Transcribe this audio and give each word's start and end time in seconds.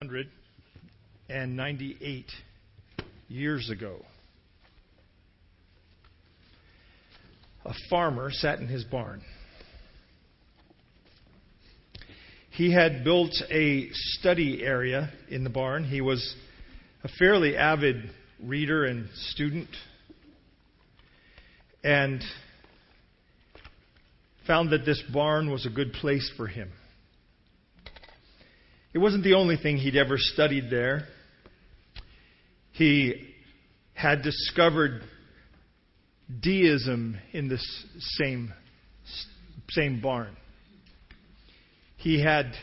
198 0.00 2.26
years 3.28 3.70
ago. 3.70 3.96
A 7.64 7.72
farmer 7.88 8.30
sat 8.30 8.58
in 8.58 8.68
his 8.68 8.84
barn. 8.84 9.22
He 12.50 12.74
had 12.74 13.04
built 13.04 13.32
a 13.50 13.88
study 13.90 14.62
area 14.62 15.08
in 15.30 15.44
the 15.44 15.50
barn. 15.50 15.84
He 15.84 16.02
was 16.02 16.36
a 17.02 17.08
fairly 17.18 17.56
avid 17.56 18.10
reader 18.42 18.84
and 18.84 19.08
student 19.14 19.70
and 21.82 22.22
found 24.46 24.72
that 24.72 24.84
this 24.84 25.02
barn 25.10 25.50
was 25.50 25.64
a 25.64 25.70
good 25.70 25.94
place 25.94 26.30
for 26.36 26.46
him. 26.46 26.70
It 28.96 29.00
wasn't 29.00 29.24
the 29.24 29.34
only 29.34 29.58
thing 29.58 29.76
he'd 29.76 29.94
ever 29.94 30.16
studied 30.16 30.70
there. 30.70 31.02
He 32.72 33.28
had 33.92 34.22
discovered 34.22 35.02
deism 36.40 37.18
in 37.34 37.48
this 37.48 37.62
same, 38.16 38.54
same 39.68 40.00
barn. 40.00 40.34
He 41.98 42.22
had 42.22 42.54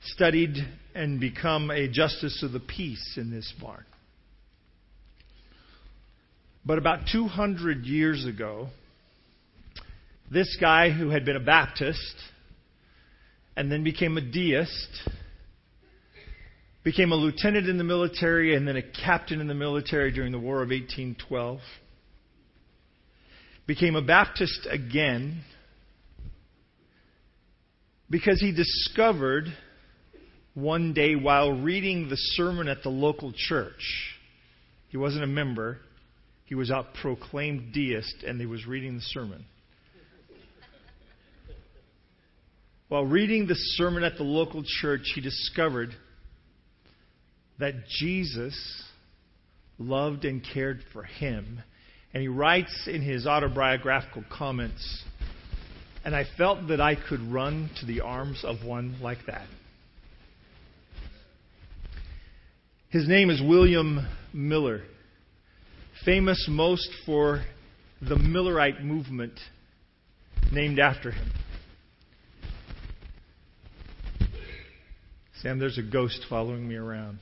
studied 0.00 0.56
and 0.94 1.20
become 1.20 1.70
a 1.70 1.86
justice 1.88 2.42
of 2.42 2.52
the 2.52 2.60
peace 2.60 3.18
in 3.18 3.30
this 3.30 3.52
barn. 3.60 3.84
But 6.64 6.78
about 6.78 7.00
200 7.12 7.84
years 7.84 8.24
ago, 8.24 8.68
this 10.30 10.56
guy 10.58 10.88
who 10.88 11.10
had 11.10 11.26
been 11.26 11.36
a 11.36 11.44
Baptist 11.44 12.14
and 13.56 13.70
then 13.70 13.84
became 13.84 14.16
a 14.16 14.20
deist, 14.20 15.08
became 16.84 17.12
a 17.12 17.14
lieutenant 17.14 17.68
in 17.68 17.78
the 17.78 17.84
military 17.84 18.54
and 18.54 18.66
then 18.66 18.76
a 18.76 18.82
captain 18.82 19.40
in 19.40 19.48
the 19.48 19.54
military 19.54 20.12
during 20.12 20.32
the 20.32 20.38
War 20.38 20.62
of 20.62 20.70
1812, 20.70 21.60
became 23.66 23.94
a 23.94 24.02
Baptist 24.02 24.66
again 24.70 25.42
because 28.10 28.40
he 28.40 28.52
discovered 28.52 29.46
one 30.54 30.92
day 30.92 31.14
while 31.14 31.52
reading 31.52 32.08
the 32.08 32.16
sermon 32.16 32.68
at 32.68 32.82
the 32.82 32.90
local 32.90 33.32
church, 33.34 34.14
he 34.88 34.98
wasn't 34.98 35.24
a 35.24 35.28
member, 35.28 35.78
he 36.44 36.54
was 36.54 36.68
a 36.68 36.86
proclaimed 37.00 37.72
deist 37.72 38.22
and 38.26 38.38
he 38.38 38.46
was 38.46 38.66
reading 38.66 38.96
the 38.96 39.00
sermon. 39.00 39.46
While 42.92 43.06
reading 43.06 43.46
the 43.46 43.54
sermon 43.54 44.04
at 44.04 44.18
the 44.18 44.22
local 44.22 44.62
church, 44.62 45.12
he 45.14 45.22
discovered 45.22 45.94
that 47.58 47.88
Jesus 47.88 48.84
loved 49.78 50.26
and 50.26 50.44
cared 50.44 50.80
for 50.92 51.02
him. 51.02 51.62
And 52.12 52.20
he 52.20 52.28
writes 52.28 52.86
in 52.86 53.00
his 53.00 53.26
autobiographical 53.26 54.24
comments, 54.30 55.04
and 56.04 56.14
I 56.14 56.26
felt 56.36 56.68
that 56.68 56.82
I 56.82 56.96
could 56.96 57.22
run 57.32 57.70
to 57.80 57.86
the 57.86 58.02
arms 58.02 58.44
of 58.44 58.62
one 58.62 59.00
like 59.00 59.24
that. 59.26 59.46
His 62.90 63.08
name 63.08 63.30
is 63.30 63.40
William 63.40 64.06
Miller, 64.34 64.82
famous 66.04 66.46
most 66.46 66.90
for 67.06 67.42
the 68.02 68.16
Millerite 68.16 68.84
movement 68.84 69.40
named 70.52 70.78
after 70.78 71.10
him. 71.10 71.32
Sam, 75.42 75.58
there's 75.58 75.76
a 75.76 75.82
ghost 75.82 76.24
following 76.30 76.68
me 76.68 76.76
around. 76.76 77.18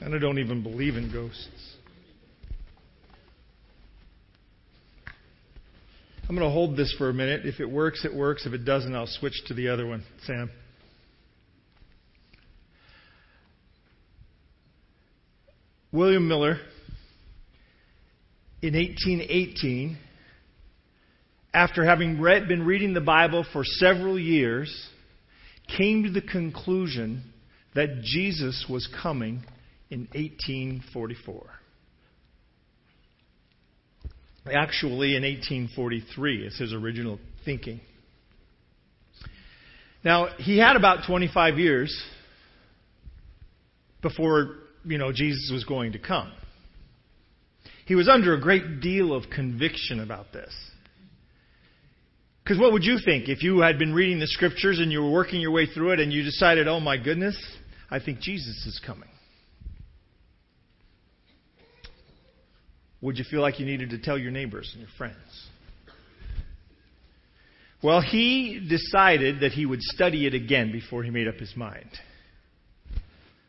And 0.00 0.14
I 0.14 0.18
don't 0.18 0.38
even 0.38 0.62
believe 0.62 0.96
in 0.96 1.12
ghosts. 1.12 1.74
I'm 6.26 6.34
going 6.34 6.46
to 6.46 6.52
hold 6.52 6.74
this 6.74 6.94
for 6.96 7.10
a 7.10 7.12
minute. 7.12 7.44
If 7.44 7.60
it 7.60 7.70
works, 7.70 8.06
it 8.06 8.14
works. 8.14 8.46
If 8.46 8.54
it 8.54 8.64
doesn't, 8.64 8.94
I'll 8.94 9.06
switch 9.06 9.34
to 9.48 9.54
the 9.54 9.68
other 9.68 9.86
one. 9.86 10.04
Sam. 10.24 10.50
William 15.92 16.28
Miller, 16.28 16.58
in 18.62 18.74
1818, 18.74 19.98
after 21.52 21.84
having 21.84 22.20
read, 22.20 22.48
been 22.48 22.64
reading 22.64 22.94
the 22.94 23.00
Bible 23.02 23.44
for 23.52 23.64
several 23.64 24.18
years, 24.18 24.88
came 25.76 26.04
to 26.04 26.10
the 26.10 26.22
conclusion 26.22 27.22
that 27.74 28.00
Jesus 28.02 28.66
was 28.68 28.88
coming 29.02 29.44
in 29.90 30.08
1844. 30.12 31.46
Actually, 34.52 35.14
in 35.14 35.22
1843 35.22 36.46
is 36.46 36.58
his 36.58 36.72
original 36.72 37.18
thinking. 37.44 37.80
Now, 40.04 40.28
he 40.38 40.58
had 40.58 40.76
about 40.76 41.06
25 41.06 41.58
years 41.58 42.02
before, 44.00 44.56
you 44.84 44.96
know, 44.96 45.12
Jesus 45.12 45.50
was 45.52 45.64
going 45.64 45.92
to 45.92 45.98
come. 45.98 46.32
He 47.84 47.94
was 47.94 48.08
under 48.08 48.34
a 48.34 48.40
great 48.40 48.80
deal 48.80 49.12
of 49.12 49.24
conviction 49.30 50.00
about 50.00 50.32
this. 50.32 50.54
Because 52.48 52.62
what 52.62 52.72
would 52.72 52.84
you 52.84 52.96
think 53.04 53.28
if 53.28 53.42
you 53.42 53.60
had 53.60 53.78
been 53.78 53.92
reading 53.92 54.20
the 54.20 54.26
scriptures 54.26 54.78
and 54.78 54.90
you 54.90 55.02
were 55.02 55.10
working 55.10 55.38
your 55.38 55.50
way 55.50 55.66
through 55.66 55.90
it 55.90 56.00
and 56.00 56.10
you 56.10 56.22
decided, 56.22 56.66
oh 56.66 56.80
my 56.80 56.96
goodness, 56.96 57.36
I 57.90 58.00
think 58.00 58.20
Jesus 58.20 58.64
is 58.64 58.80
coming? 58.86 59.10
Would 63.02 63.18
you 63.18 63.26
feel 63.30 63.42
like 63.42 63.60
you 63.60 63.66
needed 63.66 63.90
to 63.90 63.98
tell 63.98 64.16
your 64.16 64.30
neighbors 64.30 64.70
and 64.72 64.80
your 64.80 64.88
friends? 64.96 65.18
Well, 67.82 68.00
he 68.00 68.66
decided 68.66 69.40
that 69.40 69.52
he 69.52 69.66
would 69.66 69.82
study 69.82 70.26
it 70.26 70.32
again 70.32 70.72
before 70.72 71.02
he 71.02 71.10
made 71.10 71.28
up 71.28 71.36
his 71.36 71.54
mind. 71.54 71.90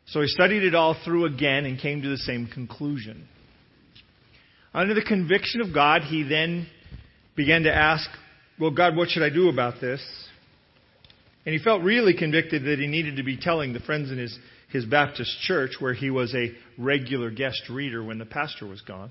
So 0.08 0.20
he 0.20 0.26
studied 0.26 0.62
it 0.62 0.74
all 0.74 0.94
through 1.06 1.24
again 1.24 1.64
and 1.64 1.80
came 1.80 2.02
to 2.02 2.08
the 2.10 2.18
same 2.18 2.48
conclusion. 2.48 3.26
Under 4.74 4.92
the 4.92 5.00
conviction 5.00 5.62
of 5.62 5.72
God, 5.72 6.02
he 6.02 6.22
then 6.22 6.66
began 7.34 7.62
to 7.62 7.74
ask 7.74 8.06
well, 8.60 8.70
God, 8.70 8.94
what 8.94 9.08
should 9.08 9.22
I 9.22 9.30
do 9.30 9.48
about 9.48 9.80
this? 9.80 10.02
And 11.46 11.54
he 11.54 11.64
felt 11.64 11.82
really 11.82 12.14
convicted 12.14 12.64
that 12.64 12.78
he 12.78 12.86
needed 12.86 13.16
to 13.16 13.22
be 13.22 13.38
telling 13.38 13.72
the 13.72 13.80
friends 13.80 14.10
in 14.10 14.18
his, 14.18 14.38
his 14.70 14.84
Baptist 14.84 15.40
church, 15.40 15.76
where 15.78 15.94
he 15.94 16.10
was 16.10 16.34
a 16.34 16.52
regular 16.76 17.30
guest 17.30 17.62
reader 17.70 18.04
when 18.04 18.18
the 18.18 18.26
pastor 18.26 18.66
was 18.66 18.82
gone. 18.82 19.10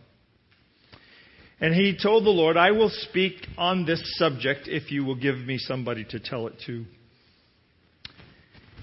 And 1.60 1.74
he 1.74 1.98
told 2.02 2.26
the 2.26 2.30
Lord, 2.30 2.56
I 2.56 2.72
will 2.72 2.92
speak 2.92 3.34
on 3.58 3.86
this 3.86 4.02
subject 4.18 4.68
if 4.68 4.92
you 4.92 5.04
will 5.04 5.16
give 5.16 5.36
me 5.36 5.58
somebody 5.58 6.06
to 6.12 6.20
tell 6.20 6.48
it 6.48 6.54
to. 6.68 6.86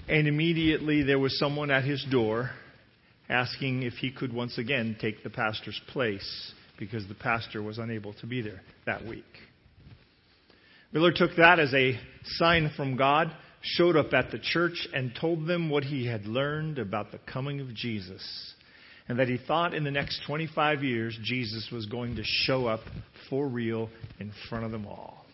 And 0.09 0.27
immediately 0.27 1.01
there 1.03 1.17
was 1.17 1.39
someone 1.39 1.71
at 1.71 1.85
his 1.85 2.05
door 2.11 2.51
asking 3.29 3.83
if 3.83 3.93
he 3.93 4.11
could 4.11 4.31
once 4.33 4.57
again 4.57 4.97
take 4.99 5.23
the 5.23 5.29
pastor's 5.29 5.79
place 5.87 6.53
because 6.77 7.07
the 7.07 7.15
pastor 7.15 7.63
was 7.63 7.77
unable 7.77 8.13
to 8.15 8.27
be 8.27 8.41
there 8.41 8.61
that 8.85 9.05
week. 9.05 9.25
Miller 10.93 11.11
took 11.13 11.35
that 11.37 11.59
as 11.59 11.73
a 11.73 11.99
sign 12.23 12.71
from 12.75 12.95
God, 12.95 13.35
showed 13.61 13.97
up 13.97 14.13
at 14.13 14.31
the 14.31 14.39
church, 14.39 14.87
and 14.93 15.11
told 15.19 15.45
them 15.45 15.69
what 15.69 15.83
he 15.83 16.07
had 16.07 16.25
learned 16.25 16.79
about 16.79 17.11
the 17.11 17.19
coming 17.31 17.59
of 17.59 17.73
Jesus. 17.73 18.23
And 19.09 19.19
that 19.19 19.27
he 19.27 19.37
thought 19.37 19.73
in 19.73 19.83
the 19.83 19.91
next 19.91 20.21
25 20.27 20.83
years 20.83 21.17
Jesus 21.23 21.69
was 21.71 21.85
going 21.85 22.15
to 22.15 22.23
show 22.23 22.67
up 22.67 22.81
for 23.29 23.47
real 23.47 23.89
in 24.19 24.31
front 24.49 24.65
of 24.65 24.71
them 24.71 24.85
all. 24.85 25.25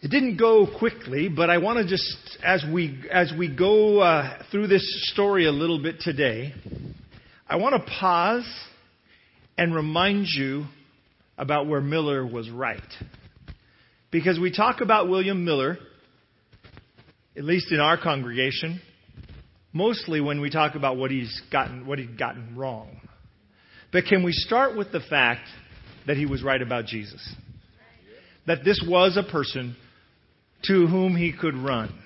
It 0.00 0.10
didn't 0.10 0.36
go 0.36 0.66
quickly, 0.78 1.28
but 1.28 1.48
I 1.48 1.58
want 1.58 1.78
to 1.78 1.86
just, 1.86 2.38
as 2.44 2.64
we, 2.72 3.04
as 3.08 3.32
we 3.38 3.54
go 3.54 4.00
uh, 4.00 4.42
through 4.50 4.66
this 4.66 4.84
story 5.12 5.46
a 5.46 5.52
little 5.52 5.80
bit 5.80 6.00
today, 6.00 6.52
I 7.48 7.54
want 7.54 7.76
to 7.76 7.92
pause 8.00 8.48
and 9.56 9.72
remind 9.72 10.26
you 10.26 10.64
about 11.38 11.66
where 11.66 11.80
Miller 11.80 12.26
was 12.26 12.50
right. 12.50 12.80
Because 14.10 14.38
we 14.38 14.52
talk 14.52 14.80
about 14.80 15.08
William 15.08 15.44
Miller, 15.44 15.78
at 17.36 17.44
least 17.44 17.72
in 17.72 17.80
our 17.80 17.96
congregation, 17.96 18.80
mostly 19.72 20.20
when 20.20 20.40
we 20.40 20.50
talk 20.50 20.74
about 20.74 20.96
what 20.96 21.10
he's 21.10 21.40
gotten, 21.50 21.86
what 21.86 21.98
he'd 21.98 22.18
gotten 22.18 22.56
wrong. 22.56 23.00
But 23.92 24.04
can 24.04 24.22
we 24.22 24.32
start 24.32 24.76
with 24.76 24.92
the 24.92 25.00
fact 25.00 25.48
that 26.06 26.16
he 26.16 26.26
was 26.26 26.42
right 26.42 26.60
about 26.60 26.86
Jesus? 26.86 27.26
That 28.46 28.64
this 28.64 28.84
was 28.86 29.16
a 29.16 29.22
person 29.22 29.76
to 30.64 30.86
whom 30.86 31.16
he 31.16 31.32
could 31.32 31.54
run. 31.54 31.98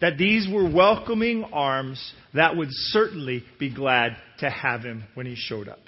That 0.00 0.18
these 0.18 0.48
were 0.52 0.68
welcoming 0.68 1.44
arms 1.44 2.12
that 2.34 2.56
would 2.56 2.68
certainly 2.70 3.44
be 3.58 3.72
glad 3.72 4.16
to 4.38 4.50
have 4.50 4.82
him 4.82 5.04
when 5.14 5.26
he 5.26 5.34
showed 5.36 5.68
up. 5.68 5.78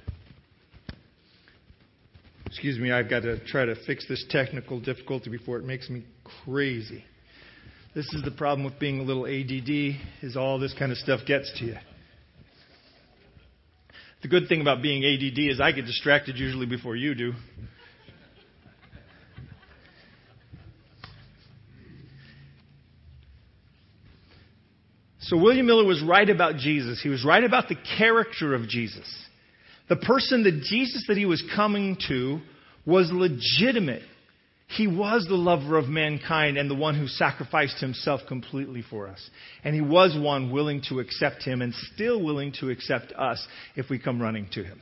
Excuse 2.47 2.79
me, 2.79 2.93
I've 2.93 3.11
got 3.11 3.21
to 3.21 3.45
try 3.45 3.65
to 3.65 3.75
fix 3.87 4.07
this 4.09 4.25
technical 4.31 4.81
difficulty 4.81 5.31
before 5.31 5.59
it 5.59 5.65
makes 5.65 5.91
me 5.91 6.05
crazy. 6.45 7.05
This 7.95 8.07
is 8.15 8.23
the 8.23 8.31
problem 8.31 8.65
with 8.65 8.79
being 8.79 9.01
a 9.01 9.03
little 9.03 9.27
ADD 9.27 10.01
is 10.23 10.37
all 10.37 10.59
this 10.59 10.75
kind 10.79 10.93
of 10.93 10.99
stuff 10.99 11.21
gets 11.27 11.53
to 11.59 11.65
you. 11.65 11.77
The 14.23 14.29
good 14.29 14.49
thing 14.49 14.61
about 14.61 14.81
being 14.81 15.05
ADD 15.05 15.39
is 15.39 15.61
I 15.61 15.73
get 15.73 15.87
distracted 15.87 16.39
usually 16.39 16.67
before 16.67 16.95
you 16.95 17.15
do. 17.15 17.33
So 25.21 25.37
William 25.37 25.67
Miller 25.67 25.85
was 25.85 26.03
right 26.03 26.29
about 26.29 26.57
Jesus. 26.57 27.01
He 27.03 27.09
was 27.09 27.25
right 27.25 27.43
about 27.43 27.69
the 27.69 27.77
character 27.99 28.55
of 28.55 28.69
Jesus. 28.69 29.07
The 29.89 29.97
person 29.97 30.43
that 30.45 30.63
Jesus 30.63 31.05
that 31.09 31.17
he 31.17 31.27
was 31.27 31.43
coming 31.55 31.97
to 32.09 32.41
was 32.85 33.11
legitimate. 33.13 34.03
He 34.69 34.89
was 34.89 35.27
the 35.29 35.37
lover 35.37 35.77
of 35.79 35.87
mankind 35.87 36.59
and 36.59 36.69
the 36.69 36.75
one 36.75 36.99
who 36.99 37.07
sacrificed 37.07 37.81
himself 37.81 38.23
completely 38.27 38.83
for 38.83 39.07
us. 39.07 39.31
And 39.63 39.75
he 39.75 39.81
was 39.81 40.17
one 40.19 40.51
willing 40.51 40.83
to 40.89 40.99
accept 40.99 41.45
him 41.45 41.63
and 41.63 41.73
still 41.95 42.23
willing 42.23 42.53
to 42.61 42.71
accept 42.71 43.13
us 43.13 43.47
if 43.77 43.89
we 43.89 44.01
come 44.01 44.21
running 44.21 44.49
to 44.53 44.65
him. 44.65 44.81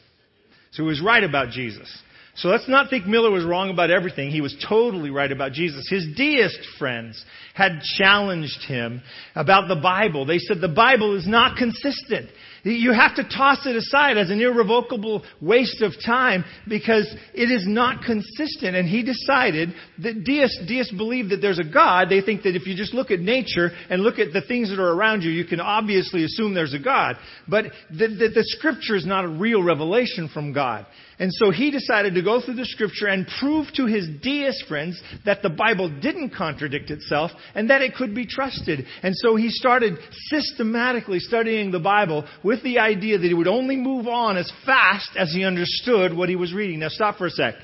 So 0.71 0.85
he 0.85 0.89
was 0.89 1.03
right 1.03 1.23
about 1.23 1.51
Jesus. 1.51 1.95
So 2.37 2.49
let's 2.49 2.69
not 2.69 2.91
think 2.91 3.07
Miller 3.07 3.31
was 3.31 3.45
wrong 3.45 3.71
about 3.71 3.91
everything. 3.91 4.31
He 4.31 4.41
was 4.41 4.57
totally 4.69 5.11
right 5.11 5.31
about 5.31 5.53
Jesus. 5.53 5.87
His 5.89 6.07
deist 6.17 6.59
friends 6.79 7.23
had 7.55 7.81
challenged 7.97 8.65
him 8.67 9.03
about 9.37 9.69
the 9.69 9.81
Bible. 9.81 10.27
They 10.27 10.39
said 10.39 10.61
the 10.61 10.69
Bible 10.69 11.17
is 11.17 11.29
not 11.29 11.57
consistent. 11.57 12.31
You 12.65 12.93
have 12.93 13.17
to 13.17 13.25
toss 13.25 13.67
it 13.67 13.77
aside 13.77 14.17
as 14.17 14.31
an 14.31 14.41
irrevocable 14.41 15.23
waste 15.41 15.83
of 15.83 15.93
time 16.05 16.45
because 16.67 17.07
it 17.35 17.51
is 17.51 17.65
not 17.67 18.03
consistent. 18.05 18.75
And 18.75 18.89
he 18.89 19.03
decided 19.03 19.75
that 20.03 20.25
deists, 20.25 20.61
deists 20.67 20.93
believe 20.93 21.29
that 21.29 21.43
there's 21.43 21.59
a 21.59 21.65
God. 21.65 22.09
They 22.09 22.23
think 22.23 22.43
that 22.45 22.57
if 22.57 22.67
you 22.67 22.75
just 22.75 22.95
look 22.95 23.11
at 23.11 23.21
nature 23.21 23.71
and 23.91 24.03
look 24.03 24.19
at 24.19 24.33
the 24.33 24.41
things 24.41 24.71
that 24.71 24.81
are 24.81 24.93
around 24.93 25.23
you, 25.23 25.31
you 25.31 25.45
can 25.45 25.61
obviously 25.61 26.25
assume 26.25 26.55
there's 26.55 26.75
a 26.75 26.79
God. 26.79 27.17
But 27.47 27.67
the, 27.91 28.09
the, 28.09 28.29
the 28.35 28.45
scripture 28.45 28.97
is 28.97 29.05
not 29.05 29.25
a 29.25 29.29
real 29.29 29.63
revelation 29.63 30.31
from 30.33 30.55
God. 30.55 30.87
And 31.19 31.33
so 31.33 31.51
he 31.51 31.71
decided 31.71 32.15
to 32.15 32.23
go 32.23 32.41
through 32.41 32.55
the 32.55 32.65
scripture 32.65 33.07
and 33.07 33.27
prove 33.39 33.69
to 33.75 33.87
his 33.87 34.09
deist 34.21 34.65
friends 34.67 35.01
that 35.25 35.43
the 35.43 35.51
Bible 35.51 35.89
didn't 35.89 36.31
contradict 36.31 36.91
itself 36.91 37.31
and 37.55 37.71
that 37.71 37.83
it 37.83 37.95
could 37.95 38.15
be 38.15 38.27
trusted. 38.27 38.85
And 39.03 39.15
so 39.17 39.37
he 39.37 39.49
started 39.51 39.99
systematically 40.29 41.21
studying 41.21 41.71
the 41.71 41.79
Bible 41.79 42.27
with 42.43 42.63
the 42.65 42.81
idea 42.81 43.19
that 43.19 43.27
he 43.27 43.35
would 43.35 43.47
only 43.47 43.77
move 43.77 44.09
on 44.09 44.37
as 44.37 44.51
fast 44.67 45.11
as 45.17 45.33
he 45.33 45.45
understood 45.45 46.17
what 46.17 46.29
he 46.29 46.37
was 46.37 46.53
reading. 46.53 46.81
Now 46.81 46.89
stop 46.89 47.17
for 47.17 47.27
a 47.27 47.31
sec. 47.31 47.55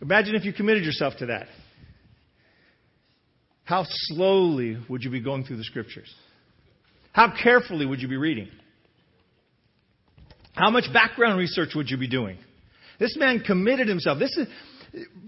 Imagine 0.00 0.36
if 0.36 0.44
you 0.44 0.52
committed 0.52 0.84
yourself 0.84 1.14
to 1.18 1.26
that. 1.26 1.48
How 3.64 3.84
slowly 3.88 4.78
would 4.88 5.02
you 5.02 5.10
be 5.10 5.20
going 5.20 5.44
through 5.44 5.58
the 5.58 5.64
scriptures? 5.64 6.12
How 7.12 7.32
carefully 7.42 7.84
would 7.84 8.00
you 8.00 8.08
be 8.08 8.16
reading? 8.16 8.48
How 10.52 10.70
much 10.70 10.92
background 10.92 11.38
research 11.38 11.70
would 11.74 11.88
you 11.90 11.96
be 11.96 12.08
doing? 12.08 12.38
This 13.00 13.16
man 13.16 13.40
committed 13.40 13.88
himself. 13.88 14.18
This 14.18 14.36
is, 14.36 14.46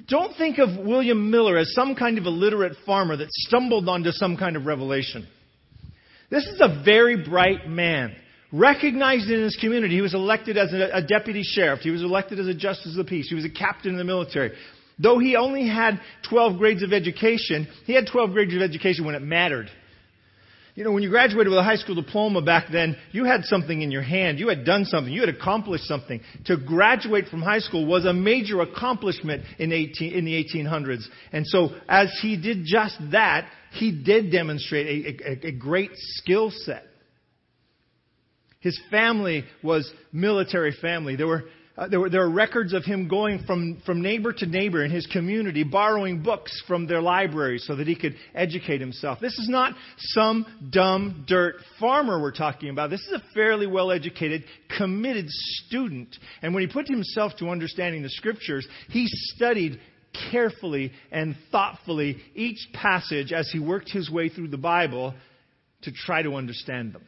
don't 0.07 0.37
think 0.37 0.59
of 0.59 0.77
William 0.77 1.31
Miller 1.31 1.57
as 1.57 1.73
some 1.75 1.97
kind 1.97 2.19
of 2.19 2.27
illiterate 2.27 2.77
farmer 2.85 3.17
that 3.17 3.29
stumbled 3.31 3.89
onto 3.89 4.13
some 4.13 4.37
kind 4.37 4.57
of 4.57 4.67
revelation. 4.67 5.27
This 6.31 6.47
is 6.47 6.61
a 6.61 6.83
very 6.85 7.25
bright 7.25 7.67
man, 7.67 8.15
recognized 8.53 9.29
in 9.31 9.43
his 9.43 9.57
community. 9.57 9.95
He 9.95 10.03
was 10.03 10.15
elected 10.15 10.57
as 10.59 10.73
a, 10.73 10.99
a 10.99 11.03
deputy 11.03 11.43
sheriff. 11.43 11.81
He 11.81 11.91
was 11.91 12.03
elected 12.03 12.39
as 12.39 12.47
a 12.47 12.55
justice 12.55 12.93
of 12.93 13.05
the 13.05 13.09
peace. 13.09 13.29
He 13.29 13.35
was 13.35 13.45
a 13.45 13.51
captain 13.51 13.93
in 13.93 13.97
the 13.97 14.05
military. 14.05 14.53
Though 14.99 15.19
he 15.19 15.37
only 15.37 15.67
had 15.67 16.01
12 16.29 16.59
grades 16.59 16.83
of 16.83 16.93
education, 16.93 17.67
he 17.87 17.95
had 17.95 18.07
12 18.07 18.33
grades 18.33 18.55
of 18.55 18.61
education 18.61 19.07
when 19.07 19.15
it 19.15 19.23
mattered. 19.23 19.71
You 20.75 20.85
know, 20.85 20.93
when 20.93 21.03
you 21.03 21.11
graduated 21.11 21.51
with 21.51 21.59
a 21.59 21.63
high 21.63 21.77
school 21.77 21.95
diploma 21.95 22.41
back 22.41 22.69
then, 22.73 22.97
you 23.11 23.25
had 23.25 23.45
something 23.45 23.83
in 23.83 23.91
your 23.91 24.03
hand. 24.03 24.39
You 24.39 24.49
had 24.49 24.65
done 24.65 24.87
something. 24.87 25.13
You 25.13 25.21
had 25.21 25.29
accomplished 25.29 25.85
something. 25.85 26.21
To 26.47 26.57
graduate 26.57 27.29
from 27.29 27.43
high 27.43 27.59
school 27.59 27.85
was 27.85 28.07
a 28.07 28.13
major 28.15 28.63
accomplishment 28.63 29.45
in, 29.59 29.71
18, 29.71 30.15
in 30.15 30.25
the 30.25 30.33
1800s. 30.33 31.05
And 31.31 31.47
so, 31.47 31.71
as 31.89 32.19
he 32.23 32.41
did 32.41 32.65
just 32.65 32.97
that, 33.11 33.51
he 33.73 34.03
did 34.03 34.33
demonstrate 34.33 34.87
a, 35.07 35.31
a, 35.31 35.49
a 35.49 35.53
great 35.53 35.91
skill 35.95 36.51
set. 36.51 36.85
His 38.61 38.81
family 38.91 39.45
was 39.63 39.93
military 40.11 40.73
family. 40.73 41.17
There 41.17 41.27
were 41.27 41.45
uh, 41.77 41.89
there, 41.89 42.01
were, 42.01 42.11
there 42.11 42.23
are 42.23 42.31
records 42.31 42.75
of 42.75 42.85
him 42.85 43.09
going 43.09 43.45
from, 43.47 43.81
from 43.87 44.03
neighbor 44.03 44.33
to 44.33 44.45
neighbor 44.45 44.85
in 44.85 44.91
his 44.91 45.07
community, 45.07 45.65
borrowing 45.65 46.23
books 46.23 46.63
from 46.69 46.87
their 46.87 47.01
libraries 47.01 47.65
so 47.67 47.75
that 47.77 47.87
he 47.87 47.97
could 47.97 48.15
educate 48.35 48.81
himself. 48.81 49.19
This 49.21 49.39
is 49.39 49.49
not 49.49 49.73
some 49.99 50.45
dumb 50.71 51.25
dirt 51.27 51.57
farmer 51.81 52.21
we're 52.21 52.31
talking 52.31 52.69
about. 52.69 52.91
This 52.91 53.01
is 53.01 53.13
a 53.13 53.23
fairly 53.33 53.67
well 53.67 53.91
educated, 53.91 54.45
committed 54.77 55.27
student. 55.29 56.15
And 56.43 56.53
when 56.53 56.67
he 56.67 56.71
put 56.71 56.89
himself 56.89 57.33
to 57.39 57.49
understanding 57.49 58.03
the 58.03 58.11
scriptures, 58.11 58.67
he 58.91 59.07
studied 59.09 59.81
carefully 60.31 60.93
and 61.11 61.35
thoughtfully 61.51 62.19
each 62.35 62.69
passage 62.75 63.33
as 63.33 63.51
he 63.51 63.59
worked 63.59 63.91
his 63.91 64.11
way 64.11 64.29
through 64.29 64.49
the 64.49 64.59
Bible 64.59 65.15
to 65.83 65.91
try 65.91 66.21
to 66.23 66.35
understand 66.35 66.93
them. 66.93 67.03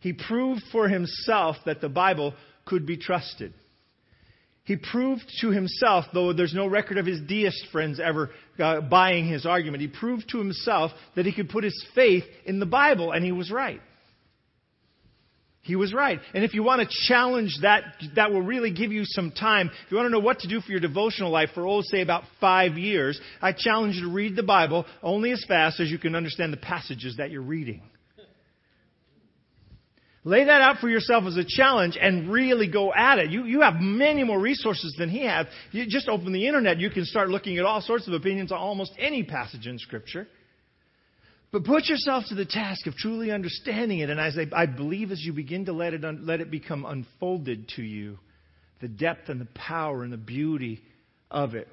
He 0.00 0.14
proved 0.14 0.62
for 0.72 0.88
himself 0.88 1.56
that 1.66 1.82
the 1.82 1.90
Bible 1.90 2.34
could 2.64 2.86
be 2.86 2.96
trusted. 2.96 3.52
He 4.64 4.76
proved 4.76 5.24
to 5.40 5.50
himself, 5.50 6.04
though 6.12 6.32
there's 6.32 6.54
no 6.54 6.66
record 6.66 6.98
of 6.98 7.06
his 7.06 7.20
deist 7.22 7.66
friends 7.72 7.98
ever 7.98 8.30
uh, 8.58 8.80
buying 8.82 9.26
his 9.26 9.44
argument, 9.44 9.80
he 9.80 9.88
proved 9.88 10.28
to 10.30 10.38
himself 10.38 10.92
that 11.16 11.26
he 11.26 11.32
could 11.32 11.48
put 11.48 11.64
his 11.64 11.84
faith 11.94 12.24
in 12.44 12.60
the 12.60 12.66
Bible, 12.66 13.10
and 13.10 13.24
he 13.24 13.32
was 13.32 13.50
right. 13.50 13.80
He 15.62 15.76
was 15.76 15.92
right. 15.92 16.20
And 16.34 16.42
if 16.44 16.54
you 16.54 16.62
want 16.62 16.88
to 16.88 16.96
challenge 17.08 17.58
that, 17.62 17.82
that 18.16 18.32
will 18.32 18.42
really 18.42 18.72
give 18.72 18.92
you 18.92 19.02
some 19.04 19.30
time. 19.30 19.68
If 19.68 19.90
you 19.90 19.96
want 19.96 20.06
to 20.06 20.10
know 20.10 20.20
what 20.20 20.40
to 20.40 20.48
do 20.48 20.60
for 20.60 20.70
your 20.70 20.80
devotional 20.80 21.30
life 21.30 21.50
for, 21.54 21.66
oh, 21.66 21.82
say 21.82 22.00
about 22.00 22.24
five 22.40 22.78
years, 22.78 23.20
I 23.42 23.52
challenge 23.52 23.96
you 23.96 24.02
to 24.04 24.10
read 24.10 24.36
the 24.36 24.42
Bible 24.42 24.86
only 25.02 25.32
as 25.32 25.44
fast 25.46 25.80
as 25.80 25.90
you 25.90 25.98
can 25.98 26.14
understand 26.14 26.52
the 26.52 26.58
passages 26.58 27.16
that 27.18 27.30
you're 27.30 27.42
reading. 27.42 27.82
Lay 30.22 30.44
that 30.44 30.60
out 30.60 30.78
for 30.78 30.88
yourself 30.88 31.24
as 31.26 31.36
a 31.36 31.44
challenge 31.46 31.96
and 32.00 32.30
really 32.30 32.70
go 32.70 32.92
at 32.92 33.18
it. 33.18 33.30
You, 33.30 33.44
you 33.44 33.62
have 33.62 33.76
many 33.80 34.22
more 34.22 34.38
resources 34.38 34.94
than 34.98 35.08
he 35.08 35.24
has. 35.24 35.46
You 35.72 35.86
just 35.88 36.08
open 36.08 36.32
the 36.32 36.46
internet, 36.46 36.78
you 36.78 36.90
can 36.90 37.06
start 37.06 37.30
looking 37.30 37.58
at 37.58 37.64
all 37.64 37.80
sorts 37.80 38.06
of 38.06 38.12
opinions 38.12 38.52
on 38.52 38.58
almost 38.58 38.92
any 38.98 39.22
passage 39.22 39.66
in 39.66 39.78
Scripture. 39.78 40.28
But 41.52 41.64
put 41.64 41.86
yourself 41.86 42.24
to 42.28 42.34
the 42.34 42.44
task 42.44 42.86
of 42.86 42.94
truly 42.94 43.30
understanding 43.30 44.00
it. 44.00 44.10
And 44.10 44.20
as 44.20 44.38
I, 44.38 44.46
I 44.54 44.66
believe 44.66 45.10
as 45.10 45.20
you 45.20 45.32
begin 45.32 45.64
to 45.64 45.72
let 45.72 45.94
it, 45.94 46.04
un, 46.04 46.26
let 46.26 46.40
it 46.40 46.50
become 46.50 46.84
unfolded 46.84 47.68
to 47.76 47.82
you, 47.82 48.18
the 48.80 48.88
depth 48.88 49.30
and 49.30 49.40
the 49.40 49.48
power 49.54 50.04
and 50.04 50.12
the 50.12 50.18
beauty 50.18 50.82
of 51.30 51.54
it 51.54 51.66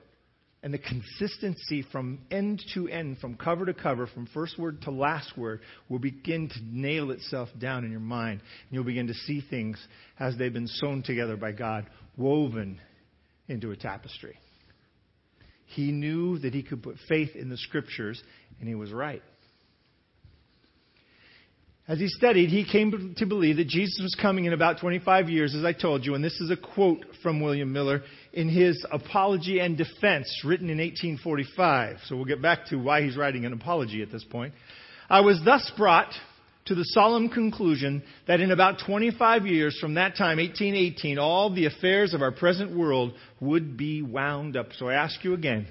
and 0.63 0.73
the 0.73 0.79
consistency 0.79 1.85
from 1.91 2.19
end 2.31 2.61
to 2.73 2.87
end, 2.87 3.19
from 3.19 3.35
cover 3.35 3.65
to 3.65 3.73
cover, 3.73 4.07
from 4.07 4.27
first 4.33 4.57
word 4.57 4.81
to 4.81 4.91
last 4.91 5.37
word, 5.37 5.61
will 5.87 5.99
begin 5.99 6.49
to 6.49 6.59
nail 6.63 7.11
itself 7.11 7.49
down 7.59 7.85
in 7.85 7.91
your 7.91 7.99
mind. 7.99 8.41
And 8.41 8.71
you'll 8.71 8.83
begin 8.83 9.07
to 9.07 9.13
see 9.13 9.43
things 9.49 9.77
as 10.19 10.35
they've 10.37 10.51
been 10.51 10.67
sewn 10.67 11.03
together 11.03 11.37
by 11.37 11.51
God, 11.51 11.87
woven 12.17 12.81
into 13.47 13.71
a 13.71 13.75
tapestry. 13.75 14.37
He 15.67 15.91
knew 15.91 16.39
that 16.39 16.53
he 16.53 16.63
could 16.63 16.81
put 16.81 16.95
faith 17.07 17.35
in 17.35 17.49
the 17.49 17.57
scriptures, 17.57 18.21
and 18.59 18.67
he 18.67 18.75
was 18.75 18.91
right. 18.91 19.21
As 21.89 22.00
he 22.00 22.10
studied, 22.10 22.50
he 22.50 22.65
came 22.65 23.15
to 23.15 23.25
believe 23.25 23.58
that 23.58 23.67
Jesus 23.70 23.98
was 24.01 24.13
coming 24.22 24.44
in 24.44 24.51
about 24.51 24.82
25 24.82 25.29
years, 25.29 25.56
as 25.56 25.63
I 25.63 25.72
told 25.72 26.06
you, 26.06 26.15
and 26.15 26.24
this 26.24 26.41
is 26.41 26.51
a 26.51 26.58
quote 26.58 27.06
from 27.24 27.39
William 27.39 27.72
Miller 27.72 28.01
in 28.34 28.50
his 28.50 28.86
Apology 28.91 29.60
and 29.60 29.77
Defense, 29.77 30.29
written 30.44 30.70
in 30.70 30.79
1845. 30.79 32.00
So 32.06 32.17
we'll 32.17 32.25
get 32.25 32.41
back 32.41 32.65
to 32.67 32.75
why 32.75 33.03
he's 33.03 33.15
writing 33.15 33.46
an 33.46 33.53
apology 33.53 34.01
at 34.01 34.12
this 34.12 34.25
point. 34.25 34.53
I 35.10 35.22
was 35.22 35.41
thus 35.46 35.72
brought 35.77 36.12
to 36.65 36.75
the 36.75 36.84
solemn 36.84 37.29
conclusion 37.29 38.03
that 38.27 38.41
in 38.41 38.51
about 38.51 38.82
25 38.86 39.46
years 39.46 39.79
from 39.79 39.94
that 39.94 40.17
time, 40.17 40.39
1818, 40.39 41.17
all 41.17 41.56
the 41.56 41.67
affairs 41.67 42.13
of 42.13 42.22
our 42.22 42.34
present 42.34 42.75
world 42.75 43.13
would 43.39 43.77
be 43.77 44.01
wound 44.01 44.58
up. 44.58 44.74
So 44.77 44.89
I 44.89 44.96
ask 44.96 45.24
you 45.24 45.34
again, 45.34 45.67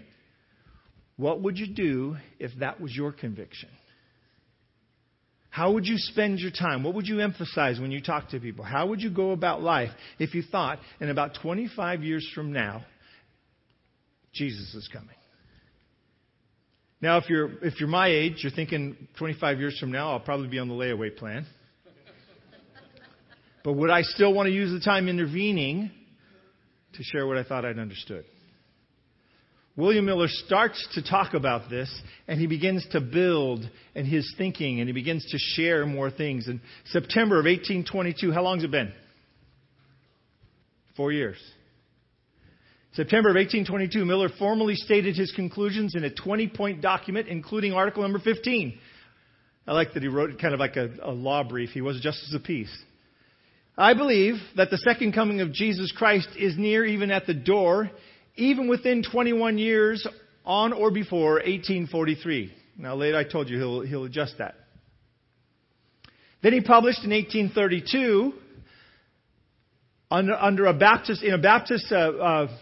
what 1.18 1.42
would 1.42 1.58
you 1.58 1.66
do 1.66 2.16
if 2.38 2.52
that 2.60 2.80
was 2.80 2.96
your 2.96 3.12
conviction? 3.12 3.68
How 5.56 5.72
would 5.72 5.86
you 5.86 5.96
spend 5.96 6.38
your 6.38 6.50
time? 6.50 6.82
What 6.82 6.92
would 6.96 7.06
you 7.06 7.20
emphasize 7.20 7.80
when 7.80 7.90
you 7.90 8.02
talk 8.02 8.28
to 8.28 8.38
people? 8.38 8.62
How 8.62 8.88
would 8.88 9.00
you 9.00 9.08
go 9.08 9.30
about 9.30 9.62
life 9.62 9.88
if 10.18 10.34
you 10.34 10.42
thought 10.42 10.78
in 11.00 11.08
about 11.08 11.38
25 11.40 12.02
years 12.02 12.30
from 12.34 12.52
now, 12.52 12.84
Jesus 14.34 14.74
is 14.74 14.86
coming? 14.92 15.16
Now, 17.00 17.16
if 17.16 17.30
you're, 17.30 17.64
if 17.64 17.80
you're 17.80 17.88
my 17.88 18.08
age, 18.08 18.40
you're 18.40 18.52
thinking 18.52 19.08
25 19.18 19.58
years 19.58 19.78
from 19.80 19.90
now, 19.90 20.10
I'll 20.10 20.20
probably 20.20 20.48
be 20.48 20.58
on 20.58 20.68
the 20.68 20.74
layaway 20.74 21.16
plan. 21.16 21.46
but 23.64 23.72
would 23.72 23.88
I 23.88 24.02
still 24.02 24.34
want 24.34 24.48
to 24.48 24.52
use 24.52 24.78
the 24.78 24.84
time 24.84 25.08
intervening 25.08 25.90
to 26.92 27.02
share 27.02 27.26
what 27.26 27.38
I 27.38 27.44
thought 27.44 27.64
I'd 27.64 27.78
understood. 27.78 28.26
William 29.76 30.06
Miller 30.06 30.28
starts 30.28 30.86
to 30.94 31.02
talk 31.02 31.34
about 31.34 31.68
this 31.68 31.94
and 32.26 32.40
he 32.40 32.46
begins 32.46 32.86
to 32.92 33.00
build 33.00 33.68
in 33.94 34.06
his 34.06 34.34
thinking 34.38 34.80
and 34.80 34.88
he 34.88 34.92
begins 34.92 35.26
to 35.30 35.38
share 35.38 35.84
more 35.84 36.10
things. 36.10 36.48
In 36.48 36.62
September 36.86 37.38
of 37.38 37.44
1822, 37.44 38.32
how 38.32 38.42
long 38.42 38.56
has 38.56 38.64
it 38.64 38.70
been? 38.70 38.92
Four 40.96 41.12
years. 41.12 41.36
September 42.94 43.28
of 43.28 43.34
1822, 43.34 44.06
Miller 44.06 44.30
formally 44.38 44.74
stated 44.74 45.14
his 45.14 45.30
conclusions 45.32 45.94
in 45.94 46.04
a 46.04 46.10
20 46.10 46.48
point 46.48 46.80
document, 46.80 47.28
including 47.28 47.74
article 47.74 48.02
number 48.02 48.18
15. 48.18 48.78
I 49.66 49.72
like 49.74 49.92
that 49.92 50.02
he 50.02 50.08
wrote 50.08 50.30
it 50.30 50.40
kind 50.40 50.54
of 50.54 50.60
like 50.60 50.76
a, 50.76 50.88
a 51.02 51.10
law 51.10 51.44
brief. 51.44 51.70
He 51.70 51.82
was 51.82 51.98
a 51.98 52.00
justice 52.00 52.32
of 52.34 52.42
peace. 52.42 52.74
I 53.76 53.92
believe 53.92 54.36
that 54.56 54.70
the 54.70 54.78
second 54.78 55.12
coming 55.12 55.42
of 55.42 55.52
Jesus 55.52 55.92
Christ 55.92 56.28
is 56.38 56.56
near, 56.56 56.86
even 56.86 57.10
at 57.10 57.26
the 57.26 57.34
door, 57.34 57.90
even 58.36 58.68
within 58.68 59.02
21 59.02 59.58
years 59.58 60.06
on 60.44 60.72
or 60.72 60.90
before 60.90 61.34
1843. 61.34 62.52
Now, 62.78 62.94
later 62.94 63.16
I 63.16 63.24
told 63.24 63.48
you 63.48 63.58
he'll, 63.58 63.80
he'll 63.80 64.04
adjust 64.04 64.38
that. 64.38 64.54
Then 66.42 66.52
he 66.52 66.60
published 66.60 67.02
in 67.02 67.10
1832 67.10 68.32
under, 70.10 70.34
under 70.34 70.66
a 70.66 70.74
Baptist, 70.74 71.22
in 71.22 71.34
a 71.34 71.38
Baptist 71.38 71.86
uh, 71.90 71.96
uh, 71.96 72.58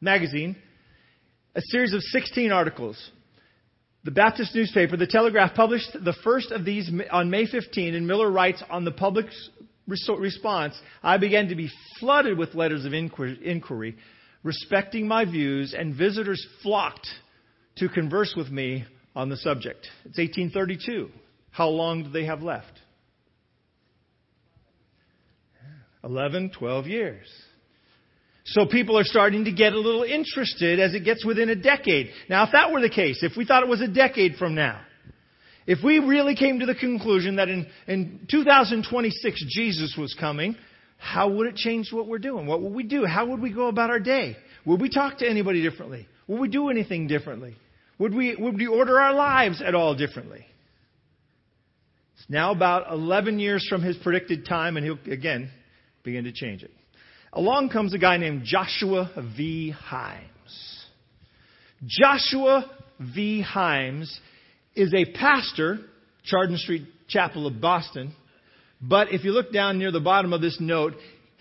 magazine, 0.00 0.56
a 1.54 1.60
series 1.62 1.92
of 1.92 2.02
16 2.02 2.52
articles. 2.52 3.10
The 4.04 4.12
Baptist 4.12 4.54
newspaper, 4.54 4.96
The 4.96 5.06
Telegraph, 5.06 5.54
published 5.54 5.92
the 5.92 6.14
first 6.24 6.52
of 6.52 6.64
these 6.64 6.90
on 7.10 7.28
May 7.30 7.46
15, 7.46 7.94
and 7.94 8.06
Miller 8.06 8.30
writes 8.30 8.62
on 8.70 8.84
the 8.84 8.92
public's 8.92 9.50
response, 9.90 10.80
I 11.02 11.18
began 11.18 11.48
to 11.48 11.54
be 11.54 11.70
flooded 11.98 12.38
with 12.38 12.54
letters 12.54 12.84
of 12.84 12.92
inquiry 12.92 13.96
respecting 14.42 15.06
my 15.06 15.24
views, 15.24 15.74
and 15.76 15.94
visitors 15.94 16.44
flocked 16.62 17.06
to 17.76 17.88
converse 17.88 18.34
with 18.36 18.50
me 18.50 18.84
on 19.14 19.28
the 19.28 19.36
subject. 19.36 19.86
It's 20.04 20.18
1832. 20.18 21.10
How 21.50 21.68
long 21.68 22.04
do 22.04 22.10
they 22.10 22.24
have 22.24 22.42
left? 22.42 22.72
11, 26.02 26.52
12 26.58 26.86
years. 26.86 27.26
So 28.46 28.64
people 28.66 28.98
are 28.98 29.04
starting 29.04 29.44
to 29.44 29.52
get 29.52 29.74
a 29.74 29.78
little 29.78 30.02
interested 30.02 30.80
as 30.80 30.94
it 30.94 31.04
gets 31.04 31.24
within 31.24 31.50
a 31.50 31.54
decade. 31.54 32.10
Now, 32.28 32.44
if 32.44 32.52
that 32.52 32.72
were 32.72 32.80
the 32.80 32.88
case, 32.88 33.22
if 33.22 33.36
we 33.36 33.44
thought 33.44 33.62
it 33.62 33.68
was 33.68 33.82
a 33.82 33.88
decade 33.88 34.36
from 34.36 34.54
now, 34.54 34.80
if 35.66 35.78
we 35.84 35.98
really 35.98 36.34
came 36.34 36.60
to 36.60 36.66
the 36.66 36.74
conclusion 36.74 37.36
that 37.36 37.48
in, 37.48 37.66
in 37.86 38.26
2026 38.30 39.44
Jesus 39.48 39.94
was 39.98 40.14
coming, 40.18 40.56
how 40.98 41.28
would 41.30 41.46
it 41.46 41.56
change 41.56 41.92
what 41.92 42.06
we're 42.06 42.18
doing? 42.18 42.46
What 42.46 42.60
would 42.62 42.74
we 42.74 42.82
do? 42.82 43.04
How 43.04 43.26
would 43.26 43.40
we 43.40 43.52
go 43.52 43.68
about 43.68 43.90
our 43.90 44.00
day? 44.00 44.36
Would 44.66 44.80
we 44.80 44.90
talk 44.90 45.18
to 45.18 45.28
anybody 45.28 45.62
differently? 45.62 46.06
Would 46.28 46.40
we 46.40 46.48
do 46.48 46.68
anything 46.68 47.06
differently? 47.06 47.56
Would 47.98 48.14
we, 48.14 48.36
would 48.36 48.56
we 48.56 48.66
order 48.66 49.00
our 49.00 49.14
lives 49.14 49.62
at 49.64 49.74
all 49.74 49.94
differently? 49.94 50.44
It's 52.16 52.28
now 52.28 52.52
about 52.52 52.92
11 52.92 53.38
years 53.38 53.66
from 53.68 53.82
his 53.82 53.96
predicted 53.96 54.46
time, 54.46 54.76
and 54.76 54.84
he'll, 54.84 54.98
again, 55.12 55.50
begin 56.02 56.24
to 56.24 56.32
change 56.32 56.62
it. 56.62 56.70
Along 57.32 57.68
comes 57.68 57.94
a 57.94 57.98
guy 57.98 58.16
named 58.16 58.42
Joshua 58.44 59.10
V. 59.36 59.74
Himes. 59.90 60.84
Joshua 61.86 62.70
V. 63.14 63.44
Himes 63.46 64.10
is 64.74 64.92
a 64.94 65.04
pastor, 65.12 65.78
Chardon 66.24 66.56
Street 66.56 66.86
Chapel 67.08 67.46
of 67.46 67.60
Boston. 67.60 68.14
But 68.80 69.12
if 69.12 69.24
you 69.24 69.32
look 69.32 69.52
down 69.52 69.78
near 69.78 69.90
the 69.90 70.00
bottom 70.00 70.32
of 70.32 70.40
this 70.40 70.58
note, 70.60 70.94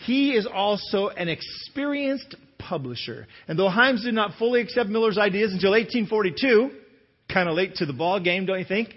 he 0.05 0.31
is 0.31 0.47
also 0.51 1.07
an 1.09 1.29
experienced 1.29 2.35
publisher. 2.57 3.27
And 3.47 3.57
though 3.57 3.69
Himes 3.69 4.03
did 4.03 4.13
not 4.13 4.37
fully 4.37 4.61
accept 4.61 4.89
Miller's 4.89 5.17
ideas 5.17 5.53
until 5.53 5.71
1842, 5.71 6.71
kind 7.31 7.47
of 7.47 7.55
late 7.55 7.75
to 7.75 7.85
the 7.85 7.93
ball 7.93 8.19
game, 8.19 8.45
don't 8.45 8.59
you 8.59 8.65
think? 8.65 8.89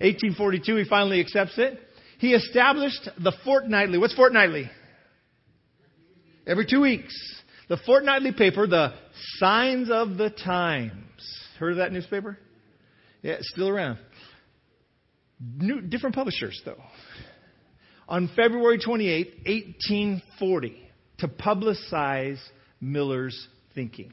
1842, 0.00 0.76
he 0.76 0.84
finally 0.84 1.20
accepts 1.20 1.58
it. 1.58 1.78
He 2.18 2.34
established 2.34 3.08
the 3.18 3.32
fortnightly. 3.44 3.98
What's 3.98 4.14
fortnightly? 4.14 4.70
every 6.46 6.66
two 6.66 6.80
weeks. 6.80 7.14
The 7.68 7.78
fortnightly 7.86 8.32
paper, 8.32 8.66
the 8.66 8.94
Signs 9.38 9.90
of 9.90 10.16
the 10.16 10.30
Times. 10.30 10.92
Heard 11.58 11.72
of 11.72 11.78
that 11.78 11.92
newspaper? 11.92 12.38
Yeah, 13.22 13.36
still 13.40 13.68
around. 13.68 13.98
New, 15.40 15.80
different 15.80 16.14
publishers, 16.14 16.60
though. 16.64 16.82
On 18.08 18.28
February 18.36 18.78
28, 18.78 19.26
1840, 19.46 20.88
to 21.18 21.28
publicize 21.28 22.38
Miller's 22.80 23.48
thinking. 23.74 24.12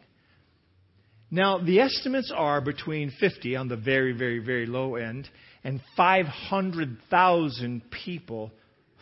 Now, 1.31 1.59
the 1.59 1.79
estimates 1.79 2.31
are 2.35 2.61
between 2.61 3.11
50 3.19 3.55
on 3.55 3.67
the 3.67 3.75
very, 3.75 4.13
very, 4.13 4.39
very 4.39 4.65
low 4.65 4.95
end 4.95 5.29
and 5.63 5.81
500,000 5.97 7.81
people 7.91 8.51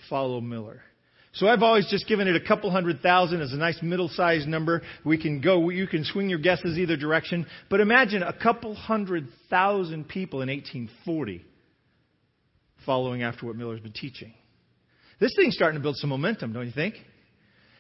follow 0.10 0.42
Miller. 0.42 0.82
So 1.34 1.48
I've 1.48 1.62
always 1.62 1.88
just 1.88 2.08
given 2.08 2.28
it 2.28 2.36
a 2.36 2.48
couple 2.48 2.72
hundred 2.72 3.02
thousand 3.02 3.42
as 3.42 3.54
a 3.54 3.58
nice 3.58 3.80
middle-sized 3.82 4.48
number. 4.48 4.82
We 5.06 5.22
can 5.22 5.40
go, 5.42 5.70
you 5.70 5.86
can 5.88 6.04
swing 6.04 6.30
your 6.30 6.40
guesses 6.40 6.78
either 6.78 6.98
direction. 6.98 7.46
But 7.70 7.80
imagine 7.80 8.24
a 8.24 8.34
couple 8.34 8.74
hundred 8.74 9.28
thousand 9.50 10.08
people 10.08 10.42
in 10.42 10.50
1840 10.50 11.44
following 12.86 13.22
after 13.22 13.46
what 13.46 13.56
Miller's 13.56 13.82
been 13.82 13.92
teaching. 13.92 14.34
This 15.20 15.34
thing's 15.36 15.56
starting 15.56 15.80
to 15.80 15.84
build 15.84 15.98
some 15.98 16.10
momentum, 16.10 16.54
don't 16.54 16.66
you 16.66 16.72
think? 16.72 16.96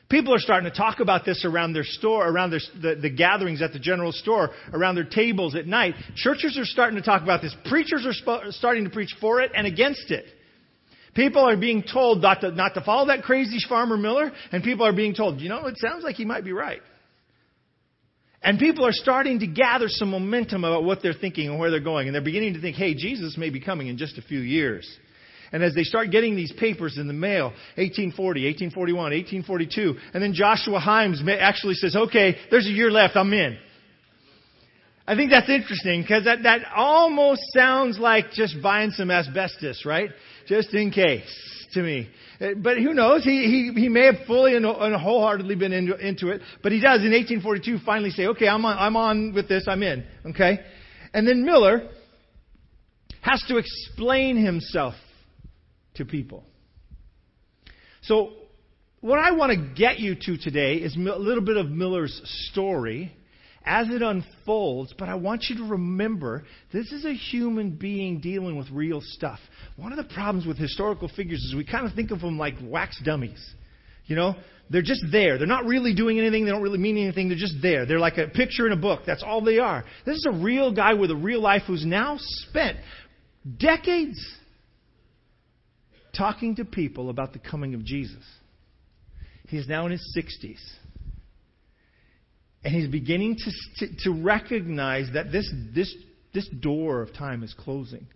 People 0.09 0.33
are 0.33 0.39
starting 0.39 0.69
to 0.69 0.75
talk 0.75 1.01
about 1.01 1.25
this 1.25 1.43
around 1.43 1.73
their 1.73 1.83
store, 1.83 2.27
around 2.27 2.51
their, 2.51 2.61
the, 2.81 2.95
the 3.01 3.09
gatherings 3.09 3.61
at 3.61 3.73
the 3.73 3.79
general 3.79 4.13
store, 4.13 4.51
around 4.71 4.95
their 4.95 5.03
tables 5.03 5.53
at 5.53 5.67
night. 5.67 5.95
Churches 6.15 6.57
are 6.57 6.65
starting 6.65 6.95
to 6.95 7.03
talk 7.03 7.23
about 7.23 7.41
this. 7.41 7.53
Preachers 7.69 8.05
are 8.05 8.13
sp- 8.15 8.51
starting 8.51 8.85
to 8.85 8.89
preach 8.89 9.13
for 9.19 9.41
it 9.41 9.51
and 9.53 9.67
against 9.67 10.09
it. 10.09 10.25
People 11.17 11.41
are 11.41 11.57
being 11.57 11.81
told 11.81 12.21
not 12.21 12.41
to, 12.41 12.51
not 12.51 12.75
to 12.75 12.81
follow 12.81 13.07
that 13.07 13.23
crazy 13.23 13.57
farmer 13.67 13.97
Miller, 13.97 14.31
and 14.51 14.63
people 14.63 14.85
are 14.85 14.93
being 14.93 15.15
told, 15.15 15.41
you 15.41 15.49
know, 15.49 15.65
it 15.65 15.75
sounds 15.79 16.03
like 16.03 16.15
he 16.15 16.25
might 16.25 16.45
be 16.45 16.51
right. 16.53 16.79
And 18.43 18.59
people 18.59 18.85
are 18.85 18.91
starting 18.91 19.39
to 19.39 19.47
gather 19.47 19.87
some 19.87 20.11
momentum 20.11 20.63
about 20.63 20.83
what 20.83 20.99
they're 21.01 21.15
thinking 21.19 21.49
and 21.49 21.57
where 21.57 21.71
they're 21.71 21.79
going. 21.79 22.07
And 22.07 22.13
they're 22.13 22.21
beginning 22.21 22.53
to 22.53 22.61
think, 22.61 22.75
hey, 22.75 22.93
Jesus 22.93 23.35
may 23.35 23.49
be 23.49 23.59
coming 23.59 23.87
in 23.87 23.97
just 23.97 24.19
a 24.19 24.21
few 24.21 24.37
years. 24.41 24.87
And 25.51 25.63
as 25.63 25.73
they 25.73 25.81
start 25.81 26.11
getting 26.11 26.35
these 26.35 26.53
papers 26.53 26.99
in 26.99 27.07
the 27.07 27.13
mail, 27.13 27.45
1840, 27.77 28.45
1841, 28.45 28.97
1842, 29.01 29.95
and 30.13 30.21
then 30.21 30.33
Joshua 30.33 30.79
Himes 30.79 31.27
actually 31.39 31.73
says, 31.73 31.95
okay, 31.95 32.35
there's 32.51 32.67
a 32.67 32.71
year 32.71 32.91
left, 32.91 33.15
I'm 33.15 33.33
in. 33.33 33.57
I 35.07 35.15
think 35.15 35.31
that's 35.31 35.49
interesting 35.49 36.01
because 36.01 36.25
that, 36.25 36.43
that 36.43 36.59
almost 36.75 37.41
sounds 37.55 37.97
like 37.97 38.31
just 38.33 38.61
buying 38.61 38.91
some 38.91 39.09
asbestos, 39.09 39.83
right? 39.83 40.11
Just 40.47 40.73
in 40.73 40.91
case 40.91 41.67
to 41.73 41.81
me. 41.81 42.09
Uh, 42.39 42.49
but 42.57 42.77
who 42.77 42.93
knows? 42.93 43.23
He, 43.23 43.71
he, 43.75 43.81
he 43.81 43.89
may 43.89 44.05
have 44.05 44.25
fully 44.25 44.55
and, 44.55 44.65
wholeheartedly 44.65 45.55
been 45.55 45.73
into, 45.73 45.95
into 45.95 46.29
it. 46.29 46.41
But 46.63 46.71
he 46.71 46.79
does 46.79 47.01
in 47.01 47.11
1842 47.11 47.79
finally 47.85 48.11
say, 48.11 48.27
okay, 48.27 48.47
I'm 48.47 48.65
on, 48.65 48.77
I'm 48.77 48.95
on 48.95 49.33
with 49.33 49.47
this, 49.47 49.65
I'm 49.67 49.83
in. 49.83 50.05
Okay? 50.27 50.59
And 51.13 51.27
then 51.27 51.43
Miller 51.43 51.89
has 53.21 53.43
to 53.47 53.57
explain 53.57 54.37
himself 54.37 54.95
to 55.95 56.05
people. 56.05 56.45
So, 58.01 58.33
what 59.01 59.19
I 59.19 59.31
want 59.31 59.51
to 59.51 59.73
get 59.75 59.99
you 59.99 60.15
to 60.15 60.37
today 60.37 60.75
is 60.75 60.95
a 60.95 60.99
little 60.99 61.43
bit 61.43 61.57
of 61.57 61.69
Miller's 61.69 62.19
story 62.51 63.13
as 63.67 63.89
it 63.89 64.01
unfolds, 64.01 64.93
but 64.97 65.09
I 65.09 65.15
want 65.15 65.45
you 65.49 65.57
to 65.57 65.63
remember 65.65 66.45
this 66.71 66.91
is 66.91 67.05
a 67.05 67.13
human 67.13 67.71
being 67.71 68.21
dealing 68.21 68.57
with 68.57 68.69
real 68.71 69.01
stuff. 69.01 69.39
One 69.77 69.93
of 69.93 69.97
the 69.97 70.13
problems 70.13 70.45
with 70.45 70.57
historical 70.57 71.07
figures 71.15 71.39
is 71.39 71.55
we 71.55 71.63
kind 71.63 71.85
of 71.85 71.93
think 71.93 72.11
of 72.11 72.19
them 72.19 72.37
like 72.37 72.55
wax 72.61 72.99
dummies. 73.05 73.53
You 74.07 74.15
know, 74.15 74.35
they're 74.69 74.81
just 74.81 75.05
there. 75.11 75.37
They're 75.37 75.47
not 75.47 75.65
really 75.65 75.93
doing 75.93 76.19
anything. 76.19 76.45
They 76.45 76.51
don't 76.51 76.63
really 76.63 76.79
mean 76.79 76.97
anything. 76.97 77.29
They're 77.29 77.37
just 77.37 77.61
there. 77.61 77.85
They're 77.85 77.99
like 77.99 78.17
a 78.17 78.27
picture 78.27 78.65
in 78.65 78.73
a 78.73 78.77
book. 78.77 79.01
That's 79.05 79.23
all 79.23 79.41
they 79.41 79.59
are. 79.59 79.85
This 80.05 80.15
is 80.17 80.27
a 80.27 80.35
real 80.35 80.73
guy 80.73 80.95
with 80.95 81.11
a 81.11 81.15
real 81.15 81.41
life 81.41 81.63
who's 81.67 81.85
now 81.85 82.17
spent 82.17 82.77
decades 83.57 84.19
talking 86.17 86.55
to 86.55 86.65
people 86.65 87.09
about 87.09 87.33
the 87.33 87.39
coming 87.39 87.75
of 87.75 87.85
Jesus. 87.85 88.23
He's 89.47 89.67
now 89.67 89.85
in 89.85 89.91
his 89.91 90.17
60s. 90.17 90.59
And 92.63 92.73
he's 92.73 92.89
beginning 92.89 93.37
to, 93.37 93.85
to, 93.85 93.95
to 94.03 94.23
recognize 94.23 95.09
that 95.13 95.31
this, 95.31 95.49
this, 95.73 95.93
this 96.33 96.47
door 96.47 97.01
of 97.01 97.13
time 97.13 97.43
is 97.43 97.53
closing. 97.57 98.07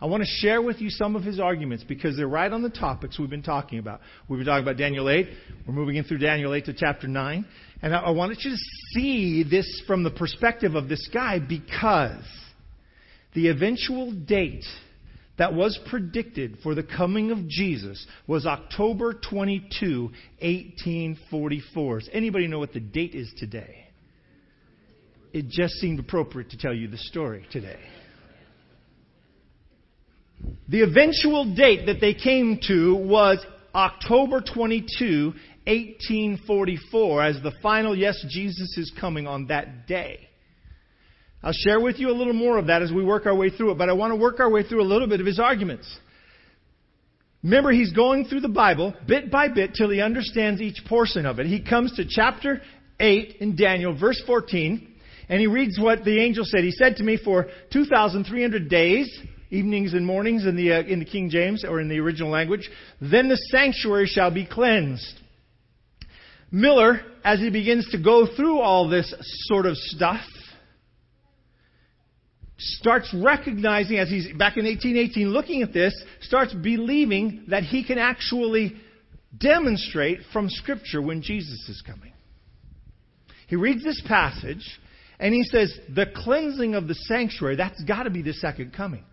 I 0.00 0.06
want 0.06 0.22
to 0.22 0.28
share 0.28 0.60
with 0.60 0.80
you 0.80 0.90
some 0.90 1.16
of 1.16 1.22
his 1.22 1.40
arguments 1.40 1.82
because 1.82 2.16
they're 2.16 2.28
right 2.28 2.52
on 2.52 2.62
the 2.62 2.70
topics 2.70 3.18
we've 3.18 3.30
been 3.30 3.42
talking 3.42 3.78
about. 3.78 4.00
We've 4.28 4.38
been 4.38 4.46
talking 4.46 4.62
about 4.62 4.76
Daniel 4.76 5.08
8. 5.08 5.26
We're 5.66 5.74
moving 5.74 5.96
in 5.96 6.04
through 6.04 6.18
Daniel 6.18 6.52
8 6.52 6.66
to 6.66 6.74
chapter 6.74 7.08
9. 7.08 7.46
And 7.82 7.94
I, 7.94 8.00
I 8.00 8.10
wanted 8.10 8.38
you 8.42 8.50
to 8.50 8.56
see 8.92 9.42
this 9.42 9.82
from 9.86 10.02
the 10.02 10.10
perspective 10.10 10.74
of 10.74 10.88
this 10.88 11.08
guy 11.12 11.38
because 11.38 12.24
the 13.34 13.48
eventual 13.48 14.12
date 14.12 14.64
that 15.38 15.54
was 15.54 15.78
predicted 15.88 16.58
for 16.62 16.74
the 16.74 16.82
coming 16.82 17.30
of 17.30 17.48
Jesus 17.48 18.06
was 18.26 18.46
October 18.46 19.14
22, 19.14 20.02
1844. 20.40 21.98
Does 22.00 22.10
anybody 22.12 22.46
know 22.48 22.58
what 22.58 22.72
the 22.72 22.80
date 22.80 23.14
is 23.14 23.32
today? 23.38 23.84
It 25.32 25.48
just 25.48 25.74
seemed 25.74 26.00
appropriate 26.00 26.50
to 26.50 26.58
tell 26.58 26.72
you 26.72 26.88
the 26.88 26.96
story 26.98 27.46
today. 27.50 27.78
The 30.68 30.82
eventual 30.82 31.54
date 31.54 31.86
that 31.86 32.00
they 32.00 32.14
came 32.14 32.58
to 32.68 32.94
was 32.96 33.38
October 33.74 34.40
22, 34.40 35.32
1844, 35.66 37.22
as 37.22 37.42
the 37.42 37.52
final, 37.62 37.96
yes, 37.96 38.24
Jesus 38.28 38.76
is 38.76 38.92
coming 38.98 39.26
on 39.26 39.46
that 39.46 39.86
day. 39.86 40.20
I'll 41.42 41.52
share 41.52 41.80
with 41.80 41.98
you 41.98 42.10
a 42.10 42.16
little 42.16 42.32
more 42.32 42.58
of 42.58 42.66
that 42.66 42.82
as 42.82 42.90
we 42.90 43.04
work 43.04 43.26
our 43.26 43.34
way 43.34 43.50
through 43.50 43.72
it, 43.72 43.78
but 43.78 43.88
I 43.88 43.92
want 43.92 44.12
to 44.12 44.16
work 44.16 44.40
our 44.40 44.50
way 44.50 44.62
through 44.64 44.82
a 44.82 44.84
little 44.88 45.08
bit 45.08 45.20
of 45.20 45.26
his 45.26 45.38
arguments. 45.38 45.86
Remember, 47.42 47.70
he's 47.70 47.92
going 47.92 48.24
through 48.24 48.40
the 48.40 48.48
Bible 48.48 48.94
bit 49.06 49.30
by 49.30 49.48
bit 49.48 49.74
till 49.74 49.90
he 49.90 50.00
understands 50.00 50.60
each 50.60 50.82
portion 50.88 51.26
of 51.26 51.38
it. 51.38 51.46
He 51.46 51.62
comes 51.62 51.94
to 51.96 52.04
chapter 52.08 52.60
8 52.98 53.36
in 53.40 53.54
Daniel, 53.54 53.96
verse 53.96 54.20
14, 54.26 54.94
and 55.28 55.40
he 55.40 55.46
reads 55.46 55.78
what 55.78 56.02
the 56.02 56.20
angel 56.20 56.44
said. 56.44 56.64
He 56.64 56.72
said 56.72 56.96
to 56.96 57.04
me, 57.04 57.16
For 57.22 57.46
2,300 57.72 58.68
days, 58.68 59.16
evenings 59.50 59.94
and 59.94 60.04
mornings 60.04 60.46
in 60.46 60.56
the, 60.56 60.72
uh, 60.72 60.82
in 60.82 60.98
the 60.98 61.04
King 61.04 61.30
James 61.30 61.64
or 61.64 61.80
in 61.80 61.88
the 61.88 61.98
original 61.98 62.30
language, 62.30 62.68
then 63.00 63.28
the 63.28 63.36
sanctuary 63.36 64.06
shall 64.06 64.30
be 64.30 64.46
cleansed. 64.46 65.20
Miller, 66.50 67.00
as 67.24 67.40
he 67.40 67.50
begins 67.50 67.88
to 67.90 68.02
go 68.02 68.26
through 68.36 68.60
all 68.60 68.88
this 68.88 69.12
sort 69.48 69.66
of 69.66 69.76
stuff, 69.76 70.24
starts 72.58 73.14
recognizing, 73.14 73.98
as 73.98 74.08
he's 74.08 74.26
back 74.28 74.56
in 74.56 74.64
1818 74.64 75.28
looking 75.28 75.62
at 75.62 75.72
this, 75.72 75.94
starts 76.20 76.54
believing 76.54 77.44
that 77.48 77.62
he 77.62 77.84
can 77.84 77.98
actually 77.98 78.74
demonstrate 79.36 80.20
from 80.32 80.48
Scripture 80.48 81.02
when 81.02 81.20
Jesus 81.22 81.68
is 81.68 81.82
coming. 81.86 82.12
He 83.48 83.56
reads 83.56 83.84
this 83.84 84.02
passage 84.06 84.64
and 85.18 85.32
he 85.32 85.44
says, 85.44 85.78
the 85.94 86.06
cleansing 86.14 86.74
of 86.74 86.88
the 86.88 86.94
sanctuary, 86.94 87.56
that's 87.56 87.82
got 87.84 88.04
to 88.04 88.10
be 88.10 88.22
the 88.22 88.34
second 88.34 88.72
coming. 88.72 89.04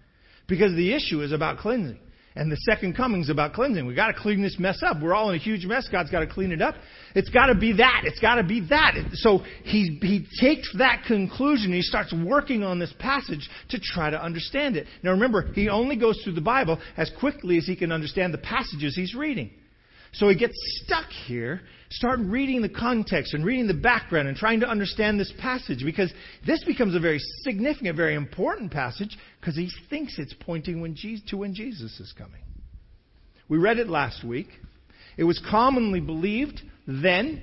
Because 0.53 0.75
the 0.75 0.93
issue 0.93 1.22
is 1.22 1.31
about 1.31 1.57
cleansing. 1.57 1.98
And 2.36 2.51
the 2.51 2.57
second 2.57 2.95
coming 2.95 3.22
is 3.22 3.29
about 3.29 3.53
cleansing. 3.53 3.88
We've 3.88 3.95
got 3.95 4.07
to 4.07 4.13
clean 4.13 4.43
this 4.43 4.60
mess 4.60 4.83
up. 4.83 5.01
We're 5.01 5.15
all 5.15 5.31
in 5.31 5.36
a 5.36 5.39
huge 5.39 5.65
mess. 5.65 5.88
God's 5.91 6.12
got 6.12 6.19
to 6.19 6.27
clean 6.27 6.51
it 6.51 6.62
up. 6.62 6.75
It's 7.15 7.29
got 7.29 7.48
to 7.48 7.55
be 7.55 7.74
that. 7.74 8.01
It's 8.05 8.19
got 8.19 8.36
to 8.36 8.43
be 8.43 8.67
that. 8.69 8.93
So 9.13 9.39
he, 9.63 9.98
he 10.00 10.27
takes 10.39 10.72
that 10.77 11.05
conclusion 11.07 11.67
and 11.67 11.75
he 11.75 11.81
starts 11.81 12.13
working 12.13 12.62
on 12.62 12.77
this 12.77 12.93
passage 13.00 13.50
to 13.69 13.79
try 13.79 14.12
to 14.12 14.24
understand 14.24 14.77
it. 14.77 14.86
Now 15.01 15.12
remember, 15.12 15.51
he 15.53 15.69
only 15.69 15.95
goes 15.95 16.22
through 16.24 16.33
the 16.33 16.41
Bible 16.41 16.79
as 16.98 17.12
quickly 17.19 17.57
as 17.57 17.65
he 17.65 17.75
can 17.75 17.91
understand 17.91 18.31
the 18.31 18.39
passages 18.39 18.95
he's 18.95 19.15
reading. 19.15 19.50
So 20.13 20.29
he 20.29 20.36
gets 20.36 20.53
stuck 20.84 21.10
here, 21.25 21.62
start 21.89 22.20
reading 22.20 22.62
the 22.62 22.70
context 22.70 23.34
and 23.34 23.43
reading 23.43 23.67
the 23.67 23.74
background 23.74 24.27
and 24.27 24.38
trying 24.38 24.60
to 24.60 24.67
understand 24.67 25.20
this 25.20 25.34
passage 25.39 25.84
because 25.84 26.13
this 26.46 26.63
becomes 26.63 26.96
a 26.96 27.00
very 27.00 27.20
significant, 27.41 27.98
very 27.98 28.13
important 28.13 28.72
passage 28.72 29.17
because 29.39 29.55
he 29.55 29.70
thinks 29.89 30.20
it's 30.20 30.36
pointing 30.39 30.82
when 30.82 30.96
Jesus, 30.96 31.27
to 31.29 31.38
when 31.38 31.55
Jesus 31.55 32.00
is 32.00 32.13
coming. 32.15 32.41
We 33.50 33.58
read 33.58 33.79
it 33.79 33.89
last 33.89 34.24
week. 34.24 34.48
It 35.17 35.24
was 35.24 35.41
commonly 35.50 36.00
believed 36.00 36.62
then 36.88 37.41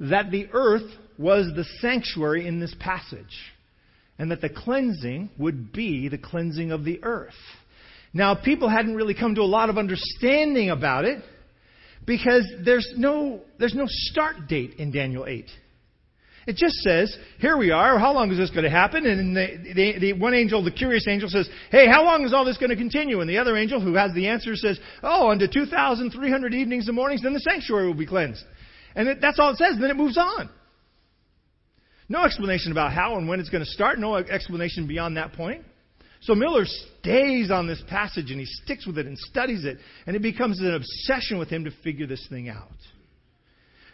that 0.00 0.30
the 0.30 0.48
earth 0.52 0.90
was 1.18 1.50
the 1.54 1.64
sanctuary 1.80 2.46
in 2.46 2.60
this 2.60 2.74
passage 2.78 3.52
and 4.18 4.30
that 4.30 4.42
the 4.42 4.50
cleansing 4.50 5.30
would 5.38 5.72
be 5.72 6.08
the 6.08 6.18
cleansing 6.18 6.72
of 6.72 6.84
the 6.84 7.02
earth. 7.02 7.32
Now, 8.12 8.34
people 8.34 8.68
hadn't 8.68 8.96
really 8.96 9.14
come 9.14 9.34
to 9.36 9.40
a 9.40 9.44
lot 9.44 9.70
of 9.70 9.78
understanding 9.78 10.68
about 10.68 11.06
it 11.06 11.22
because 12.06 12.50
there's 12.64 12.88
no, 12.96 13.40
there's 13.58 13.74
no 13.74 13.84
start 13.86 14.48
date 14.48 14.74
in 14.78 14.90
Daniel 14.90 15.26
8. 15.26 15.46
It 16.44 16.56
just 16.56 16.74
says, 16.76 17.16
here 17.38 17.56
we 17.56 17.70
are, 17.70 17.98
how 18.00 18.12
long 18.12 18.32
is 18.32 18.38
this 18.38 18.50
going 18.50 18.64
to 18.64 18.70
happen? 18.70 19.06
And 19.06 19.36
the, 19.36 19.72
the, 19.74 19.98
the, 20.00 20.12
one 20.14 20.34
angel, 20.34 20.64
the 20.64 20.72
curious 20.72 21.06
angel, 21.06 21.28
says, 21.28 21.48
hey, 21.70 21.86
how 21.86 22.04
long 22.04 22.24
is 22.24 22.34
all 22.34 22.44
this 22.44 22.58
going 22.58 22.70
to 22.70 22.76
continue? 22.76 23.20
And 23.20 23.30
the 23.30 23.38
other 23.38 23.56
angel, 23.56 23.80
who 23.80 23.94
has 23.94 24.12
the 24.12 24.26
answer, 24.26 24.56
says, 24.56 24.80
oh, 25.04 25.30
unto 25.30 25.46
2,300 25.46 26.54
evenings 26.54 26.88
and 26.88 26.96
mornings, 26.96 27.22
then 27.22 27.32
the 27.32 27.40
sanctuary 27.40 27.86
will 27.86 27.94
be 27.94 28.06
cleansed. 28.06 28.42
And 28.96 29.08
it, 29.08 29.18
that's 29.20 29.38
all 29.38 29.50
it 29.50 29.58
says, 29.58 29.74
and 29.74 29.82
then 29.82 29.90
it 29.90 29.96
moves 29.96 30.18
on. 30.18 30.50
No 32.08 32.24
explanation 32.24 32.72
about 32.72 32.92
how 32.92 33.16
and 33.16 33.28
when 33.28 33.38
it's 33.38 33.48
going 33.48 33.64
to 33.64 33.70
start, 33.70 34.00
no 34.00 34.16
explanation 34.16 34.88
beyond 34.88 35.16
that 35.18 35.34
point. 35.34 35.64
So 36.22 36.36
Miller 36.36 36.64
stays 37.00 37.50
on 37.50 37.66
this 37.66 37.82
passage 37.88 38.30
and 38.30 38.38
he 38.38 38.46
sticks 38.46 38.86
with 38.86 38.96
it 38.96 39.06
and 39.06 39.18
studies 39.18 39.64
it, 39.64 39.78
and 40.06 40.14
it 40.14 40.22
becomes 40.22 40.60
an 40.60 40.74
obsession 40.74 41.38
with 41.38 41.48
him 41.48 41.64
to 41.64 41.72
figure 41.82 42.06
this 42.06 42.24
thing 42.30 42.48
out. 42.48 42.68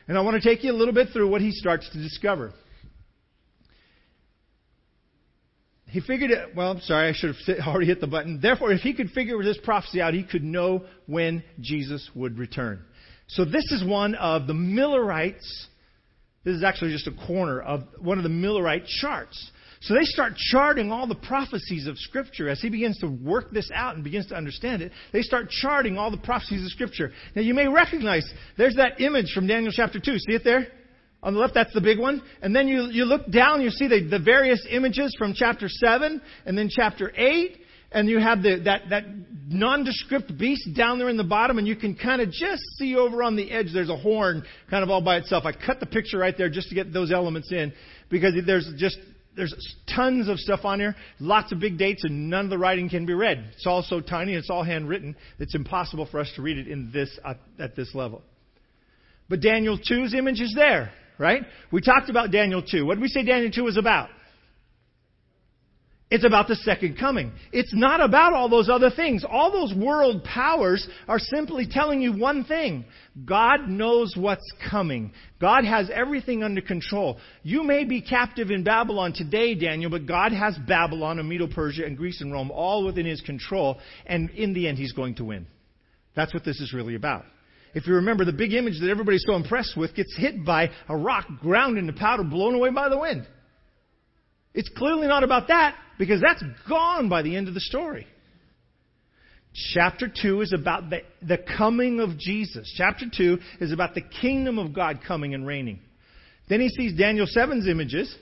And 0.06 0.16
I 0.16 0.20
want 0.20 0.40
to 0.40 0.46
take 0.46 0.62
you 0.62 0.72
a 0.72 0.76
little 0.76 0.94
bit 0.94 1.08
through 1.12 1.30
what 1.30 1.40
he 1.40 1.52
starts 1.52 1.88
to 1.90 1.98
discover. 1.98 2.52
He 5.86 6.00
figured 6.00 6.30
it, 6.30 6.54
well, 6.54 6.72
I'm 6.72 6.80
sorry, 6.80 7.08
I 7.08 7.12
should 7.14 7.34
have 7.34 7.58
already 7.66 7.86
hit 7.86 8.00
the 8.00 8.06
button. 8.06 8.40
Therefore, 8.42 8.72
if 8.72 8.80
he 8.80 8.92
could 8.92 9.10
figure 9.10 9.42
this 9.42 9.58
prophecy 9.64 10.02
out, 10.02 10.12
he 10.12 10.22
could 10.22 10.44
know 10.44 10.84
when 11.06 11.42
Jesus 11.60 12.10
would 12.14 12.38
return. 12.38 12.84
So 13.28 13.46
this 13.46 13.64
is 13.70 13.82
one 13.84 14.14
of 14.14 14.46
the 14.46 14.54
Millerites. 14.54 15.66
This 16.44 16.56
is 16.56 16.62
actually 16.62 16.92
just 16.92 17.06
a 17.06 17.26
corner 17.26 17.60
of 17.60 17.84
one 17.98 18.18
of 18.18 18.24
the 18.24 18.30
Millerite 18.30 18.86
charts. 19.00 19.50
So 19.80 19.94
they 19.94 20.02
start 20.02 20.34
charting 20.36 20.90
all 20.90 21.06
the 21.06 21.14
prophecies 21.14 21.86
of 21.86 21.98
Scripture. 21.98 22.48
As 22.48 22.60
he 22.60 22.68
begins 22.68 22.98
to 22.98 23.06
work 23.06 23.50
this 23.50 23.70
out 23.72 23.94
and 23.94 24.02
begins 24.02 24.26
to 24.28 24.34
understand 24.34 24.82
it, 24.82 24.92
they 25.12 25.22
start 25.22 25.50
charting 25.50 25.96
all 25.96 26.10
the 26.10 26.18
prophecies 26.18 26.64
of 26.64 26.70
Scripture. 26.70 27.12
Now 27.36 27.42
you 27.42 27.54
may 27.54 27.68
recognize, 27.68 28.28
there's 28.56 28.74
that 28.76 29.00
image 29.00 29.32
from 29.32 29.46
Daniel 29.46 29.72
chapter 29.74 30.00
2. 30.00 30.18
See 30.18 30.34
it 30.34 30.42
there? 30.44 30.66
On 31.22 31.34
the 31.34 31.40
left, 31.40 31.54
that's 31.54 31.72
the 31.74 31.80
big 31.80 31.98
one. 31.98 32.22
And 32.42 32.54
then 32.54 32.68
you, 32.68 32.84
you 32.90 33.04
look 33.04 33.30
down, 33.30 33.60
you 33.60 33.70
see 33.70 33.88
the, 33.88 34.06
the 34.08 34.20
various 34.20 34.64
images 34.70 35.14
from 35.18 35.34
chapter 35.34 35.68
7 35.68 36.20
and 36.46 36.58
then 36.58 36.68
chapter 36.70 37.12
8. 37.16 37.58
And 37.90 38.08
you 38.08 38.18
have 38.18 38.42
the, 38.42 38.60
that, 38.64 38.82
that 38.90 39.04
nondescript 39.48 40.36
beast 40.36 40.68
down 40.76 40.98
there 40.98 41.08
in 41.08 41.16
the 41.16 41.24
bottom, 41.24 41.56
and 41.56 41.66
you 41.66 41.74
can 41.74 41.94
kind 41.94 42.20
of 42.20 42.30
just 42.30 42.62
see 42.76 42.94
over 42.96 43.22
on 43.22 43.34
the 43.34 43.50
edge 43.50 43.68
there's 43.72 43.88
a 43.88 43.96
horn 43.96 44.44
kind 44.68 44.84
of 44.84 44.90
all 44.90 45.00
by 45.00 45.16
itself. 45.16 45.44
I 45.46 45.52
cut 45.52 45.80
the 45.80 45.86
picture 45.86 46.18
right 46.18 46.36
there 46.36 46.50
just 46.50 46.68
to 46.68 46.74
get 46.74 46.92
those 46.92 47.10
elements 47.10 47.50
in 47.50 47.72
because 48.10 48.34
there's 48.46 48.70
just 48.76 48.98
there's 49.38 49.77
tons 49.94 50.29
of 50.29 50.38
stuff 50.38 50.64
on 50.64 50.81
here, 50.81 50.96
lots 51.20 51.53
of 51.53 51.61
big 51.61 51.79
dates, 51.79 52.03
and 52.05 52.29
none 52.29 52.44
of 52.44 52.51
the 52.51 52.59
writing 52.59 52.90
can 52.90 53.07
be 53.07 53.14
read. 53.14 53.38
It's 53.55 53.66
all 53.66 53.83
so 53.83 54.01
tiny, 54.01 54.35
it's 54.35 54.51
all 54.51 54.64
handwritten. 54.64 55.14
It's 55.38 55.55
impossible 55.55 56.07
for 56.11 56.18
us 56.18 56.31
to 56.37 56.42
read 56.42 56.59
it 56.59 56.66
in 56.66 56.90
this 56.92 57.18
uh, 57.24 57.35
at 57.59 57.77
this 57.77 57.94
level. 57.94 58.20
But 59.29 59.40
Daniel 59.40 59.79
2's 59.79 60.12
image 60.12 60.40
is 60.40 60.53
there, 60.57 60.90
right? 61.18 61.42
We 61.70 61.81
talked 61.81 62.11
about 62.11 62.33
Daniel 62.33 62.62
2. 62.62 62.85
What 62.85 62.94
did 62.94 63.03
we 63.03 63.09
say 63.09 63.22
Daniel 63.22 63.53
2 63.53 63.62
was 63.62 63.77
about? 63.77 64.09
It's 66.11 66.25
about 66.25 66.49
the 66.49 66.57
second 66.57 66.99
coming. 66.99 67.33
It's 67.53 67.75
not 67.75 68.01
about 68.01 68.33
all 68.33 68.49
those 68.49 68.71
other 68.71 68.88
things. 68.88 69.25
All 69.29 69.53
those 69.53 69.75
world 69.75 70.25
powers 70.25 70.88
are 71.07 71.18
simply 71.18 71.66
telling 71.71 72.01
you 72.01 72.14
one 72.16 72.44
thing. 72.44 72.87
God 73.27 73.68
knows 73.68 74.14
what's 74.16 74.51
coming. 74.71 75.12
God 75.38 75.66
has 75.66 75.90
everything 75.92 76.42
under 76.42 76.62
control. 76.62 77.18
You 77.42 77.62
may 77.62 77.85
be 77.85 78.01
captive 78.01 78.51
in 78.51 78.64
Babylon 78.64 79.12
today, 79.12 79.55
Daniel, 79.55 79.90
but 79.90 80.07
God 80.07 80.33
has 80.33 80.57
Babylon 80.66 81.18
and 81.18 81.29
Medo-Persia 81.29 81.85
and 81.85 81.97
Greece 81.97 82.23
and 82.23 82.33
Rome 82.33 82.51
all 82.51 82.87
within 82.87 83.05
his 83.05 83.21
control, 83.21 83.79
and 84.07 84.31
in 84.31 84.55
the 84.55 84.66
end 84.66 84.79
he's 84.79 84.92
going 84.92 85.16
to 85.16 85.27
win. 85.27 85.47
That's 86.16 86.33
what 86.33 86.44
this 86.44 86.59
is 86.61 86.73
really 86.73 86.94
about. 86.94 87.25
If 87.75 87.87
you 87.87 87.94
remember, 87.97 88.25
the 88.25 88.33
big 88.33 88.55
image 88.55 88.81
that 88.81 88.88
everybody's 88.88 89.25
so 89.27 89.35
impressed 89.35 89.77
with 89.77 89.94
gets 89.94 90.16
hit 90.16 90.42
by 90.42 90.71
a 90.88 90.97
rock 90.97 91.27
ground 91.40 91.77
into 91.77 91.92
powder 91.92 92.25
blown 92.25 92.55
away 92.55 92.71
by 92.71 92.88
the 92.88 92.99
wind. 92.99 93.27
It's 94.54 94.68
clearly 94.76 95.06
not 95.06 95.24
about 95.24 95.48
that 95.48 95.76
because 95.98 96.20
that's 96.20 96.42
gone 96.68 97.08
by 97.08 97.22
the 97.22 97.37
end 97.37 97.48
of 97.48 97.54
the 97.54 97.61
story. 97.61 98.06
Chapter 99.72 100.08
2 100.08 100.42
is 100.42 100.52
about 100.52 100.90
the, 100.90 101.00
the 101.22 101.38
coming 101.56 102.00
of 102.00 102.18
Jesus. 102.18 102.72
Chapter 102.76 103.06
2 103.14 103.38
is 103.61 103.72
about 103.72 103.94
the 103.94 104.02
kingdom 104.02 104.58
of 104.58 104.72
God 104.72 105.00
coming 105.06 105.34
and 105.34 105.46
reigning. 105.46 105.80
Then 106.48 106.61
he 106.61 106.68
sees 106.68 106.96
Daniel 106.96 107.26
7's 107.26 107.66
images. 107.66 108.14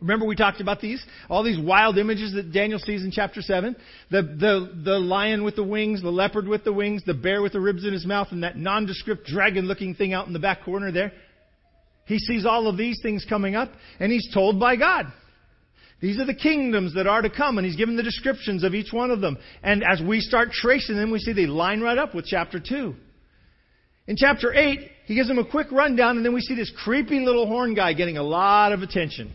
Remember 0.00 0.24
we 0.24 0.36
talked 0.36 0.60
about 0.60 0.80
these? 0.80 1.04
All 1.28 1.42
these 1.42 1.58
wild 1.58 1.98
images 1.98 2.32
that 2.34 2.52
Daniel 2.52 2.78
sees 2.78 3.04
in 3.04 3.10
chapter 3.10 3.42
7. 3.42 3.76
The, 4.10 4.22
the, 4.22 4.82
the 4.84 4.98
lion 4.98 5.44
with 5.44 5.56
the 5.56 5.64
wings, 5.64 6.00
the 6.00 6.10
leopard 6.10 6.48
with 6.48 6.64
the 6.64 6.72
wings, 6.72 7.02
the 7.04 7.12
bear 7.12 7.42
with 7.42 7.52
the 7.52 7.60
ribs 7.60 7.84
in 7.84 7.92
his 7.92 8.06
mouth, 8.06 8.28
and 8.30 8.42
that 8.42 8.56
nondescript 8.56 9.26
dragon 9.26 9.66
looking 9.66 9.94
thing 9.94 10.14
out 10.14 10.26
in 10.26 10.32
the 10.32 10.38
back 10.38 10.64
corner 10.64 10.90
there. 10.90 11.12
He 12.10 12.18
sees 12.18 12.44
all 12.44 12.66
of 12.66 12.76
these 12.76 12.98
things 13.00 13.24
coming 13.28 13.54
up, 13.54 13.70
and 14.00 14.10
he's 14.10 14.34
told 14.34 14.58
by 14.58 14.74
God. 14.74 15.06
These 16.00 16.18
are 16.18 16.24
the 16.24 16.34
kingdoms 16.34 16.94
that 16.94 17.06
are 17.06 17.22
to 17.22 17.30
come, 17.30 17.56
and 17.56 17.64
he's 17.64 17.76
given 17.76 17.94
the 17.94 18.02
descriptions 18.02 18.64
of 18.64 18.74
each 18.74 18.92
one 18.92 19.12
of 19.12 19.20
them. 19.20 19.38
And 19.62 19.84
as 19.88 20.02
we 20.02 20.20
start 20.20 20.50
tracing 20.50 20.96
them, 20.96 21.12
we 21.12 21.20
see 21.20 21.32
they 21.32 21.46
line 21.46 21.82
right 21.82 21.96
up 21.96 22.12
with 22.12 22.24
chapter 22.26 22.58
2. 22.58 22.94
In 24.08 24.16
chapter 24.16 24.52
8, 24.52 24.90
he 25.06 25.14
gives 25.14 25.28
them 25.28 25.38
a 25.38 25.48
quick 25.48 25.70
rundown, 25.70 26.16
and 26.16 26.26
then 26.26 26.34
we 26.34 26.40
see 26.40 26.56
this 26.56 26.72
creepy 26.82 27.20
little 27.20 27.46
horn 27.46 27.74
guy 27.74 27.92
getting 27.92 28.18
a 28.18 28.24
lot 28.24 28.72
of 28.72 28.82
attention. 28.82 29.32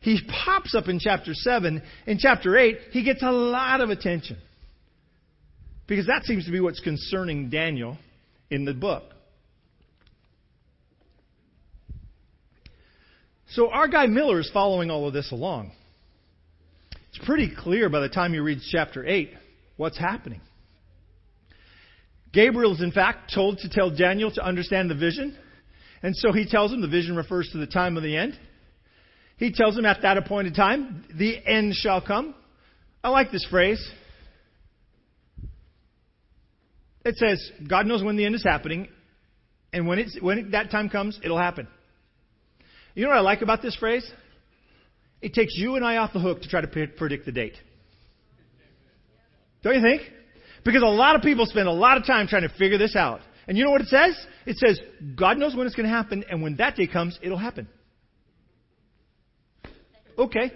He 0.00 0.18
pops 0.44 0.74
up 0.74 0.88
in 0.88 0.98
chapter 0.98 1.34
7. 1.34 1.80
In 2.08 2.18
chapter 2.18 2.56
8, 2.56 2.78
he 2.90 3.04
gets 3.04 3.22
a 3.22 3.30
lot 3.30 3.80
of 3.80 3.90
attention. 3.90 4.38
Because 5.86 6.06
that 6.06 6.24
seems 6.24 6.46
to 6.46 6.50
be 6.50 6.58
what's 6.58 6.80
concerning 6.80 7.48
Daniel 7.48 7.96
in 8.50 8.64
the 8.64 8.74
book. 8.74 9.04
So 13.50 13.70
our 13.70 13.88
guy 13.88 14.06
Miller 14.06 14.40
is 14.40 14.50
following 14.52 14.90
all 14.90 15.06
of 15.06 15.14
this 15.14 15.30
along. 15.32 15.72
It's 17.08 17.24
pretty 17.24 17.50
clear 17.56 17.88
by 17.88 18.00
the 18.00 18.08
time 18.08 18.34
you 18.34 18.42
read 18.42 18.58
chapter 18.70 19.06
8 19.06 19.30
what's 19.76 19.98
happening. 19.98 20.40
Gabriel 22.32 22.74
is, 22.74 22.82
in 22.82 22.92
fact, 22.92 23.32
told 23.34 23.58
to 23.58 23.68
tell 23.70 23.90
Daniel 23.90 24.30
to 24.32 24.44
understand 24.44 24.90
the 24.90 24.94
vision. 24.94 25.36
And 26.02 26.14
so 26.14 26.32
he 26.32 26.46
tells 26.46 26.72
him 26.72 26.82
the 26.82 26.88
vision 26.88 27.16
refers 27.16 27.48
to 27.52 27.58
the 27.58 27.66
time 27.66 27.96
of 27.96 28.02
the 28.02 28.16
end. 28.16 28.38
He 29.38 29.52
tells 29.52 29.76
him 29.76 29.86
at 29.86 30.02
that 30.02 30.16
appointed 30.16 30.54
time, 30.54 31.04
the 31.14 31.38
end 31.46 31.74
shall 31.74 32.00
come. 32.00 32.34
I 33.02 33.10
like 33.10 33.30
this 33.30 33.46
phrase. 33.48 33.80
It 37.04 37.16
says, 37.16 37.50
God 37.68 37.86
knows 37.86 38.02
when 38.02 38.16
the 38.16 38.24
end 38.24 38.34
is 38.34 38.42
happening, 38.42 38.88
and 39.72 39.86
when, 39.86 39.98
it's, 39.98 40.18
when 40.20 40.50
that 40.50 40.70
time 40.70 40.88
comes, 40.88 41.20
it'll 41.22 41.38
happen. 41.38 41.68
You 42.96 43.02
know 43.02 43.10
what 43.10 43.18
I 43.18 43.20
like 43.20 43.42
about 43.42 43.60
this 43.60 43.76
phrase? 43.76 44.10
It 45.20 45.34
takes 45.34 45.54
you 45.54 45.76
and 45.76 45.84
I 45.84 45.98
off 45.98 46.14
the 46.14 46.18
hook 46.18 46.40
to 46.42 46.48
try 46.48 46.62
to 46.62 46.66
predict 46.66 47.26
the 47.26 47.32
date. 47.32 47.52
Don't 49.62 49.74
you 49.74 49.82
think? 49.82 50.00
Because 50.64 50.82
a 50.82 50.86
lot 50.86 51.14
of 51.14 51.20
people 51.20 51.44
spend 51.44 51.68
a 51.68 51.72
lot 51.72 51.98
of 51.98 52.06
time 52.06 52.26
trying 52.26 52.48
to 52.48 52.54
figure 52.56 52.78
this 52.78 52.96
out. 52.96 53.20
And 53.46 53.58
you 53.58 53.64
know 53.64 53.70
what 53.70 53.82
it 53.82 53.88
says? 53.88 54.18
It 54.46 54.56
says, 54.56 54.80
God 55.14 55.36
knows 55.36 55.54
when 55.54 55.66
it's 55.66 55.76
going 55.76 55.88
to 55.88 55.94
happen, 55.94 56.24
and 56.30 56.42
when 56.42 56.56
that 56.56 56.74
day 56.74 56.86
comes, 56.86 57.18
it'll 57.22 57.36
happen. 57.36 57.68
Okay. 60.18 60.50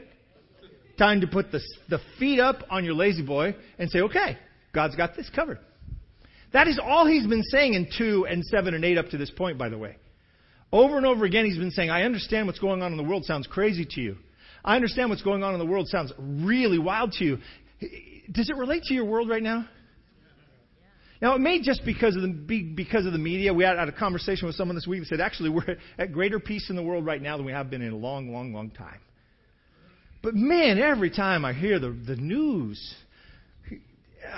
Time 0.99 1.21
to 1.21 1.27
put 1.27 1.53
the, 1.53 1.61
the 1.91 2.01
feet 2.19 2.41
up 2.41 2.65
on 2.71 2.85
your 2.85 2.95
lazy 2.95 3.25
boy 3.25 3.55
and 3.79 3.91
say, 3.91 4.01
okay, 4.01 4.39
God's 4.73 4.97
got 4.97 5.15
this 5.15 5.31
covered. 5.35 5.59
That 6.55 6.69
is 6.69 6.81
all 6.83 7.07
he's 7.07 7.27
been 7.27 7.45
saying 7.45 7.75
in 7.75 7.87
2 7.97 8.27
and 8.27 8.45
7 8.45 8.73
and 8.73 8.85
8 8.85 8.97
up 8.97 9.09
to 9.11 9.19
this 9.19 9.31
point, 9.31 9.59
by 9.59 9.69
the 9.69 9.79
way. 9.79 9.97
Over 10.73 10.97
and 10.97 11.07
over 11.07 11.25
again, 11.25 11.45
he's 11.45 11.59
been 11.59 11.73
saying, 11.73 11.91
I 11.91 12.03
understand 12.03 12.47
what's 12.47 12.61
going 12.61 12.83
on 12.83 12.93
in 12.93 12.97
the 12.97 13.05
world 13.05 13.25
sounds 13.25 13.47
crazy 13.47 13.85
to 13.85 14.01
you. 14.01 14.17
I 14.65 14.77
understand 14.77 15.11
what's 15.11 15.23
going 15.23 15.43
on 15.43 15.55
in 15.55 15.59
the 15.59 15.67
world 15.67 15.89
sounds 15.89 16.13
really 16.19 16.79
wild 16.79 17.13
to 17.13 17.25
you. 17.25 17.39
Does 18.31 18.51
it 18.51 18.57
relate 18.57 18.85
to 18.85 18.95
your 18.95 19.05
world 19.05 19.29
right 19.29 19.43
now? 19.43 19.67
Now, 21.21 21.35
it 21.35 21.41
may 21.41 21.61
just 21.61 21.85
because 21.85 22.17
of 22.17 22.23
the, 22.23 22.29
be 22.29 22.63
because 22.63 23.05
of 23.05 23.13
the 23.13 23.19
media. 23.19 23.53
We 23.53 23.65
had, 23.65 23.79
had 23.79 23.89
a 23.89 23.93
conversation 23.93 24.47
with 24.47 24.57
someone 24.57 24.75
this 24.75 24.87
week 24.87 25.01
that 25.01 25.09
said, 25.09 25.21
actually, 25.21 25.51
we're 25.51 25.77
at 25.99 26.13
greater 26.13 26.41
peace 26.41 26.71
in 26.71 26.77
the 26.77 26.83
world 26.83 27.05
right 27.05 27.21
now 27.21 27.37
than 27.37 27.45
we 27.45 27.53
have 27.53 27.69
been 27.69 27.83
in 27.83 27.93
a 27.93 27.97
long, 27.97 28.33
long, 28.33 28.55
long 28.55 28.71
time. 28.71 29.01
But 30.23 30.35
man, 30.35 30.79
every 30.79 31.11
time 31.11 31.45
I 31.45 31.53
hear 31.53 31.79
the, 31.79 31.91
the 31.91 32.17
news, 32.17 32.95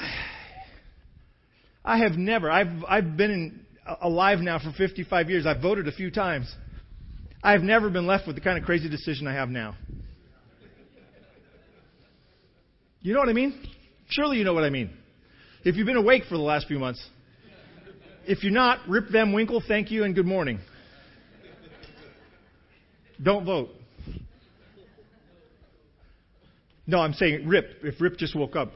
I 1.85 1.99
have 1.99 2.13
never, 2.13 2.51
I've, 2.51 2.85
I've 2.89 3.17
been 3.17 3.31
in, 3.31 3.67
alive 3.87 4.41
now 4.41 4.59
for 4.59 4.73
55 4.73 5.31
years. 5.31 5.47
I've 5.47 5.61
voted 5.61 5.89
a 5.89 5.93
few 5.93 6.11
times. 6.11 6.55
I've 7.43 7.63
never 7.63 7.91
been 7.91 8.07
left 8.07 8.27
with 8.27 8.37
the 8.37 8.43
kind 8.43 8.59
of 8.59 8.65
crazy 8.65 8.89
decision 8.89 9.27
I 9.27 9.35
have 9.35 9.49
now. 9.49 9.77
You 13.01 13.15
know 13.15 13.19
what 13.19 13.29
I 13.29 13.33
mean? 13.33 13.61
Surely 14.09 14.39
you 14.39 14.45
know 14.45 14.55
what 14.55 14.65
I 14.65 14.71
mean. 14.71 14.91
If 15.65 15.77
you've 15.77 15.87
been 15.87 15.97
awake 15.97 16.25
for 16.29 16.37
the 16.37 16.43
last 16.43 16.69
few 16.69 16.79
months. 16.79 17.05
If 18.25 18.45
you're 18.45 18.53
not, 18.53 18.79
Rip 18.89 19.09
Van 19.11 19.33
Winkle, 19.33 19.63
thank 19.67 19.91
you 19.91 20.05
and 20.05 20.15
good 20.15 20.27
morning. 20.27 20.61
Don't 23.21 23.45
vote. 23.45 23.71
No, 26.87 27.01
I'm 27.01 27.15
saying 27.15 27.49
Rip, 27.49 27.79
if 27.83 28.01
Rip 28.01 28.17
just 28.17 28.37
woke 28.37 28.55
up. 28.55 28.73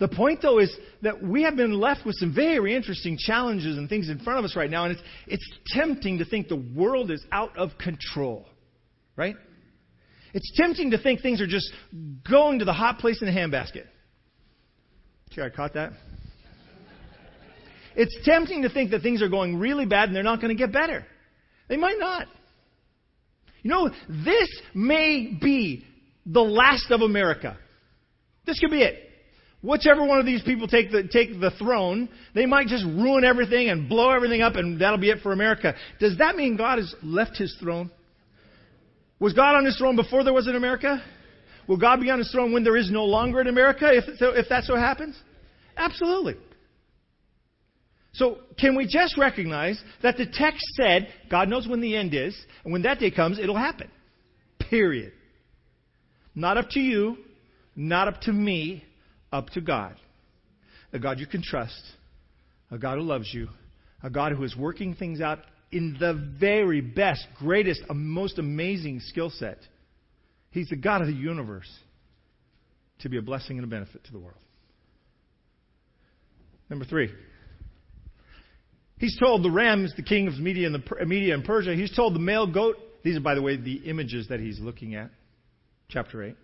The 0.00 0.08
point, 0.08 0.40
though, 0.40 0.58
is 0.58 0.74
that 1.02 1.22
we 1.22 1.42
have 1.42 1.56
been 1.56 1.74
left 1.74 2.06
with 2.06 2.16
some 2.16 2.34
very 2.34 2.74
interesting 2.74 3.18
challenges 3.18 3.76
and 3.76 3.86
things 3.86 4.08
in 4.08 4.18
front 4.18 4.38
of 4.38 4.46
us 4.46 4.56
right 4.56 4.70
now, 4.70 4.86
and 4.86 4.94
it's, 4.94 5.02
it's 5.26 5.50
tempting 5.68 6.18
to 6.18 6.24
think 6.24 6.48
the 6.48 6.64
world 6.74 7.10
is 7.10 7.22
out 7.30 7.56
of 7.58 7.72
control, 7.78 8.46
right? 9.14 9.36
It's 10.32 10.50
tempting 10.56 10.92
to 10.92 10.98
think 10.98 11.20
things 11.20 11.42
are 11.42 11.46
just 11.46 11.70
going 12.28 12.60
to 12.60 12.64
the 12.64 12.72
hot 12.72 12.98
place 12.98 13.20
in 13.20 13.28
a 13.28 13.30
handbasket. 13.30 13.84
See, 15.32 15.42
I 15.42 15.50
caught 15.50 15.74
that? 15.74 15.92
It's 17.94 18.16
tempting 18.24 18.62
to 18.62 18.70
think 18.70 18.92
that 18.92 19.02
things 19.02 19.20
are 19.20 19.28
going 19.28 19.58
really 19.58 19.84
bad 19.84 20.08
and 20.08 20.16
they're 20.16 20.22
not 20.22 20.40
going 20.40 20.56
to 20.56 20.58
get 20.58 20.72
better. 20.72 21.04
They 21.68 21.76
might 21.76 21.98
not. 21.98 22.26
You 23.62 23.70
know, 23.70 23.90
this 24.08 24.48
may 24.74 25.36
be 25.40 25.84
the 26.24 26.40
last 26.40 26.90
of 26.90 27.02
America. 27.02 27.58
This 28.46 28.58
could 28.58 28.70
be 28.70 28.80
it. 28.80 29.09
Whichever 29.62 30.06
one 30.06 30.18
of 30.18 30.24
these 30.24 30.42
people 30.42 30.66
take 30.66 30.90
the, 30.90 31.06
take 31.06 31.38
the 31.38 31.50
throne, 31.58 32.08
they 32.34 32.46
might 32.46 32.66
just 32.66 32.84
ruin 32.84 33.24
everything 33.24 33.68
and 33.68 33.88
blow 33.88 34.10
everything 34.10 34.40
up, 34.40 34.56
and 34.56 34.80
that'll 34.80 34.98
be 34.98 35.10
it 35.10 35.18
for 35.22 35.32
America. 35.32 35.74
Does 35.98 36.16
that 36.18 36.36
mean 36.36 36.56
God 36.56 36.78
has 36.78 36.94
left 37.02 37.36
his 37.36 37.54
throne? 37.60 37.90
Was 39.18 39.34
God 39.34 39.56
on 39.56 39.66
his 39.66 39.76
throne 39.76 39.96
before 39.96 40.24
there 40.24 40.32
was 40.32 40.46
an 40.46 40.56
America? 40.56 41.02
Will 41.68 41.76
God 41.76 42.00
be 42.00 42.10
on 42.10 42.18
his 42.18 42.32
throne 42.32 42.52
when 42.52 42.64
there 42.64 42.76
is 42.76 42.90
no 42.90 43.04
longer 43.04 43.40
an 43.40 43.48
America, 43.48 43.86
if, 43.92 44.04
if 44.08 44.48
that 44.48 44.64
so 44.64 44.76
happens? 44.76 45.14
Absolutely. 45.76 46.36
So, 48.12 48.38
can 48.58 48.76
we 48.76 48.86
just 48.86 49.16
recognize 49.16 49.80
that 50.02 50.16
the 50.16 50.26
text 50.26 50.64
said 50.74 51.08
God 51.30 51.48
knows 51.48 51.68
when 51.68 51.80
the 51.80 51.94
end 51.94 52.14
is, 52.14 52.36
and 52.64 52.72
when 52.72 52.82
that 52.82 52.98
day 52.98 53.10
comes, 53.10 53.38
it'll 53.38 53.56
happen? 53.56 53.88
Period. 54.58 55.12
Not 56.34 56.56
up 56.56 56.70
to 56.70 56.80
you, 56.80 57.18
not 57.76 58.08
up 58.08 58.22
to 58.22 58.32
me, 58.32 58.84
up 59.32 59.50
to 59.50 59.60
God. 59.60 59.96
A 60.92 60.98
God 60.98 61.18
you 61.20 61.26
can 61.26 61.42
trust, 61.42 61.80
a 62.70 62.78
God 62.78 62.98
who 62.98 63.04
loves 63.04 63.32
you, 63.32 63.48
a 64.02 64.10
God 64.10 64.32
who 64.32 64.42
is 64.42 64.56
working 64.56 64.94
things 64.94 65.20
out 65.20 65.38
in 65.70 65.96
the 66.00 66.14
very 66.38 66.80
best, 66.80 67.26
greatest, 67.38 67.82
most 67.92 68.38
amazing 68.38 69.00
skill 69.00 69.30
set. 69.30 69.58
He's 70.50 70.68
the 70.68 70.76
God 70.76 71.00
of 71.00 71.06
the 71.06 71.14
universe 71.14 71.70
to 73.00 73.08
be 73.08 73.18
a 73.18 73.22
blessing 73.22 73.58
and 73.58 73.64
a 73.64 73.70
benefit 73.70 74.04
to 74.04 74.12
the 74.12 74.18
world. 74.18 74.38
Number 76.68 76.84
three. 76.84 77.10
He's 78.98 79.16
told 79.18 79.42
the 79.42 79.50
ram 79.50 79.84
is 79.84 79.94
the 79.96 80.02
king 80.02 80.28
of 80.28 80.34
Media 80.34 80.66
and, 80.66 80.74
the, 80.74 81.00
uh, 81.00 81.04
Media 81.06 81.34
and 81.34 81.44
Persia. 81.44 81.74
He's 81.74 81.94
told 81.94 82.14
the 82.14 82.20
male 82.20 82.46
goat. 82.46 82.76
These 83.02 83.16
are, 83.16 83.20
by 83.20 83.34
the 83.34 83.42
way, 83.42 83.56
the 83.56 83.76
images 83.76 84.28
that 84.28 84.40
he's 84.40 84.60
looking 84.60 84.94
at. 84.94 85.10
Chapter 85.88 86.22
8. 86.22 86.36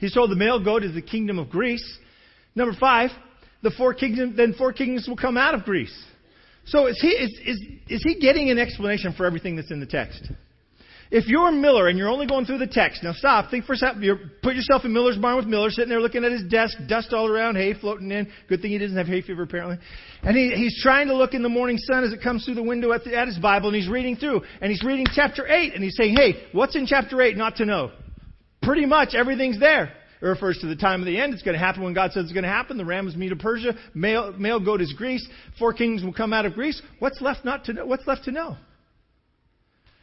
He's 0.00 0.14
told 0.14 0.30
the 0.30 0.36
male 0.36 0.62
goat 0.62 0.82
is 0.82 0.94
the 0.94 1.02
kingdom 1.02 1.38
of 1.38 1.50
Greece. 1.50 1.98
Number 2.54 2.74
five, 2.78 3.10
the 3.62 3.70
four 3.70 3.94
kingdoms, 3.94 4.36
then 4.36 4.54
four 4.54 4.72
kingdoms 4.72 5.06
will 5.06 5.16
come 5.16 5.36
out 5.36 5.54
of 5.54 5.64
Greece. 5.64 5.96
So 6.64 6.86
is 6.86 6.98
he, 7.00 7.08
is, 7.08 7.30
is, 7.44 7.62
is 7.88 8.02
he 8.02 8.18
getting 8.18 8.50
an 8.50 8.58
explanation 8.58 9.12
for 9.12 9.26
everything 9.26 9.56
that's 9.56 9.70
in 9.70 9.80
the 9.80 9.86
text? 9.86 10.30
If 11.10 11.26
you're 11.26 11.50
Miller 11.50 11.88
and 11.88 11.98
you're 11.98 12.08
only 12.08 12.26
going 12.26 12.46
through 12.46 12.58
the 12.58 12.68
text, 12.68 13.02
now 13.02 13.12
stop, 13.12 13.50
think 13.50 13.64
for 13.64 13.72
a 13.72 13.76
second. 13.76 14.02
You 14.04 14.16
put 14.44 14.54
yourself 14.54 14.84
in 14.84 14.92
Miller's 14.92 15.16
barn 15.16 15.36
with 15.36 15.46
Miller, 15.46 15.68
sitting 15.70 15.88
there 15.88 16.00
looking 16.00 16.24
at 16.24 16.30
his 16.30 16.44
desk, 16.44 16.78
dust 16.88 17.12
all 17.12 17.26
around, 17.26 17.56
hay 17.56 17.74
floating 17.74 18.12
in. 18.12 18.30
Good 18.48 18.62
thing 18.62 18.70
he 18.70 18.78
doesn't 18.78 18.96
have 18.96 19.08
hay 19.08 19.20
fever, 19.20 19.42
apparently. 19.42 19.78
And 20.22 20.36
he, 20.36 20.50
he's 20.50 20.80
trying 20.80 21.08
to 21.08 21.16
look 21.16 21.34
in 21.34 21.42
the 21.42 21.48
morning 21.48 21.78
sun 21.78 22.04
as 22.04 22.12
it 22.12 22.22
comes 22.22 22.44
through 22.44 22.54
the 22.54 22.62
window 22.62 22.92
at, 22.92 23.02
the, 23.02 23.16
at 23.16 23.26
his 23.26 23.38
Bible, 23.38 23.68
and 23.68 23.76
he's 23.76 23.88
reading 23.88 24.16
through. 24.16 24.42
And 24.60 24.70
he's 24.70 24.84
reading 24.84 25.06
chapter 25.12 25.48
8, 25.48 25.74
and 25.74 25.82
he's 25.82 25.96
saying, 25.96 26.14
hey, 26.14 26.46
what's 26.52 26.76
in 26.76 26.86
chapter 26.86 27.20
8 27.20 27.36
not 27.36 27.56
to 27.56 27.66
know? 27.66 27.90
Pretty 28.62 28.86
much 28.86 29.14
everything's 29.14 29.58
there. 29.58 29.92
It 30.20 30.26
refers 30.26 30.58
to 30.58 30.66
the 30.66 30.76
time 30.76 31.00
of 31.00 31.06
the 31.06 31.18
end. 31.18 31.32
It's 31.32 31.42
going 31.42 31.54
to 31.54 31.64
happen 31.64 31.82
when 31.82 31.94
God 31.94 32.12
says 32.12 32.24
it's 32.24 32.32
going 32.32 32.44
to 32.44 32.50
happen. 32.50 32.76
The 32.76 32.84
ram 32.84 33.08
is 33.08 33.16
Medo-Persia. 33.16 33.74
Male, 33.94 34.32
male 34.32 34.60
goat 34.60 34.82
is 34.82 34.92
Greece. 34.92 35.26
Four 35.58 35.72
kings 35.72 36.04
will 36.04 36.12
come 36.12 36.34
out 36.34 36.44
of 36.44 36.52
Greece. 36.52 36.80
What's 36.98 37.22
left 37.22 37.44
not 37.44 37.64
to 37.64 37.72
know? 37.72 37.86
What's 37.86 38.06
left 38.06 38.24
to 38.24 38.30
know? 38.30 38.56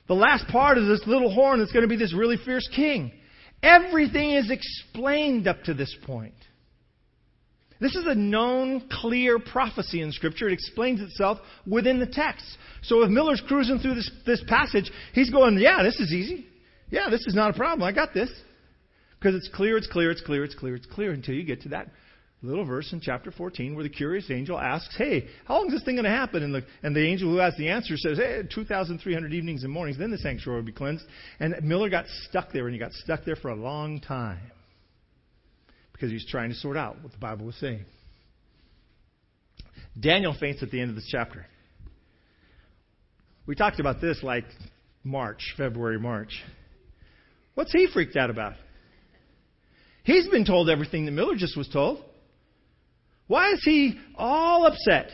The 0.08 0.16
last 0.16 0.48
part 0.48 0.78
is 0.78 0.88
this 0.88 1.06
little 1.06 1.32
horn 1.32 1.60
that's 1.60 1.72
going 1.72 1.84
to 1.84 1.90
be 1.90 1.98
this 1.98 2.16
really 2.16 2.38
fierce 2.38 2.68
king. 2.76 3.12
Everything 3.62 4.32
is 4.32 4.50
explained 4.50 5.48
up 5.48 5.64
to 5.64 5.74
this 5.74 5.96
point. 6.06 6.34
This 7.80 7.96
is 7.96 8.06
a 8.08 8.16
known, 8.16 8.90
clear 8.90 9.38
prophecy 9.38 10.02
in 10.02 10.12
Scripture. 10.12 10.48
It 10.48 10.54
explains 10.54 11.00
itself 11.00 11.38
within 11.68 12.00
the 12.00 12.08
text. 12.08 12.46
So 12.82 13.04
if 13.04 13.10
Miller's 13.10 13.44
cruising 13.48 13.78
through 13.80 13.96
this, 13.96 14.12
this 14.26 14.44
passage, 14.48 14.92
he's 15.14 15.30
going, 15.30 15.60
Yeah, 15.60 15.84
this 15.84 16.00
is 16.00 16.12
easy. 16.12 16.48
Yeah, 16.90 17.10
this 17.12 17.28
is 17.28 17.36
not 17.36 17.52
a 17.52 17.54
problem. 17.54 17.88
I 17.88 17.92
got 17.92 18.14
this. 18.14 18.32
Because 19.20 19.36
it's 19.36 19.50
clear, 19.50 19.78
it's 19.78 19.88
clear, 19.88 20.12
it's 20.12 20.22
clear, 20.22 20.44
it's 20.44 20.56
clear, 20.56 20.76
it's 20.76 20.86
clear 20.86 21.12
until 21.12 21.34
you 21.34 21.44
get 21.44 21.62
to 21.62 21.70
that 21.70 21.90
little 22.44 22.66
verse 22.66 22.94
in 22.94 23.02
chapter 23.02 23.32
14 23.32 23.74
where 23.74 23.84
the 23.84 23.90
curious 23.90 24.30
angel 24.30 24.60
asks, 24.60 24.96
Hey, 24.96 25.28
how 25.46 25.56
long 25.56 25.68
is 25.68 25.74
this 25.74 25.84
thing 25.84 25.96
going 25.96 26.06
to 26.06 26.10
happen? 26.10 26.44
And 26.44 26.54
the, 26.54 26.64
and 26.84 26.96
the 26.96 27.06
angel 27.06 27.32
who 27.32 27.38
has 27.38 27.56
the 27.58 27.70
answer 27.70 27.98
says, 27.98 28.18
Hey, 28.18 28.44
2,300 28.54 29.34
evenings 29.34 29.64
and 29.64 29.74
mornings, 29.74 29.98
then 29.98 30.12
the 30.12 30.18
sanctuary 30.20 30.60
will 30.60 30.66
be 30.66 30.72
cleansed. 30.72 31.04
And 31.40 31.56
Miller 31.64 31.90
got 31.90 32.06
stuck 32.30 32.52
there, 32.52 32.66
and 32.66 32.74
he 32.74 32.80
got 32.80 32.94
stuck 32.94 33.26
there 33.26 33.36
for 33.36 33.50
a 33.50 33.56
long 33.56 34.00
time 34.00 34.52
because 35.92 36.10
he 36.10 36.14
was 36.14 36.28
trying 36.30 36.50
to 36.50 36.56
sort 36.56 36.78
out 36.78 37.02
what 37.02 37.12
the 37.12 37.18
Bible 37.18 37.46
was 37.46 37.56
saying. 37.56 37.86
Daniel 40.00 40.36
faints 40.40 40.62
at 40.62 40.70
the 40.70 40.80
end 40.80 40.92
of 40.92 40.96
this 40.96 41.08
chapter. 41.12 41.48
We 43.48 43.56
talked 43.56 43.80
about 43.80 44.00
this 44.00 44.22
like 44.22 44.46
March, 45.04 45.56
February, 45.58 46.00
March. 46.00 46.44
What's 47.56 47.72
he 47.72 47.88
freaked 47.92 48.16
out 48.16 48.30
about? 48.30 48.54
He's 50.08 50.26
been 50.30 50.46
told 50.46 50.70
everything 50.70 51.04
that 51.04 51.12
Miller 51.12 51.36
just 51.36 51.58
was 51.58 51.68
told. 51.68 52.02
Why 53.28 53.52
is 53.52 53.62
he 53.66 54.00
all 54.16 54.66
upset? 54.66 55.10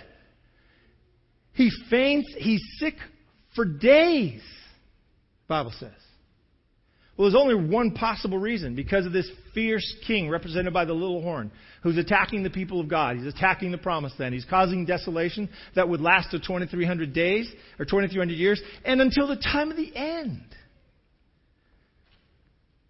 He 1.54 1.72
faints, 1.90 2.32
he's 2.38 2.62
sick 2.78 2.94
for 3.56 3.66
days, 3.66 4.44
Bible 5.48 5.74
says. 5.80 5.90
Well, 7.18 7.28
there's 7.28 7.42
only 7.42 7.56
one 7.56 7.96
possible 7.96 8.38
reason 8.38 8.76
because 8.76 9.08
of 9.08 9.14
this 9.14 9.28
fierce 9.56 9.96
king 10.06 10.30
represented 10.30 10.74
by 10.74 10.86
the 10.86 10.94
little 10.94 11.24
horn 11.24 11.52
who's 11.82 11.98
attacking 11.98 12.44
the 12.44 12.52
people 12.52 12.80
of 12.80 12.88
God. 12.88 13.18
He's 13.18 13.26
attacking 13.26 13.72
the 13.72 13.80
promised 13.80 14.20
land. 14.20 14.36
He's 14.36 14.46
causing 14.46 14.86
desolation 14.86 15.50
that 15.74 15.90
would 15.90 16.02
last 16.02 16.30
to 16.32 16.38
2,300 16.38 17.14
days 17.14 17.52
or 17.80 17.86
2,300 17.86 18.34
years 18.34 18.62
and 18.86 19.02
until 19.02 19.28
the 19.28 19.38
time 19.38 19.72
of 19.72 19.78
the 19.78 19.92
end. 19.96 20.44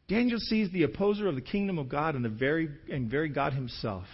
Daniel 0.08 0.40
sees 0.40 0.72
the 0.72 0.84
opposer 0.84 1.28
of 1.28 1.36
the 1.36 1.42
kingdom 1.42 1.78
of 1.80 1.90
God 1.90 2.16
and 2.16 2.24
the 2.24 2.30
very, 2.30 2.70
and 2.92 3.10
very 3.10 3.30
God 3.30 3.54
himself 3.54 4.06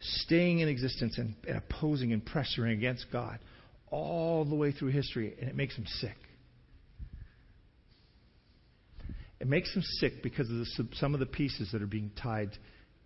staying 0.00 0.60
in 0.60 0.68
existence 0.68 1.18
and, 1.18 1.34
and 1.46 1.58
opposing 1.58 2.12
and 2.12 2.24
pressuring 2.24 2.72
against 2.72 3.06
God 3.12 3.38
all 3.90 4.44
the 4.44 4.54
way 4.54 4.72
through 4.72 4.90
history, 4.90 5.34
and 5.40 5.48
it 5.48 5.56
makes 5.56 5.76
him 5.76 5.84
sick. 5.86 6.16
It 9.40 9.48
makes 9.48 9.74
him 9.74 9.82
sick 9.82 10.22
because 10.22 10.48
of 10.50 10.56
the, 10.56 10.88
some 10.94 11.14
of 11.14 11.20
the 11.20 11.26
pieces 11.26 11.70
that 11.72 11.82
are 11.82 11.86
being 11.86 12.10
tied 12.20 12.50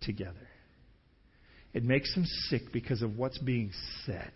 together. 0.01 0.47
It 1.73 1.83
makes 1.83 2.13
him 2.15 2.25
sick 2.49 2.61
because 2.71 3.01
of 3.01 3.17
what's 3.17 3.37
being 3.37 3.71
said 4.05 4.31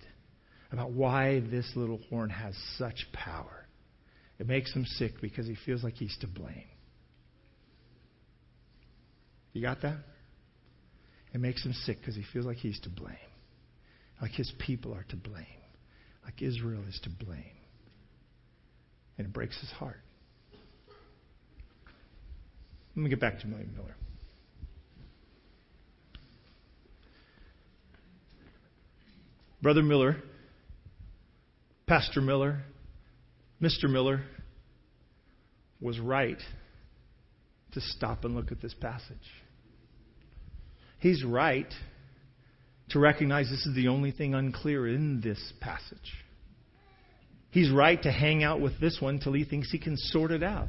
about 0.71 0.91
why 0.91 1.39
this 1.39 1.71
little 1.75 1.99
horn 2.09 2.29
has 2.29 2.55
such 2.77 3.05
power. 3.13 3.65
It 4.39 4.47
makes 4.47 4.73
him 4.73 4.85
sick 4.85 5.13
because 5.21 5.45
he 5.45 5.55
feels 5.65 5.83
like 5.83 5.95
he's 5.95 6.17
to 6.21 6.27
blame. 6.27 6.63
You 9.59 9.65
got 9.65 9.81
that? 9.81 9.97
It 11.33 11.41
makes 11.41 11.65
him 11.65 11.73
sick 11.73 11.99
because 11.99 12.15
he 12.15 12.23
feels 12.31 12.45
like 12.45 12.55
he's 12.55 12.79
to 12.79 12.89
blame. 12.89 13.17
Like 14.21 14.31
his 14.31 14.53
people 14.57 14.93
are 14.93 15.03
to 15.09 15.17
blame. 15.17 15.43
Like 16.23 16.41
Israel 16.41 16.81
is 16.87 16.97
to 17.03 17.09
blame. 17.09 17.43
And 19.17 19.27
it 19.27 19.33
breaks 19.33 19.59
his 19.59 19.69
heart. 19.71 19.99
Let 22.95 23.03
me 23.03 23.09
get 23.09 23.19
back 23.19 23.41
to 23.41 23.47
William 23.47 23.73
Miller. 23.75 23.97
Brother 29.61 29.83
Miller, 29.83 30.15
Pastor 31.85 32.21
Miller, 32.21 32.61
Mr. 33.61 33.89
Miller 33.89 34.21
was 35.81 35.99
right 35.99 36.39
to 37.73 37.81
stop 37.81 38.23
and 38.23 38.37
look 38.37 38.53
at 38.53 38.61
this 38.61 38.73
passage. 38.73 39.17
He's 40.99 41.23
right 41.23 41.71
to 42.89 42.99
recognize 42.99 43.49
this 43.49 43.65
is 43.65 43.75
the 43.75 43.87
only 43.87 44.11
thing 44.11 44.33
unclear 44.33 44.87
in 44.87 45.21
this 45.21 45.53
passage. 45.61 45.97
He's 47.51 47.71
right 47.71 48.01
to 48.03 48.11
hang 48.11 48.43
out 48.43 48.61
with 48.61 48.79
this 48.79 48.97
one 48.99 49.19
till 49.19 49.33
he 49.33 49.43
thinks 49.43 49.71
he 49.71 49.79
can 49.79 49.97
sort 49.97 50.31
it 50.31 50.43
out. 50.43 50.67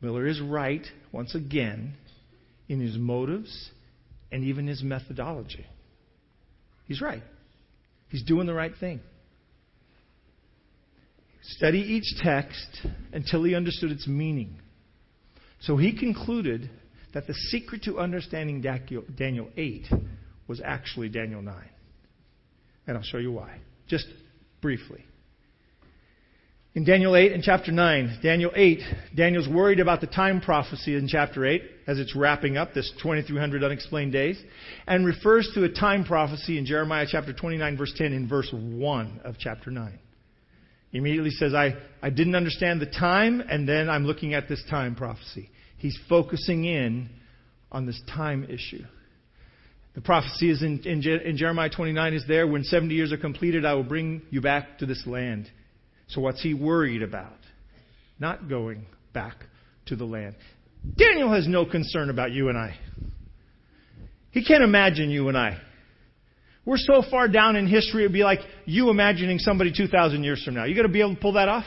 Miller 0.00 0.26
is 0.26 0.40
right, 0.40 0.84
once 1.12 1.34
again, 1.34 1.94
in 2.68 2.80
his 2.80 2.96
motives 2.96 3.70
and 4.30 4.44
even 4.44 4.66
his 4.66 4.82
methodology. 4.82 5.66
He's 6.86 7.00
right. 7.00 7.22
He's 8.08 8.22
doing 8.22 8.46
the 8.46 8.54
right 8.54 8.72
thing. 8.78 9.00
Study 11.42 11.78
each 11.78 12.18
text 12.22 12.86
until 13.12 13.44
he 13.44 13.54
understood 13.54 13.90
its 13.90 14.06
meaning. 14.06 14.56
So 15.60 15.76
he 15.76 15.96
concluded 15.96 16.70
that 17.14 17.26
the 17.26 17.34
secret 17.34 17.82
to 17.84 17.98
understanding 17.98 18.60
Daniel 18.60 19.48
8 19.56 19.86
was 20.48 20.60
actually 20.64 21.08
Daniel 21.08 21.42
9. 21.42 21.54
And 22.86 22.96
I'll 22.96 23.02
show 23.02 23.18
you 23.18 23.32
why. 23.32 23.58
Just 23.86 24.06
briefly. 24.60 25.04
In 26.74 26.84
Daniel 26.84 27.14
8 27.14 27.32
and 27.32 27.42
chapter 27.42 27.70
9, 27.70 28.20
Daniel 28.22 28.50
8, 28.54 28.80
Daniel's 29.14 29.46
worried 29.46 29.78
about 29.78 30.00
the 30.00 30.06
time 30.06 30.40
prophecy 30.40 30.96
in 30.96 31.06
chapter 31.06 31.44
8 31.44 31.62
as 31.86 31.98
it's 31.98 32.16
wrapping 32.16 32.56
up 32.56 32.72
this 32.72 32.90
2300 33.02 33.62
unexplained 33.62 34.12
days 34.12 34.42
and 34.86 35.04
refers 35.04 35.50
to 35.52 35.64
a 35.64 35.68
time 35.68 36.02
prophecy 36.02 36.56
in 36.56 36.64
Jeremiah 36.64 37.06
chapter 37.06 37.34
29 37.34 37.76
verse 37.76 37.92
10 37.94 38.14
in 38.14 38.26
verse 38.26 38.48
1 38.52 39.20
of 39.22 39.36
chapter 39.38 39.70
9. 39.70 39.98
He 40.92 40.98
immediately 40.98 41.30
says, 41.30 41.52
I, 41.52 41.74
I 42.00 42.08
didn't 42.08 42.36
understand 42.36 42.80
the 42.80 42.86
time 42.86 43.42
and 43.46 43.68
then 43.68 43.90
I'm 43.90 44.06
looking 44.06 44.32
at 44.32 44.48
this 44.48 44.64
time 44.70 44.94
prophecy. 44.94 45.50
He's 45.82 45.98
focusing 46.08 46.64
in 46.64 47.10
on 47.72 47.86
this 47.86 48.00
time 48.14 48.44
issue. 48.44 48.84
The 49.96 50.00
prophecy 50.00 50.48
is 50.48 50.62
in, 50.62 50.78
in, 50.84 51.02
in 51.02 51.36
Jeremiah 51.36 51.70
29 51.70 52.14
is 52.14 52.24
there. 52.28 52.46
When 52.46 52.62
70 52.62 52.94
years 52.94 53.12
are 53.12 53.16
completed, 53.16 53.66
I 53.66 53.74
will 53.74 53.82
bring 53.82 54.22
you 54.30 54.40
back 54.40 54.78
to 54.78 54.86
this 54.86 55.04
land. 55.08 55.50
So 56.06 56.20
what's 56.20 56.40
he 56.40 56.54
worried 56.54 57.02
about? 57.02 57.36
Not 58.20 58.48
going 58.48 58.86
back 59.12 59.34
to 59.86 59.96
the 59.96 60.04
land. 60.04 60.36
Daniel 60.96 61.32
has 61.32 61.48
no 61.48 61.66
concern 61.66 62.10
about 62.10 62.30
you 62.30 62.48
and 62.48 62.56
I. 62.56 62.78
He 64.30 64.44
can't 64.44 64.62
imagine 64.62 65.10
you 65.10 65.26
and 65.26 65.36
I. 65.36 65.58
We're 66.64 66.76
so 66.76 67.02
far 67.10 67.26
down 67.26 67.56
in 67.56 67.66
history, 67.66 68.04
it'd 68.04 68.12
be 68.12 68.22
like 68.22 68.38
you 68.66 68.88
imagining 68.88 69.40
somebody 69.40 69.72
2,000 69.76 70.22
years 70.22 70.44
from 70.44 70.54
now. 70.54 70.64
You 70.64 70.76
got 70.76 70.82
to 70.82 70.88
be 70.88 71.00
able 71.00 71.16
to 71.16 71.20
pull 71.20 71.32
that 71.32 71.48
off? 71.48 71.64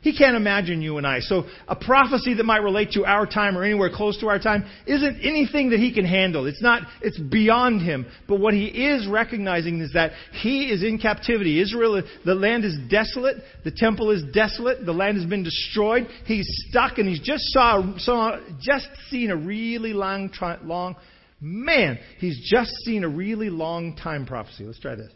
He 0.00 0.16
can't 0.16 0.36
imagine 0.36 0.80
you 0.80 0.96
and 0.96 1.06
I. 1.06 1.20
So 1.20 1.44
a 1.66 1.74
prophecy 1.74 2.34
that 2.34 2.44
might 2.44 2.62
relate 2.62 2.92
to 2.92 3.04
our 3.04 3.26
time 3.26 3.58
or 3.58 3.64
anywhere 3.64 3.90
close 3.92 4.18
to 4.20 4.28
our 4.28 4.38
time 4.38 4.64
isn't 4.86 5.20
anything 5.22 5.70
that 5.70 5.80
he 5.80 5.92
can 5.92 6.04
handle. 6.04 6.46
It's 6.46 6.62
not, 6.62 6.82
it's 7.02 7.18
beyond 7.18 7.82
him. 7.82 8.06
But 8.28 8.38
what 8.38 8.54
he 8.54 8.66
is 8.66 9.08
recognizing 9.08 9.80
is 9.80 9.92
that 9.94 10.12
he 10.40 10.70
is 10.70 10.84
in 10.84 10.98
captivity. 10.98 11.60
Israel, 11.60 12.02
the 12.24 12.34
land 12.34 12.64
is 12.64 12.78
desolate. 12.88 13.38
The 13.64 13.72
temple 13.72 14.12
is 14.12 14.22
desolate. 14.32 14.86
The 14.86 14.92
land 14.92 15.16
has 15.16 15.26
been 15.26 15.42
destroyed. 15.42 16.06
He's 16.26 16.46
stuck 16.68 16.98
and 16.98 17.08
he's 17.08 17.20
just 17.20 17.42
saw, 17.46 17.96
saw 17.98 18.38
just 18.60 18.88
seen 19.10 19.30
a 19.30 19.36
really 19.36 19.92
long, 19.92 20.30
long, 20.62 20.94
man, 21.40 21.98
he's 22.18 22.48
just 22.48 22.70
seen 22.84 23.02
a 23.02 23.08
really 23.08 23.50
long 23.50 23.96
time 23.96 24.26
prophecy. 24.26 24.64
Let's 24.64 24.78
try 24.78 24.94
this. 24.94 25.10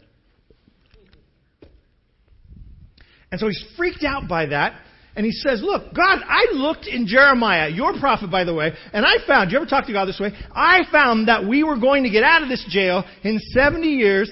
And 3.33 3.39
so 3.39 3.47
he's 3.47 3.65
freaked 3.75 4.03
out 4.03 4.27
by 4.27 4.45
that. 4.45 4.79
And 5.15 5.25
he 5.25 5.31
says, 5.31 5.63
Look, 5.63 5.95
God, 5.95 6.19
I 6.23 6.49
looked 6.53 6.85
in 6.85 7.07
Jeremiah, 7.07 7.67
your 7.67 7.99
prophet, 7.99 8.29
by 8.29 8.43
the 8.43 8.53
way, 8.53 8.73
and 8.93 9.03
I 9.03 9.15
found, 9.25 9.51
you 9.51 9.57
ever 9.57 9.65
talk 9.65 9.87
to 9.87 9.91
God 9.91 10.05
this 10.05 10.19
way? 10.19 10.33
I 10.53 10.81
found 10.91 11.27
that 11.29 11.43
we 11.43 11.63
were 11.63 11.79
going 11.79 12.03
to 12.03 12.11
get 12.11 12.23
out 12.23 12.43
of 12.43 12.47
this 12.47 12.63
jail 12.69 13.03
in 13.23 13.39
70 13.39 13.87
years. 13.87 14.31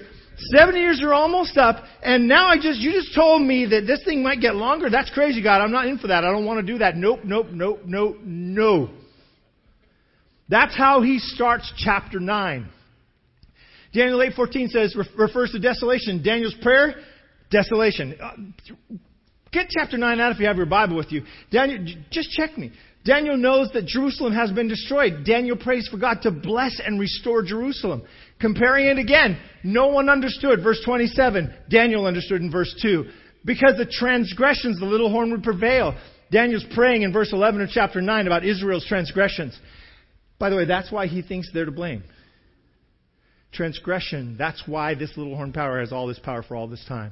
70 0.55 0.79
years 0.79 1.01
are 1.03 1.13
almost 1.13 1.57
up, 1.57 1.83
and 2.03 2.27
now 2.27 2.47
I 2.47 2.57
just, 2.57 2.79
you 2.79 2.91
just 2.91 3.15
told 3.15 3.41
me 3.41 3.65
that 3.71 3.87
this 3.87 4.03
thing 4.05 4.21
might 4.21 4.39
get 4.39 4.55
longer. 4.55 4.91
That's 4.91 5.09
crazy, 5.09 5.41
God. 5.41 5.61
I'm 5.61 5.71
not 5.71 5.87
in 5.87 5.97
for 5.97 6.07
that. 6.07 6.23
I 6.23 6.31
don't 6.31 6.45
want 6.45 6.63
to 6.63 6.71
do 6.71 6.77
that. 6.77 6.95
Nope, 6.95 7.21
nope, 7.23 7.47
nope, 7.51 7.79
nope, 7.83 8.17
no. 8.23 8.91
That's 10.47 10.77
how 10.77 11.01
he 11.01 11.17
starts 11.17 11.73
chapter 11.75 12.19
9. 12.19 12.69
Daniel 13.93 14.19
8:14 14.19 14.69
says 14.69 14.95
refers 15.17 15.51
to 15.53 15.59
desolation. 15.59 16.21
Daniel's 16.23 16.55
prayer 16.61 16.95
Desolation. 17.51 18.17
Uh, 18.19 18.31
get 19.51 19.67
chapter 19.69 19.97
9 19.97 20.19
out 20.19 20.31
if 20.31 20.39
you 20.39 20.47
have 20.47 20.57
your 20.57 20.65
Bible 20.65 20.95
with 20.95 21.11
you. 21.11 21.23
Daniel, 21.51 21.85
just 22.09 22.31
check 22.31 22.57
me. 22.57 22.71
Daniel 23.03 23.35
knows 23.35 23.69
that 23.73 23.85
Jerusalem 23.85 24.33
has 24.33 24.51
been 24.51 24.67
destroyed. 24.67 25.25
Daniel 25.25 25.57
prays 25.57 25.87
for 25.87 25.97
God 25.97 26.21
to 26.21 26.31
bless 26.31 26.79
and 26.83 26.99
restore 26.99 27.41
Jerusalem. 27.43 28.03
Comparing 28.39 28.85
it 28.85 28.99
again, 28.99 29.39
no 29.63 29.87
one 29.87 30.07
understood. 30.07 30.63
Verse 30.63 30.81
27, 30.85 31.53
Daniel 31.69 32.05
understood 32.05 32.41
in 32.41 32.51
verse 32.51 32.73
2. 32.81 33.05
Because 33.43 33.73
the 33.77 33.91
transgressions, 33.91 34.79
the 34.79 34.85
little 34.85 35.09
horn 35.09 35.31
would 35.31 35.43
prevail. 35.43 35.95
Daniel's 36.31 36.65
praying 36.75 37.01
in 37.01 37.11
verse 37.11 37.33
11 37.33 37.61
of 37.61 37.69
chapter 37.69 38.01
9 38.01 38.27
about 38.27 38.45
Israel's 38.45 38.85
transgressions. 38.85 39.59
By 40.37 40.51
the 40.51 40.55
way, 40.55 40.65
that's 40.65 40.91
why 40.91 41.07
he 41.07 41.23
thinks 41.23 41.49
they're 41.51 41.65
to 41.65 41.71
blame. 41.71 42.03
Transgression, 43.51 44.37
that's 44.37 44.63
why 44.65 44.93
this 44.93 45.11
little 45.17 45.35
horn 45.35 45.53
power 45.53 45.79
has 45.79 45.91
all 45.91 46.07
this 46.07 46.19
power 46.19 46.43
for 46.43 46.55
all 46.55 46.67
this 46.67 46.85
time. 46.87 47.11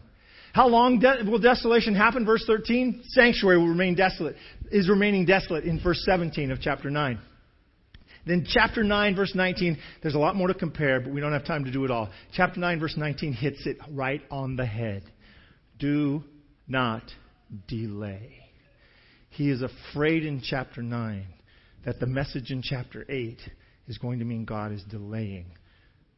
How 0.53 0.67
long 0.67 0.99
de- 0.99 1.23
will 1.29 1.39
desolation 1.39 1.95
happen? 1.95 2.25
Verse 2.25 2.43
13. 2.45 3.03
Sanctuary 3.07 3.57
will 3.57 3.67
remain 3.67 3.95
desolate, 3.95 4.35
is 4.71 4.89
remaining 4.89 5.25
desolate 5.25 5.63
in 5.63 5.79
verse 5.81 6.03
17 6.05 6.51
of 6.51 6.59
chapter 6.61 6.89
9. 6.89 7.19
Then 8.25 8.45
chapter 8.47 8.83
9, 8.83 9.15
verse 9.15 9.33
19, 9.33 9.77
there's 10.01 10.13
a 10.13 10.19
lot 10.19 10.35
more 10.35 10.49
to 10.49 10.53
compare, 10.53 10.99
but 10.99 11.11
we 11.11 11.21
don't 11.21 11.31
have 11.31 11.45
time 11.45 11.65
to 11.65 11.71
do 11.71 11.85
it 11.85 11.91
all. 11.91 12.09
Chapter 12.33 12.59
9, 12.59 12.79
verse 12.79 12.95
19 12.97 13.33
hits 13.33 13.65
it 13.65 13.77
right 13.91 14.21
on 14.29 14.55
the 14.55 14.65
head. 14.65 15.03
Do 15.79 16.23
not 16.67 17.03
delay. 17.67 18.35
He 19.29 19.49
is 19.49 19.61
afraid 19.61 20.25
in 20.25 20.41
chapter 20.43 20.81
9 20.81 21.25
that 21.85 21.99
the 21.99 22.07
message 22.07 22.51
in 22.51 22.61
chapter 22.61 23.05
8 23.07 23.39
is 23.87 23.97
going 23.97 24.19
to 24.19 24.25
mean 24.25 24.45
God 24.45 24.71
is 24.71 24.83
delaying 24.83 25.45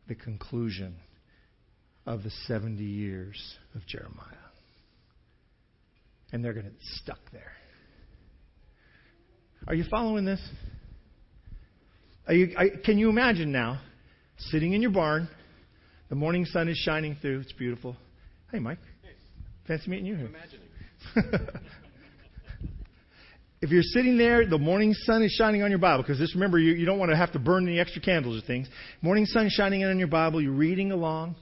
the 0.08 0.16
conclusion 0.16 0.96
of 2.06 2.24
the 2.24 2.32
70 2.48 2.84
years 2.84 3.58
of 3.76 3.86
Jeremiah. 3.88 4.26
And 6.32 6.44
they're 6.44 6.54
going 6.54 6.66
to 6.66 6.72
get 6.72 6.82
stuck 6.82 7.20
there. 7.32 7.52
Are 9.68 9.76
you 9.76 9.84
following 9.90 10.26
this? 10.26 10.42
You, 12.30 12.56
I, 12.58 12.70
can 12.84 12.98
you 12.98 13.10
imagine 13.10 13.52
now 13.52 13.82
sitting 14.38 14.74
in 14.74 14.82
your 14.82 14.92
barn. 14.92 15.28
The 16.10 16.16
morning 16.16 16.46
sun 16.46 16.68
is 16.68 16.78
shining 16.78 17.18
through. 17.22 17.42
It's 17.42 17.52
beautiful. 17.54 17.96
Hey, 18.52 18.60
Mike. 18.60 18.80
Fancy 19.68 19.90
meeting 19.90 20.06
you 20.06 20.16
here. 20.16 20.28
Imagining. 20.28 20.68
if 23.62 23.70
you're 23.70 23.84
sitting 23.84 24.18
there, 24.18 24.46
the 24.48 24.58
morning 24.58 24.94
sun 24.94 25.24
is 25.24 25.32
shining 25.38 25.64
on 25.64 25.70
your 25.70 25.80
Bible, 25.80 26.04
because 26.04 26.18
just 26.18 26.34
remember, 26.34 26.58
you, 26.58 26.74
you 26.74 26.86
don't 26.86 27.00
want 27.00 27.12
to 27.12 27.18
have 27.18 27.32
to 27.34 27.40
burn 27.40 27.68
any 27.68 27.80
extra 27.80 28.02
candles 28.02 28.42
or 28.42 28.46
things. 28.46 28.68
Morning 29.02 29.26
sun 29.26 29.50
shining 29.50 29.82
in 29.82 29.90
on 29.90 30.00
your 30.00 30.08
Bible, 30.08 30.42
you're 30.42 30.52
reading 30.52 30.92
along, 30.92 31.36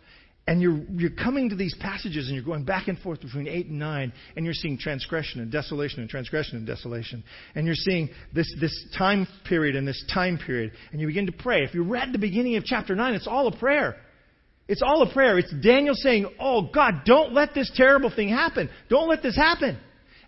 and 0.49 0.63
you're, 0.63 0.81
you're 0.95 1.11
coming 1.11 1.49
to 1.49 1.55
these 1.55 1.75
passages 1.79 2.25
and 2.25 2.33
you're 2.33 2.43
going 2.43 2.63
back 2.63 2.87
and 2.87 2.97
forth 2.97 3.21
between 3.21 3.47
8 3.47 3.67
and 3.67 3.77
9, 3.77 4.13
and 4.35 4.43
you're 4.43 4.55
seeing 4.55 4.79
transgression 4.79 5.41
and 5.41 5.51
desolation 5.51 5.99
and 5.99 6.09
transgression 6.09 6.57
and 6.57 6.65
desolation. 6.65 7.23
And 7.53 7.67
you're 7.67 7.75
seeing 7.75 8.09
this, 8.33 8.51
this 8.59 8.73
time 8.97 9.27
period 9.47 9.75
and 9.75 9.87
this 9.87 10.03
time 10.11 10.39
period, 10.43 10.71
and 10.91 10.99
you 10.99 11.05
begin 11.05 11.27
to 11.27 11.31
pray. 11.31 11.63
If 11.63 11.75
you 11.75 11.83
read 11.83 12.13
the 12.13 12.17
beginning 12.17 12.55
of 12.55 12.65
chapter 12.65 12.95
9, 12.95 13.13
it's 13.13 13.27
all 13.27 13.45
a 13.45 13.55
prayer. 13.55 13.97
It's 14.67 14.81
all 14.81 15.03
a 15.03 15.13
prayer. 15.13 15.37
It's 15.37 15.53
Daniel 15.61 15.93
saying, 15.93 16.25
Oh, 16.39 16.67
God, 16.73 17.01
don't 17.05 17.31
let 17.31 17.53
this 17.53 17.71
terrible 17.75 18.11
thing 18.11 18.29
happen. 18.29 18.71
Don't 18.89 19.07
let 19.07 19.21
this 19.21 19.35
happen. 19.35 19.77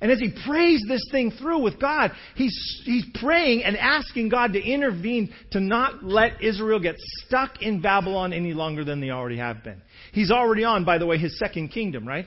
And 0.01 0.11
as 0.11 0.19
he 0.19 0.33
prays 0.45 0.83
this 0.87 1.05
thing 1.11 1.29
through 1.31 1.61
with 1.61 1.79
God, 1.79 2.11
he's, 2.35 2.81
he's 2.85 3.05
praying 3.21 3.63
and 3.63 3.77
asking 3.77 4.29
God 4.29 4.53
to 4.53 4.59
intervene 4.59 5.31
to 5.51 5.59
not 5.59 6.03
let 6.03 6.43
Israel 6.43 6.79
get 6.79 6.95
stuck 6.97 7.61
in 7.61 7.81
Babylon 7.81 8.33
any 8.33 8.53
longer 8.53 8.83
than 8.83 8.99
they 8.99 9.11
already 9.11 9.37
have 9.37 9.63
been. 9.63 9.79
He's 10.11 10.31
already 10.31 10.63
on, 10.63 10.83
by 10.85 10.97
the 10.97 11.05
way, 11.05 11.17
his 11.17 11.37
second 11.39 11.69
kingdom, 11.69 12.07
right? 12.07 12.25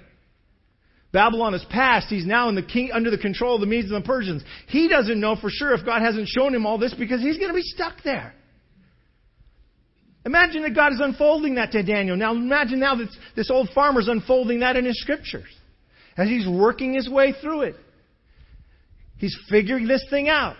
Babylon 1.12 1.55
is 1.55 1.64
past. 1.70 2.09
He's 2.09 2.27
now 2.27 2.49
in 2.49 2.55
the 2.57 2.62
king, 2.62 2.90
under 2.92 3.11
the 3.11 3.18
control 3.18 3.55
of 3.55 3.61
the 3.61 3.66
Medes 3.66 3.90
and 3.90 4.03
the 4.03 4.07
Persians. 4.07 4.42
He 4.66 4.88
doesn't 4.88 5.20
know 5.20 5.37
for 5.37 5.49
sure 5.49 5.73
if 5.73 5.85
God 5.85 6.03
hasn't 6.03 6.29
shown 6.29 6.55
him 6.55 6.66
all 6.66 6.77
this 6.77 6.92
because 6.92 7.20
he's 7.20 7.37
going 7.38 7.51
to 7.51 7.55
be 7.55 7.62
stuck 7.62 8.03
there. 8.03 8.35
Imagine 10.27 10.62
that 10.62 10.75
God 10.75 10.92
is 10.92 11.01
unfolding 11.01 11.57
that 11.57 11.73
to 11.73 11.83
Daniel. 11.83 12.16
Now 12.16 12.33
imagine 12.33 12.81
now 12.81 12.97
that 12.97 13.09
this 13.37 13.51
old 13.51 13.68
farmer 13.75 14.01
is 14.01 14.09
unfolding 14.09 14.61
that 14.61 14.77
in 14.77 14.85
his 14.85 15.01
scriptures 15.01 15.49
as 16.16 16.29
he's 16.29 16.49
working 16.49 16.94
his 16.94 17.09
way 17.09 17.35
through 17.40 17.62
it. 17.62 17.77
He's 19.18 19.37
figuring 19.49 19.87
this 19.87 20.05
thing 20.11 20.29
out. 20.29 20.57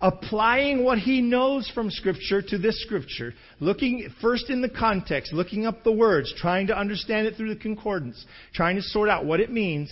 Applying 0.00 0.84
what 0.84 0.98
he 0.98 1.22
knows 1.22 1.70
from 1.74 1.90
Scripture 1.90 2.42
to 2.42 2.58
this 2.58 2.82
Scripture. 2.82 3.32
Looking 3.60 4.10
first 4.20 4.50
in 4.50 4.60
the 4.60 4.68
context, 4.68 5.32
looking 5.32 5.66
up 5.66 5.84
the 5.84 5.92
words, 5.92 6.34
trying 6.36 6.66
to 6.66 6.78
understand 6.78 7.26
it 7.26 7.36
through 7.36 7.54
the 7.54 7.60
concordance, 7.60 8.22
trying 8.52 8.76
to 8.76 8.82
sort 8.82 9.08
out 9.08 9.24
what 9.24 9.40
it 9.40 9.50
means. 9.50 9.90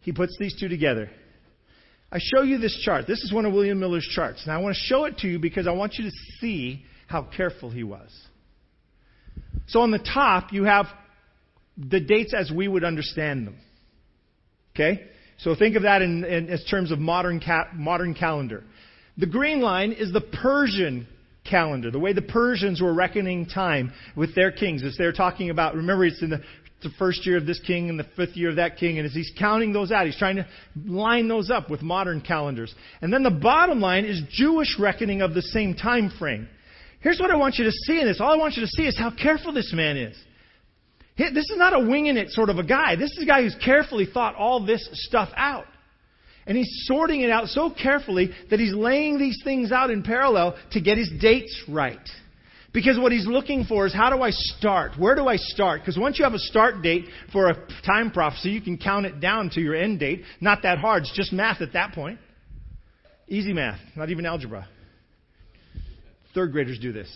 He 0.00 0.12
puts 0.12 0.36
these 0.38 0.58
two 0.58 0.68
together. 0.68 1.10
I 2.10 2.18
show 2.18 2.42
you 2.42 2.58
this 2.58 2.80
chart. 2.82 3.06
This 3.06 3.22
is 3.22 3.32
one 3.32 3.44
of 3.44 3.52
William 3.52 3.80
Miller's 3.80 4.08
charts. 4.14 4.42
And 4.44 4.52
I 4.52 4.58
want 4.58 4.76
to 4.76 4.80
show 4.80 5.04
it 5.04 5.18
to 5.18 5.28
you 5.28 5.38
because 5.38 5.66
I 5.66 5.72
want 5.72 5.94
you 5.94 6.04
to 6.04 6.16
see 6.40 6.84
how 7.06 7.22
careful 7.22 7.70
he 7.70 7.82
was. 7.82 8.10
So 9.66 9.80
on 9.80 9.90
the 9.90 9.98
top, 9.98 10.52
you 10.52 10.64
have 10.64 10.86
the 11.76 12.00
dates 12.00 12.32
as 12.32 12.50
we 12.54 12.68
would 12.68 12.84
understand 12.84 13.46
them. 13.46 13.56
Okay? 14.74 15.06
So 15.38 15.54
think 15.54 15.76
of 15.76 15.82
that 15.82 16.02
in, 16.02 16.24
in, 16.24 16.58
terms 16.70 16.92
of 16.92 16.98
modern, 16.98 17.40
ca- 17.40 17.68
modern 17.74 18.14
calendar. 18.14 18.62
The 19.16 19.26
green 19.26 19.60
line 19.60 19.92
is 19.92 20.12
the 20.12 20.20
Persian 20.20 21.06
calendar, 21.48 21.90
the 21.90 22.00
way 22.00 22.12
the 22.12 22.22
Persians 22.22 22.80
were 22.80 22.92
reckoning 22.92 23.46
time 23.46 23.92
with 24.16 24.34
their 24.34 24.50
kings. 24.50 24.82
As 24.82 24.96
they're 24.96 25.12
talking 25.12 25.50
about, 25.50 25.76
remember, 25.76 26.04
it's 26.04 26.22
in 26.22 26.30
the, 26.30 26.40
the 26.82 26.90
first 26.98 27.24
year 27.26 27.36
of 27.36 27.46
this 27.46 27.60
king 27.60 27.90
and 27.90 27.98
the 27.98 28.06
fifth 28.16 28.36
year 28.36 28.50
of 28.50 28.56
that 28.56 28.76
king, 28.76 28.98
and 28.98 29.06
as 29.06 29.12
he's 29.12 29.30
counting 29.38 29.72
those 29.72 29.92
out, 29.92 30.06
he's 30.06 30.18
trying 30.18 30.36
to 30.36 30.46
line 30.84 31.28
those 31.28 31.50
up 31.50 31.70
with 31.70 31.82
modern 31.82 32.20
calendars. 32.20 32.74
And 33.02 33.12
then 33.12 33.22
the 33.22 33.30
bottom 33.30 33.80
line 33.80 34.04
is 34.04 34.20
Jewish 34.30 34.78
reckoning 34.78 35.22
of 35.22 35.34
the 35.34 35.42
same 35.42 35.74
time 35.74 36.10
frame. 36.18 36.48
Here's 37.00 37.20
what 37.20 37.30
I 37.30 37.36
want 37.36 37.56
you 37.56 37.64
to 37.64 37.72
see 37.72 38.00
in 38.00 38.06
this. 38.06 38.20
All 38.20 38.32
I 38.32 38.36
want 38.36 38.56
you 38.56 38.62
to 38.62 38.68
see 38.68 38.84
is 38.84 38.98
how 38.98 39.10
careful 39.10 39.52
this 39.52 39.72
man 39.72 39.96
is. 39.96 40.16
This 41.16 41.50
is 41.50 41.56
not 41.56 41.74
a 41.74 41.86
winging 41.86 42.16
it 42.16 42.30
sort 42.30 42.50
of 42.50 42.58
a 42.58 42.64
guy. 42.64 42.96
This 42.96 43.10
is 43.12 43.22
a 43.22 43.26
guy 43.26 43.42
who's 43.42 43.54
carefully 43.64 44.06
thought 44.06 44.34
all 44.34 44.64
this 44.64 44.88
stuff 44.92 45.28
out. 45.36 45.66
And 46.46 46.56
he's 46.56 46.84
sorting 46.86 47.22
it 47.22 47.30
out 47.30 47.48
so 47.48 47.70
carefully 47.70 48.30
that 48.50 48.60
he's 48.60 48.74
laying 48.74 49.18
these 49.18 49.40
things 49.44 49.72
out 49.72 49.90
in 49.90 50.02
parallel 50.02 50.56
to 50.72 50.80
get 50.80 50.98
his 50.98 51.10
dates 51.20 51.62
right. 51.68 52.06
Because 52.72 52.98
what 52.98 53.12
he's 53.12 53.26
looking 53.26 53.64
for 53.64 53.86
is 53.86 53.94
how 53.94 54.10
do 54.10 54.20
I 54.20 54.30
start? 54.30 54.98
Where 54.98 55.14
do 55.14 55.28
I 55.28 55.36
start? 55.36 55.80
Because 55.80 55.96
once 55.96 56.18
you 56.18 56.24
have 56.24 56.34
a 56.34 56.38
start 56.40 56.82
date 56.82 57.06
for 57.32 57.48
a 57.48 57.68
time 57.86 58.10
prophecy, 58.10 58.50
you 58.50 58.60
can 58.60 58.76
count 58.76 59.06
it 59.06 59.20
down 59.20 59.50
to 59.50 59.60
your 59.60 59.76
end 59.76 60.00
date. 60.00 60.22
Not 60.40 60.62
that 60.64 60.78
hard. 60.78 61.04
It's 61.04 61.14
just 61.14 61.32
math 61.32 61.62
at 61.62 61.74
that 61.74 61.92
point. 61.92 62.18
Easy 63.28 63.52
math, 63.52 63.78
not 63.96 64.10
even 64.10 64.26
algebra. 64.26 64.68
Third 66.34 66.52
graders 66.52 66.80
do 66.80 66.92
this 66.92 67.08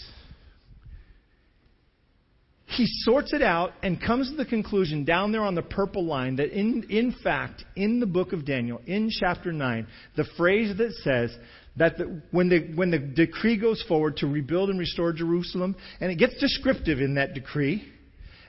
he 2.68 2.86
sorts 2.86 3.32
it 3.32 3.40
out 3.40 3.72
and 3.82 4.00
comes 4.00 4.30
to 4.30 4.36
the 4.36 4.44
conclusion 4.44 5.04
down 5.04 5.32
there 5.32 5.42
on 5.42 5.54
the 5.54 5.62
purple 5.62 6.04
line 6.04 6.36
that 6.36 6.50
in, 6.50 6.84
in 6.90 7.14
fact, 7.24 7.64
in 7.74 7.98
the 7.98 8.06
book 8.06 8.34
of 8.34 8.44
Daniel, 8.44 8.80
in 8.86 9.08
chapter 9.10 9.52
9, 9.52 9.86
the 10.16 10.26
phrase 10.36 10.76
that 10.76 10.92
says 11.02 11.34
that 11.76 11.96
the, 11.96 12.20
when, 12.30 12.50
the, 12.50 12.72
when 12.74 12.90
the 12.90 12.98
decree 12.98 13.56
goes 13.56 13.82
forward 13.88 14.18
to 14.18 14.26
rebuild 14.26 14.68
and 14.68 14.78
restore 14.78 15.14
Jerusalem, 15.14 15.76
and 16.00 16.12
it 16.12 16.16
gets 16.16 16.38
descriptive 16.38 17.00
in 17.00 17.14
that 17.14 17.32
decree, 17.32 17.90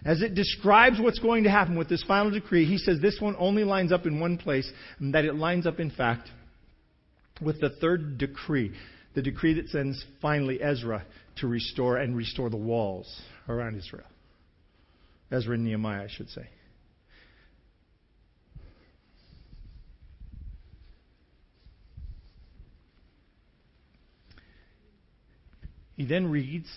as 0.03 0.21
it 0.21 0.35
describes 0.35 0.99
what's 0.99 1.19
going 1.19 1.45
to 1.45 1.49
happen 1.49 1.77
with 1.77 1.87
this 1.87 2.03
final 2.05 2.29
decree, 2.29 2.65
he 2.65 2.77
says 2.77 2.99
this 2.99 3.21
one 3.21 3.37
only 3.39 3.63
lines 3.63 3.93
up 3.93 4.05
in 4.05 4.19
one 4.19 4.37
place, 4.37 4.69
and 4.99 5.13
that 5.13 5.23
it 5.23 5.35
lines 5.35 5.65
up, 5.65 5.79
in 5.79 5.91
fact, 5.91 6.29
with 7.41 7.61
the 7.61 7.69
third 7.69 8.17
decree, 8.17 8.73
the 9.15 9.21
decree 9.21 9.53
that 9.53 9.69
sends 9.69 10.03
finally 10.21 10.61
Ezra 10.61 11.05
to 11.37 11.47
restore 11.47 11.97
and 11.97 12.17
restore 12.17 12.49
the 12.49 12.57
walls 12.57 13.21
around 13.49 13.75
Israel. 13.75 14.07
Ezra 15.31 15.55
and 15.55 15.65
Nehemiah, 15.65 16.03
I 16.03 16.07
should 16.09 16.29
say. 16.29 16.47
He 25.95 26.05
then 26.05 26.31
reads 26.31 26.69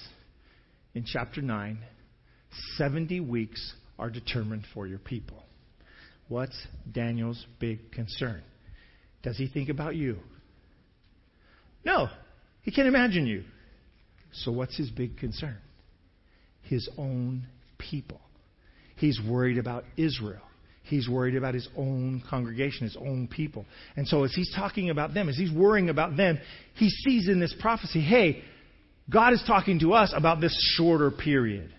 in 0.95 1.05
chapter 1.07 1.41
9 1.41 1.79
70 2.77 3.21
weeks 3.21 3.73
are 3.99 4.11
determined 4.11 4.65
for 4.75 4.87
your 4.87 4.99
people. 4.99 5.45
What's 6.29 6.59
Daniel's 6.91 7.47
big 7.61 7.93
concern? 7.93 8.43
Does 9.23 9.37
he 9.37 9.47
think 9.47 9.69
about 9.69 9.95
you? 9.95 10.19
No, 11.85 12.09
he 12.63 12.73
can't 12.73 12.89
imagine 12.89 13.27
you. 13.27 13.45
So, 14.33 14.51
what's 14.51 14.77
his 14.77 14.91
big 14.91 15.19
concern? 15.19 15.59
His 16.63 16.89
own 16.99 17.47
people. 17.79 18.21
He's 18.97 19.21
worried 19.21 19.59
about 19.59 19.85
Israel. 19.97 20.43
He's 20.85 21.09
worried 21.09 21.37
about 21.37 21.55
his 21.55 21.69
own 21.77 22.23
congregation, 22.29 22.85
his 22.85 22.97
own 22.97 23.29
people. 23.29 23.65
And 23.97 24.07
so, 24.07 24.25
as 24.25 24.35
he's 24.35 24.53
talking 24.55 24.91
about 24.91 25.15
them, 25.15 25.29
as 25.29 25.37
he's 25.37 25.53
worrying 25.53 25.89
about 25.89 26.17
them, 26.17 26.39
he 26.75 26.89
sees 26.89 27.29
in 27.29 27.41
this 27.41 27.55
prophecy 27.61 28.01
hey, 28.01 28.43
God 29.09 29.33
is 29.33 29.43
talking 29.47 29.81
to 29.81 29.93
us 29.95 30.13
about 30.15 30.41
this 30.41 30.57
shorter 30.77 31.11
period. 31.11 31.73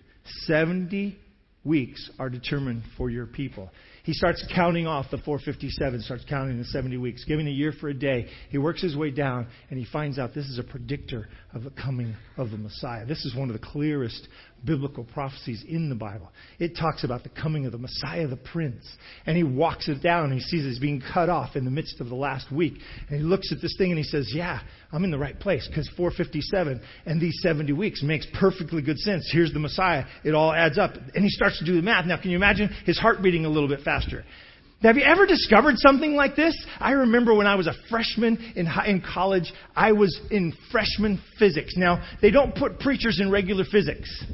70 0.46 1.16
weeks 1.64 2.10
are 2.18 2.30
determined 2.30 2.82
for 2.96 3.10
your 3.10 3.26
people. 3.26 3.70
He 4.04 4.12
starts 4.12 4.46
counting 4.54 4.86
off 4.86 5.06
the 5.10 5.16
457, 5.16 6.02
starts 6.02 6.24
counting 6.28 6.58
the 6.58 6.64
70 6.66 6.98
weeks, 6.98 7.24
giving 7.24 7.46
a 7.46 7.50
year 7.50 7.72
for 7.72 7.88
a 7.88 7.94
day. 7.94 8.26
He 8.50 8.58
works 8.58 8.82
his 8.82 8.94
way 8.94 9.10
down, 9.10 9.46
and 9.70 9.78
he 9.78 9.86
finds 9.86 10.18
out 10.18 10.34
this 10.34 10.44
is 10.44 10.58
a 10.58 10.62
predictor 10.62 11.26
of 11.54 11.64
the 11.64 11.70
coming 11.70 12.14
of 12.36 12.50
the 12.50 12.58
Messiah. 12.58 13.06
This 13.06 13.24
is 13.24 13.34
one 13.34 13.48
of 13.48 13.58
the 13.58 13.66
clearest 13.66 14.28
biblical 14.62 15.04
prophecies 15.04 15.64
in 15.66 15.88
the 15.88 15.94
Bible. 15.94 16.30
It 16.58 16.76
talks 16.76 17.04
about 17.04 17.22
the 17.22 17.28
coming 17.30 17.64
of 17.64 17.72
the 17.72 17.78
Messiah, 17.78 18.26
the 18.26 18.36
Prince. 18.36 18.84
And 19.24 19.36
he 19.36 19.42
walks 19.42 19.88
it 19.88 20.02
down, 20.02 20.24
and 20.24 20.34
he 20.34 20.40
sees 20.40 20.66
it's 20.66 20.78
being 20.78 21.02
cut 21.12 21.30
off 21.30 21.56
in 21.56 21.64
the 21.64 21.70
midst 21.70 22.00
of 22.00 22.08
the 22.08 22.14
last 22.14 22.52
week. 22.52 22.74
And 23.08 23.18
he 23.18 23.24
looks 23.24 23.52
at 23.52 23.62
this 23.62 23.74
thing 23.78 23.90
and 23.90 23.98
he 23.98 24.04
says, 24.04 24.30
Yeah, 24.34 24.60
I'm 24.92 25.04
in 25.04 25.10
the 25.10 25.18
right 25.18 25.38
place 25.38 25.66
because 25.66 25.88
457 25.96 26.80
and 27.06 27.20
these 27.20 27.38
70 27.40 27.72
weeks 27.72 28.02
makes 28.02 28.26
perfectly 28.38 28.82
good 28.82 28.98
sense. 28.98 29.28
Here's 29.32 29.52
the 29.52 29.58
Messiah. 29.58 30.04
It 30.24 30.34
all 30.34 30.52
adds 30.52 30.78
up. 30.78 30.92
And 31.14 31.24
he 31.24 31.30
starts 31.30 31.58
to 31.58 31.64
do 31.64 31.76
the 31.76 31.82
math. 31.82 32.06
Now, 32.06 32.20
can 32.20 32.30
you 32.30 32.36
imagine 32.36 32.68
his 32.84 32.98
heart 32.98 33.22
beating 33.22 33.46
a 33.46 33.48
little 33.48 33.68
bit 33.68 33.80
faster? 33.80 33.93
Have 34.82 34.96
you 34.96 35.02
ever 35.02 35.24
discovered 35.24 35.76
something 35.78 36.14
like 36.14 36.36
this? 36.36 36.54
I 36.78 36.92
remember 36.92 37.34
when 37.34 37.46
I 37.46 37.54
was 37.54 37.66
a 37.66 37.72
freshman 37.88 38.52
in, 38.54 38.66
high, 38.66 38.88
in 38.88 39.00
college, 39.00 39.50
I 39.74 39.92
was 39.92 40.20
in 40.30 40.52
freshman 40.70 41.22
physics. 41.38 41.74
Now, 41.76 42.04
they 42.20 42.30
don't 42.30 42.54
put 42.54 42.80
preachers 42.80 43.18
in 43.18 43.30
regular 43.30 43.64
physics. 43.64 44.24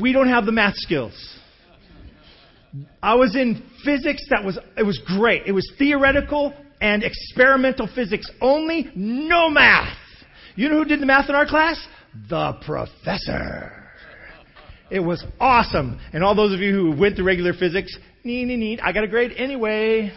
We 0.00 0.12
don't 0.12 0.28
have 0.28 0.46
the 0.46 0.52
math 0.52 0.74
skills. 0.76 1.38
I 3.02 3.14
was 3.14 3.36
in 3.36 3.62
physics 3.84 4.26
that 4.30 4.44
was, 4.44 4.58
it 4.76 4.84
was 4.84 5.00
great. 5.06 5.42
It 5.46 5.52
was 5.52 5.70
theoretical 5.78 6.54
and 6.80 7.04
experimental 7.04 7.88
physics 7.94 8.28
only, 8.40 8.90
no 8.96 9.48
math. 9.48 9.96
You 10.56 10.68
know 10.68 10.78
who 10.78 10.84
did 10.84 11.00
the 11.00 11.06
math 11.06 11.28
in 11.28 11.34
our 11.34 11.46
class? 11.46 11.84
The 12.28 12.54
professor. 12.64 13.81
It 14.92 15.00
was 15.00 15.24
awesome. 15.40 15.98
And 16.12 16.22
all 16.22 16.34
those 16.34 16.52
of 16.52 16.60
you 16.60 16.70
who 16.74 17.00
went 17.00 17.16
to 17.16 17.24
regular 17.24 17.54
physics, 17.54 17.96
nee, 18.24 18.44
nee, 18.44 18.56
nee, 18.56 18.78
I 18.78 18.92
got 18.92 19.04
a 19.04 19.08
grade 19.08 19.32
anyway. 19.38 20.12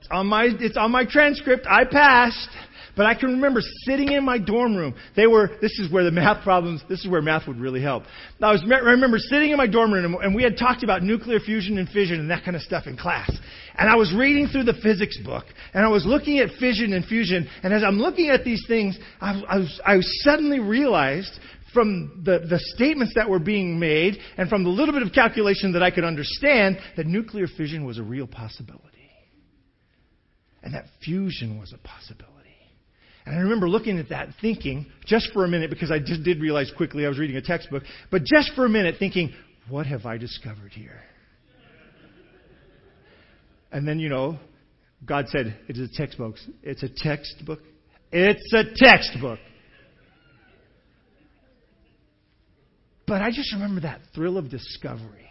It's 0.00 0.08
on 0.10 0.26
my, 0.26 0.48
it's 0.60 0.76
on 0.76 0.92
my 0.92 1.06
transcript. 1.06 1.66
I 1.66 1.84
passed. 1.90 2.50
But 2.98 3.06
I 3.06 3.14
can 3.14 3.30
remember 3.30 3.60
sitting 3.86 4.10
in 4.10 4.24
my 4.24 4.38
dorm 4.38 4.74
room. 4.76 4.94
They 5.14 5.28
were, 5.28 5.50
this 5.62 5.78
is 5.78 5.90
where 5.90 6.02
the 6.02 6.10
math 6.10 6.42
problems, 6.42 6.82
this 6.88 6.98
is 6.98 7.08
where 7.08 7.22
math 7.22 7.46
would 7.46 7.60
really 7.60 7.80
help. 7.80 8.02
I 8.42 8.50
was, 8.50 8.60
I 8.68 8.78
remember 8.90 9.18
sitting 9.18 9.52
in 9.52 9.56
my 9.56 9.68
dorm 9.68 9.92
room 9.92 10.16
and 10.20 10.34
we 10.34 10.42
had 10.42 10.58
talked 10.58 10.82
about 10.82 11.04
nuclear 11.04 11.38
fusion 11.38 11.78
and 11.78 11.88
fission 11.88 12.18
and 12.18 12.28
that 12.30 12.44
kind 12.44 12.56
of 12.56 12.62
stuff 12.62 12.88
in 12.88 12.96
class. 12.96 13.30
And 13.76 13.88
I 13.88 13.94
was 13.94 14.12
reading 14.12 14.48
through 14.48 14.64
the 14.64 14.74
physics 14.82 15.16
book 15.24 15.44
and 15.72 15.84
I 15.84 15.88
was 15.88 16.04
looking 16.04 16.40
at 16.40 16.50
fission 16.58 16.92
and 16.92 17.04
fusion. 17.04 17.48
And 17.62 17.72
as 17.72 17.84
I'm 17.84 17.98
looking 18.00 18.30
at 18.30 18.44
these 18.44 18.64
things, 18.66 18.98
I, 19.20 19.42
I, 19.48 19.58
was, 19.58 19.80
I 19.86 19.96
suddenly 20.00 20.58
realized 20.58 21.38
from 21.78 22.22
the, 22.24 22.40
the 22.40 22.58
statements 22.74 23.12
that 23.14 23.30
were 23.30 23.38
being 23.38 23.78
made 23.78 24.18
and 24.36 24.48
from 24.48 24.64
the 24.64 24.68
little 24.68 24.92
bit 24.92 25.02
of 25.04 25.12
calculation 25.12 25.74
that 25.74 25.82
I 25.82 25.92
could 25.92 26.02
understand 26.02 26.76
that 26.96 27.06
nuclear 27.06 27.46
fission 27.46 27.84
was 27.84 27.98
a 27.98 28.02
real 28.02 28.26
possibility. 28.26 28.82
And 30.60 30.74
that 30.74 30.86
fusion 31.04 31.56
was 31.56 31.72
a 31.72 31.78
possibility. 31.78 32.34
And 33.24 33.36
I 33.36 33.42
remember 33.42 33.68
looking 33.68 34.00
at 34.00 34.08
that 34.08 34.30
thinking, 34.40 34.86
just 35.06 35.30
for 35.32 35.44
a 35.44 35.48
minute, 35.48 35.70
because 35.70 35.92
I 35.92 36.00
just 36.00 36.24
did 36.24 36.40
realize 36.40 36.72
quickly 36.76 37.06
I 37.06 37.08
was 37.08 37.20
reading 37.20 37.36
a 37.36 37.42
textbook, 37.42 37.84
but 38.10 38.24
just 38.24 38.52
for 38.56 38.66
a 38.66 38.68
minute 38.68 38.96
thinking, 38.98 39.32
what 39.68 39.86
have 39.86 40.04
I 40.04 40.16
discovered 40.16 40.72
here? 40.72 41.00
And 43.70 43.86
then, 43.86 44.00
you 44.00 44.08
know, 44.08 44.36
God 45.04 45.28
said, 45.28 45.56
it 45.68 45.76
is 45.76 45.90
a 45.90 45.94
textbook. 45.94 46.34
It's 46.64 46.82
a 46.82 46.88
textbook. 46.88 47.60
It's 48.10 48.52
a 48.52 48.64
textbook. 48.74 49.38
But 53.08 53.22
I 53.22 53.30
just 53.30 53.54
remember 53.54 53.80
that 53.80 54.00
thrill 54.14 54.36
of 54.36 54.50
discovery. 54.50 55.27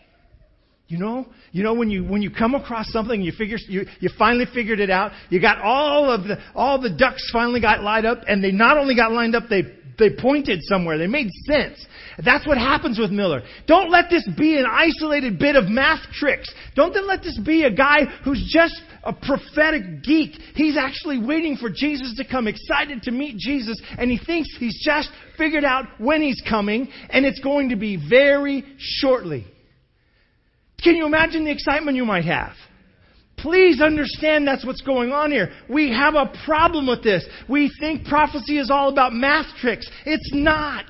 You 0.88 0.98
know, 0.98 1.26
you 1.52 1.64
know 1.64 1.74
when 1.74 1.90
you 1.90 2.06
when 2.06 2.22
you 2.22 2.32
come 2.32 2.56
across 2.56 2.90
something, 2.92 3.22
you 3.22 3.34
figure 3.34 3.58
you 3.68 3.86
you 4.00 4.10
finally 4.18 4.46
figured 4.54 4.80
it 4.80 4.90
out. 4.90 5.12
You 5.30 5.42
got 5.42 5.60
all 5.62 6.10
of 6.10 6.24
the 6.24 6.38
all 6.56 6.80
the 6.80 6.90
ducks 6.90 7.30
finally 7.34 7.60
got 7.60 7.84
lined 7.84 8.06
up, 8.06 8.20
and 8.26 8.42
they 8.42 8.52
not 8.52 8.78
only 8.78 8.96
got 8.96 9.12
lined 9.12 9.36
up, 9.36 9.44
they 9.50 9.64
they 10.00 10.12
pointed 10.12 10.60
somewhere. 10.64 10.98
They 10.98 11.08
made 11.08 11.30
sense. 11.46 11.86
That's 12.24 12.48
what 12.48 12.58
happens 12.58 13.00
with 13.00 13.12
Miller. 13.12 13.42
Don't 13.68 13.92
let 13.92 14.10
this 14.10 14.28
be 14.38 14.58
an 14.58 14.66
isolated 14.66 15.38
bit 15.40 15.56
of 15.56 15.66
math 15.66 16.04
tricks. 16.14 16.54
Don't 16.76 16.94
let 17.06 17.22
this 17.22 17.38
be 17.38 17.64
a 17.64 17.72
guy 17.72 18.06
who's 18.24 18.50
just 18.52 18.80
a 19.04 19.12
prophetic 19.12 20.04
geek. 20.04 20.40
He's 20.56 20.78
actually 20.78 21.20
waiting 21.20 21.58
for 21.58 21.70
Jesus 21.70 22.16
to 22.18 22.26
come, 22.26 22.48
excited 22.48 23.04
to 23.04 23.12
meet 23.12 23.38
Jesus, 23.38 23.82
and 23.98 24.10
he 24.10 24.18
thinks 24.18 24.50
he's 24.58 24.82
just 24.84 25.10
figured 25.38 25.66
out 25.66 25.86
when 25.98 26.22
he's 26.22 26.42
coming, 26.48 26.88
and 27.10 27.26
it's 27.26 27.40
going 27.40 27.70
to 27.70 27.76
be 27.76 27.98
very 28.10 28.64
shortly. 28.78 29.46
Can 30.84 30.96
you 30.96 31.06
imagine 31.06 31.46
the 31.46 31.52
excitement 31.52 31.98
you 31.98 32.06
might 32.06 32.26
have? 32.26 32.54
Please 33.38 33.82
understand 33.82 34.48
that's 34.48 34.66
what's 34.66 34.82
going 34.82 35.12
on 35.12 35.32
here. 35.32 35.52
We 35.70 35.92
have 35.92 36.16
a 36.16 36.32
problem 36.46 36.88
with 36.88 37.04
this. 37.04 37.24
We 37.48 37.72
think 37.80 38.06
prophecy 38.06 38.58
is 38.58 38.72
all 38.72 38.90
about 38.90 39.14
math 39.14 39.46
tricks. 39.62 39.88
It's 40.06 40.32
not. 40.34 40.86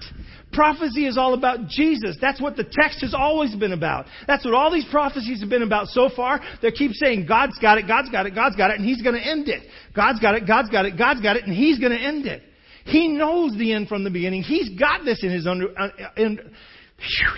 Prophecy 0.54 1.06
is 1.06 1.18
all 1.18 1.34
about 1.34 1.68
Jesus. 1.68 2.18
That's 2.22 2.42
what 2.42 2.56
the 2.56 2.64
text 2.64 3.02
has 3.02 3.14
always 3.14 3.54
been 3.56 3.74
about. 3.74 4.06
That's 4.28 4.46
what 4.46 4.54
all 4.54 4.72
these 4.72 4.88
prophecies 4.90 5.42
have 5.42 5.50
been 5.50 5.62
about 5.62 5.88
so 5.88 6.10
far. 6.16 6.40
They 6.62 6.72
keep 6.72 6.94
saying, 6.94 7.26
God's 7.28 7.58
got 7.60 7.78
it, 7.78 7.88
God's 7.88 8.10
got 8.10 8.26
it, 8.26 8.34
God's 8.34 8.56
got 8.56 8.72
it, 8.72 8.78
and 8.78 8.86
He's 8.86 9.02
going 9.02 9.16
to 9.16 9.22
end 9.22 9.50
it. 9.50 9.68
God's 9.94 10.20
got 10.20 10.36
it, 10.36 10.48
God's 10.48 10.70
got 10.70 10.86
it, 10.86 10.98
God's 10.98 11.22
got 11.22 11.36
it, 11.36 11.44
and 11.44 11.54
He's 11.54 11.80
going 11.80 11.92
to 11.92 12.00
end 12.00 12.26
it. 12.26 12.42
He 12.86 13.10
knows 13.10 13.58
the 13.58 13.74
end 13.74 13.90
from 13.90 14.06
the 14.06 14.10
beginning. 14.10 14.42
He's 14.42 14.70
got 14.80 15.04
this 15.04 15.22
in 15.22 15.32
His 15.32 15.46
under, 15.46 15.78
uh, 15.78 15.90
in, 16.16 16.40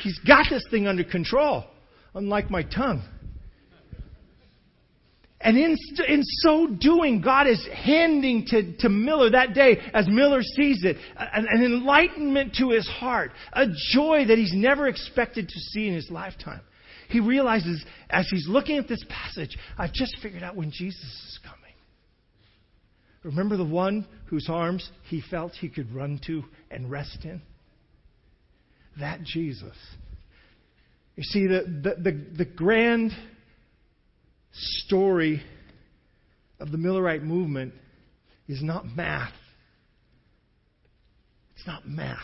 He's 0.02 0.20
got 0.20 0.46
this 0.50 0.64
thing 0.70 0.88
under 0.88 1.04
control. 1.04 1.66
Unlike 2.14 2.50
my 2.50 2.64
tongue. 2.64 3.04
And 5.42 5.58
in, 5.58 5.78
in 6.08 6.22
so 6.24 6.68
doing, 6.68 7.22
God 7.22 7.48
is 7.48 7.66
handing 7.74 8.46
to, 8.48 8.76
to 8.80 8.90
Miller 8.90 9.30
that 9.30 9.54
day, 9.54 9.78
as 9.94 10.06
Miller 10.10 10.42
sees 10.42 10.84
it, 10.84 10.98
an, 11.18 11.48
an 11.50 11.64
enlightenment 11.64 12.56
to 12.56 12.72
his 12.72 12.86
heart, 12.88 13.32
a 13.54 13.68
joy 13.94 14.26
that 14.28 14.38
he's 14.38 14.54
never 14.54 14.88
expected 14.90 15.48
to 15.48 15.60
see 15.60 15.88
in 15.88 15.94
his 15.94 16.12
lifetime. 16.12 16.60
He 17.08 17.22
realizes 17.22 17.84
as 18.10 18.28
he's 18.30 18.48
looking 18.50 18.78
at 18.78 18.90
this 18.90 19.04
passage, 19.10 19.58
I've 19.78 19.94
just 19.94 20.18
figured 20.22 20.44
out 20.44 20.58
when 20.58 20.72
Jesus 20.72 21.02
is 21.02 21.40
coming. 21.44 21.60
Remember 23.24 23.56
the 23.56 23.66
one 23.66 24.06
whose 24.26 24.48
arms 24.50 24.90
he 25.10 25.22
felt 25.30 25.54
he 25.54 25.70
could 25.70 25.94
run 25.94 26.20
to 26.28 26.44
and 26.70 26.92
rest 26.92 27.20
in? 27.24 27.42
That 29.00 29.24
Jesus. 29.24 29.76
You 31.20 31.26
see, 31.26 31.48
the, 31.48 31.64
the, 31.84 32.02
the, 32.02 32.26
the 32.38 32.46
grand 32.46 33.12
story 34.54 35.44
of 36.62 36.72
the 36.72 36.78
Millerite 36.78 37.24
movement 37.24 37.74
is 38.48 38.64
not 38.64 38.86
math. 38.86 39.34
It's 41.58 41.68
not 41.68 41.86
math. 41.86 42.20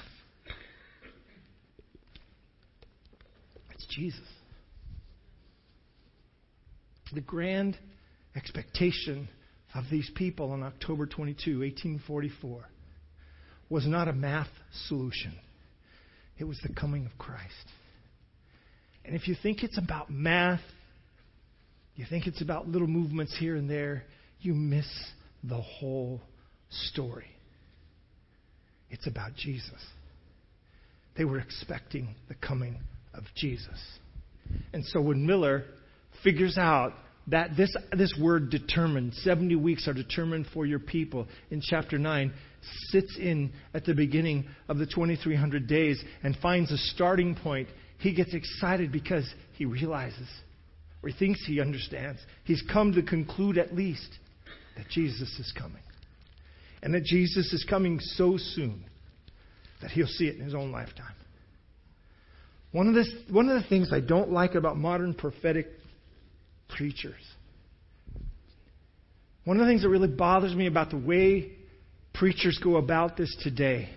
It's 3.74 3.86
Jesus. 3.88 4.22
The 7.14 7.20
grand 7.20 7.78
expectation 8.34 9.28
of 9.74 9.84
these 9.92 10.10
people 10.16 10.54
on 10.54 10.64
October 10.64 11.06
22, 11.06 11.60
1844, 11.60 12.64
was 13.68 13.86
not 13.86 14.08
a 14.08 14.14
math 14.14 14.48
solution. 14.88 15.34
It 16.38 16.46
was 16.46 16.62
the 16.66 16.74
coming 16.74 17.06
of 17.06 17.18
Christ. 17.18 17.52
And 19.06 19.16
if 19.16 19.28
you 19.28 19.36
think 19.42 19.64
it's 19.64 19.78
about 19.78 20.10
math 20.10 20.62
you 21.96 22.06
think 22.10 22.28
it's 22.28 22.42
about 22.42 22.68
little 22.68 22.88
movements 22.88 23.36
here 23.40 23.56
and 23.56 23.70
there, 23.70 24.04
you 24.42 24.54
miss 24.54 24.88
the 25.44 25.62
whole 25.62 26.22
story. 26.70 27.28
It's 28.90 29.08
about 29.08 29.36
Jesus. 29.36 29.82
They 31.18 31.24
were 31.24 31.40
expecting 31.40 32.16
the 32.28 32.36
coming 32.36 32.80
of 33.14 33.24
Jesus. 33.36 33.80
And 34.74 34.84
so 34.86 35.02
when 35.02 35.26
Miller 35.26 35.64
figures 36.24 36.58
out 36.58 36.94
that 37.28 37.56
this, 37.58 37.76
this 37.98 38.14
word 38.22 38.50
determined, 38.50 39.14
70 39.16 39.56
weeks 39.56 39.88
are 39.88 39.94
determined 39.94 40.48
for 40.54 40.66
your 40.66 40.80
people 40.80 41.28
in 41.50 41.62
chapter 41.62 41.98
9, 41.98 42.34
sits 42.90 43.18
in 43.18 43.54
at 43.74 43.86
the 43.86 43.94
beginning 43.94 44.46
of 44.68 44.78
the 44.78 44.86
2300 44.86 45.66
days 45.66 46.04
and 46.24 46.36
finds 46.38 46.72
a 46.72 46.78
starting 46.78 47.36
point, 47.36 47.70
he 48.00 48.14
gets 48.14 48.34
excited 48.34 48.92
because 48.92 49.32
he 49.54 49.66
realizes 49.66 50.28
or 51.06 51.10
he 51.10 51.16
thinks 51.18 51.46
he 51.46 51.62
understands, 51.62 52.20
he's 52.46 52.64
come 52.74 52.94
to 52.94 53.04
conclude 53.04 53.60
at 53.60 53.76
least 53.76 54.10
that 54.76 54.90
Jesus 54.90 55.38
is 55.40 55.54
coming. 55.58 55.82
And 56.82 56.94
that 56.96 57.04
Jesus 57.04 57.54
is 57.54 57.64
coming 57.70 58.00
so 58.00 58.38
soon 58.38 58.84
that 59.82 59.92
he'll 59.92 60.08
see 60.08 60.28
it 60.28 60.36
in 60.36 60.44
his 60.44 60.56
own 60.56 60.72
lifetime. 60.72 61.14
One 62.72 62.88
of, 62.88 62.96
this, 62.96 63.12
one 63.30 63.50
of 63.50 63.62
the 63.62 63.70
things 63.70 63.92
I 63.94 64.00
don't 64.00 64.32
like 64.32 64.56
about 64.56 64.78
modern 64.78 65.14
prophetic 65.14 65.68
preachers, 66.76 67.22
one 69.44 69.58
of 69.58 69.66
the 69.66 69.72
things 69.72 69.84
that 69.84 69.90
really 69.90 70.08
bothers 70.08 70.56
me 70.56 70.66
about 70.66 70.90
the 70.90 70.98
way 70.98 71.52
preachers 72.14 72.60
go 72.64 72.78
about 72.78 73.16
this 73.16 73.34
today, 73.44 73.90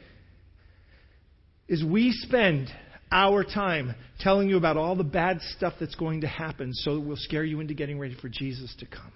is 1.69 1.83
we 1.83 2.13
spend 2.13 2.69
our 3.11 3.45
time 3.45 3.95
telling 4.21 4.49
you 4.49 4.57
about 4.57 4.77
all 4.77 4.97
the 4.97 5.05
bad 5.05 5.41
stuff 5.41 5.75
that's 5.81 5.95
going 5.95 6.23
to 6.23 6.27
happen 6.27 6.73
so 6.73 6.95
that 6.95 7.01
we'll 7.01 7.17
scare 7.17 7.45
you 7.45 7.61
into 7.61 7.75
getting 7.75 7.99
ready 7.99 8.17
for 8.21 8.29
Jesus 8.29 8.75
to 8.81 8.87
come. 8.87 9.13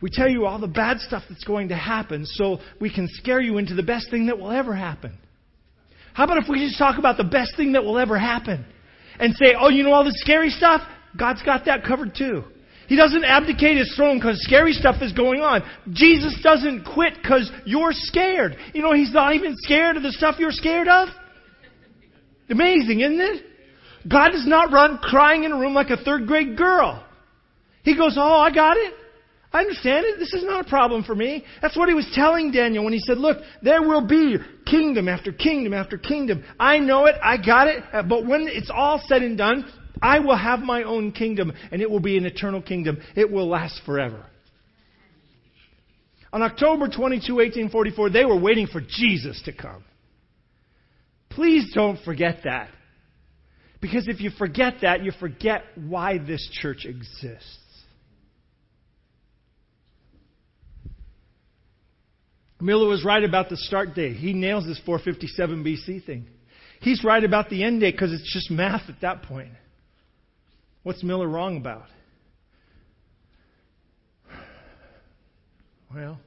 We 0.00 0.10
tell 0.12 0.28
you 0.28 0.44
all 0.44 0.60
the 0.60 0.66
bad 0.66 1.00
stuff 1.00 1.22
that's 1.28 1.44
going 1.44 1.68
to 1.68 1.76
happen 1.76 2.26
so 2.26 2.58
we 2.80 2.92
can 2.92 3.08
scare 3.08 3.40
you 3.40 3.58
into 3.58 3.74
the 3.74 3.82
best 3.82 4.10
thing 4.10 4.26
that 4.26 4.38
will 4.38 4.50
ever 4.50 4.74
happen. 4.74 5.16
How 6.12 6.24
about 6.24 6.38
if 6.38 6.44
we 6.48 6.58
just 6.58 6.78
talk 6.78 6.98
about 6.98 7.16
the 7.16 7.24
best 7.24 7.56
thing 7.56 7.72
that 7.72 7.84
will 7.84 7.98
ever 7.98 8.18
happen 8.18 8.64
and 9.18 9.34
say, 9.34 9.54
oh, 9.58 9.68
you 9.68 9.82
know 9.82 9.92
all 9.92 10.04
the 10.04 10.16
scary 10.16 10.50
stuff? 10.50 10.82
God's 11.16 11.42
got 11.42 11.64
that 11.66 11.84
covered 11.84 12.14
too. 12.14 12.44
He 12.86 12.96
doesn't 12.96 13.24
abdicate 13.24 13.78
his 13.78 13.94
throne 13.96 14.18
because 14.18 14.42
scary 14.42 14.72
stuff 14.72 14.96
is 15.00 15.12
going 15.12 15.40
on. 15.40 15.62
Jesus 15.92 16.38
doesn't 16.42 16.84
quit 16.84 17.14
because 17.22 17.50
you're 17.64 17.92
scared. 17.92 18.56
You 18.74 18.82
know, 18.82 18.92
he's 18.92 19.12
not 19.12 19.34
even 19.34 19.54
scared 19.56 19.96
of 19.96 20.02
the 20.02 20.12
stuff 20.12 20.36
you're 20.38 20.52
scared 20.52 20.88
of. 20.88 21.08
Amazing, 22.48 23.00
isn't 23.00 23.20
it? 23.20 23.42
God 24.08 24.30
does 24.30 24.46
not 24.46 24.70
run 24.70 24.98
crying 24.98 25.44
in 25.44 25.52
a 25.52 25.58
room 25.58 25.74
like 25.74 25.90
a 25.90 25.96
third 25.96 26.26
grade 26.26 26.56
girl. 26.56 27.04
He 27.82 27.96
goes, 27.96 28.16
Oh, 28.18 28.38
I 28.38 28.52
got 28.52 28.76
it. 28.76 28.92
I 29.52 29.60
understand 29.60 30.04
it. 30.04 30.18
This 30.18 30.32
is 30.32 30.42
not 30.42 30.66
a 30.66 30.68
problem 30.68 31.04
for 31.04 31.14
me. 31.14 31.44
That's 31.62 31.76
what 31.76 31.88
he 31.88 31.94
was 31.94 32.10
telling 32.12 32.50
Daniel 32.50 32.82
when 32.82 32.92
he 32.92 32.98
said, 32.98 33.18
Look, 33.18 33.38
there 33.62 33.82
will 33.82 34.06
be 34.06 34.36
kingdom 34.66 35.08
after 35.08 35.32
kingdom 35.32 35.72
after 35.72 35.96
kingdom. 35.96 36.44
I 36.58 36.78
know 36.78 37.06
it. 37.06 37.14
I 37.22 37.36
got 37.36 37.68
it. 37.68 37.82
Uh, 37.92 38.02
but 38.02 38.26
when 38.26 38.48
it's 38.48 38.70
all 38.74 39.00
said 39.06 39.22
and 39.22 39.38
done, 39.38 39.64
I 40.02 40.18
will 40.18 40.36
have 40.36 40.60
my 40.60 40.82
own 40.82 41.12
kingdom, 41.12 41.52
and 41.70 41.80
it 41.80 41.88
will 41.88 42.00
be 42.00 42.18
an 42.18 42.26
eternal 42.26 42.60
kingdom. 42.60 42.98
It 43.14 43.30
will 43.30 43.48
last 43.48 43.80
forever. 43.86 44.26
On 46.32 46.42
October 46.42 46.88
22, 46.88 47.36
1844, 47.36 48.10
they 48.10 48.24
were 48.24 48.38
waiting 48.38 48.66
for 48.66 48.80
Jesus 48.80 49.40
to 49.44 49.52
come. 49.52 49.84
Please 51.34 51.72
don't 51.74 51.98
forget 52.04 52.40
that. 52.44 52.68
Because 53.80 54.08
if 54.08 54.20
you 54.20 54.30
forget 54.30 54.76
that, 54.82 55.02
you 55.02 55.12
forget 55.18 55.62
why 55.74 56.18
this 56.18 56.48
church 56.52 56.86
exists. 56.86 57.58
Miller 62.60 62.88
was 62.88 63.04
right 63.04 63.22
about 63.22 63.50
the 63.50 63.58
start 63.58 63.94
date. 63.94 64.16
He 64.16 64.32
nails 64.32 64.64
this 64.64 64.80
457 64.86 65.62
BC 65.64 66.06
thing. 66.06 66.26
He's 66.80 67.04
right 67.04 67.22
about 67.22 67.50
the 67.50 67.62
end 67.62 67.80
date 67.80 67.92
because 67.92 68.12
it's 68.12 68.32
just 68.32 68.50
math 68.50 68.88
at 68.88 69.00
that 69.02 69.24
point. 69.24 69.52
What's 70.82 71.02
Miller 71.02 71.28
wrong 71.28 71.56
about? 71.58 71.84
Well, 75.94 76.18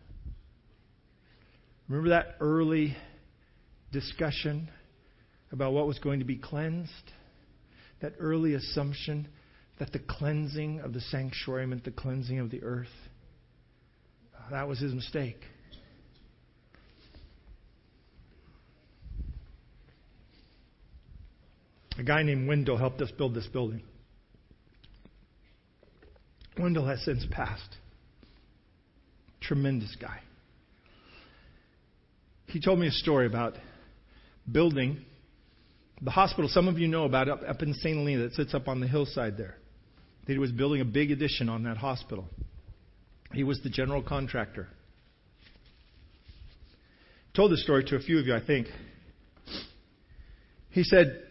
remember 1.90 2.10
that 2.10 2.36
early 2.40 2.96
discussion 3.92 4.70
about 5.52 5.74
what 5.74 5.88
was 5.88 6.00
going 6.00 6.20
to 6.20 6.26
be 6.26 6.38
cleansed? 6.38 6.92
That 8.02 8.14
early 8.20 8.54
assumption 8.54 9.28
that 9.80 9.92
the 9.92 10.00
cleansing 10.00 10.82
of 10.82 10.94
the 10.94 11.02
sanctuary 11.02 11.66
meant 11.68 11.84
the 11.84 11.92
cleansing 11.92 12.40
of 12.40 12.52
the 12.52 12.64
earth? 12.64 12.88
That 14.52 14.68
was 14.68 14.80
his 14.80 14.94
mistake. 14.94 15.40
A 21.98 22.04
guy 22.04 22.22
named 22.24 22.48
Wendell 22.48 22.78
helped 22.78 23.02
us 23.02 23.12
build 23.12 23.34
this 23.34 23.48
building. 23.48 23.82
Wendell 26.58 26.86
has 26.86 27.04
since 27.04 27.26
passed. 27.32 27.76
Tremendous 29.42 29.96
guy. 30.00 30.20
He 32.48 32.62
told 32.62 32.80
me 32.80 32.88
a 32.88 32.92
story 32.92 33.26
about 33.26 33.56
building 34.50 35.06
the 36.02 36.12
hospital. 36.12 36.50
Some 36.50 36.68
of 36.68 36.78
you 36.78 36.88
know 36.88 37.06
about 37.06 37.30
up, 37.30 37.42
up 37.48 37.62
in 37.62 37.74
St. 37.74 37.98
Helena 37.98 38.24
that 38.24 38.34
sits 38.34 38.54
up 38.54 38.68
on 38.68 38.80
the 38.80 38.88
hillside 38.88 39.38
there. 39.38 39.56
He 40.26 40.38
was 40.38 40.52
building 40.52 40.82
a 40.82 40.86
big 40.86 41.12
addition 41.12 41.48
on 41.48 41.64
that 41.64 41.78
hospital. 41.78 42.26
He 43.34 43.44
was 43.44 43.62
the 43.62 43.70
general 43.70 44.04
contractor. 44.04 44.68
Told 47.34 47.52
this 47.52 47.64
story 47.64 47.84
to 47.86 47.96
a 47.96 48.00
few 48.00 48.20
of 48.20 48.26
you, 48.26 48.36
I 48.36 48.46
think. 48.46 48.68
He 50.72 50.84
said 50.84 51.24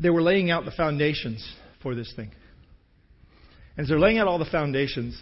they 0.00 0.10
were 0.10 0.22
laying 0.22 0.50
out 0.50 0.64
the 0.64 0.70
foundations 0.70 1.46
for 1.82 1.94
this 1.94 2.12
thing. 2.14 2.30
And 3.76 3.84
as 3.84 3.88
they're 3.88 3.98
laying 3.98 4.18
out 4.18 4.28
all 4.28 4.38
the 4.38 4.44
foundations, 4.44 5.20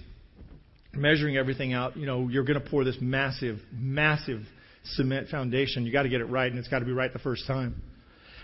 measuring 0.93 1.36
everything 1.36 1.72
out, 1.72 1.97
you 1.97 2.07
know, 2.07 2.28
you're 2.28 2.45
going 2.45 2.61
to 2.61 2.68
pour 2.68 2.84
this 2.84 2.99
massive, 3.01 3.59
massive 3.72 4.43
cement 4.84 5.28
foundation. 5.28 5.84
You've 5.84 5.93
got 5.93 6.03
to 6.03 6.09
get 6.09 6.20
it 6.20 6.26
right, 6.26 6.51
and 6.51 6.59
it's 6.59 6.68
got 6.68 6.80
to 6.80 6.84
be 6.84 6.93
right 6.93 7.12
the 7.12 7.18
first 7.18 7.47
time. 7.47 7.82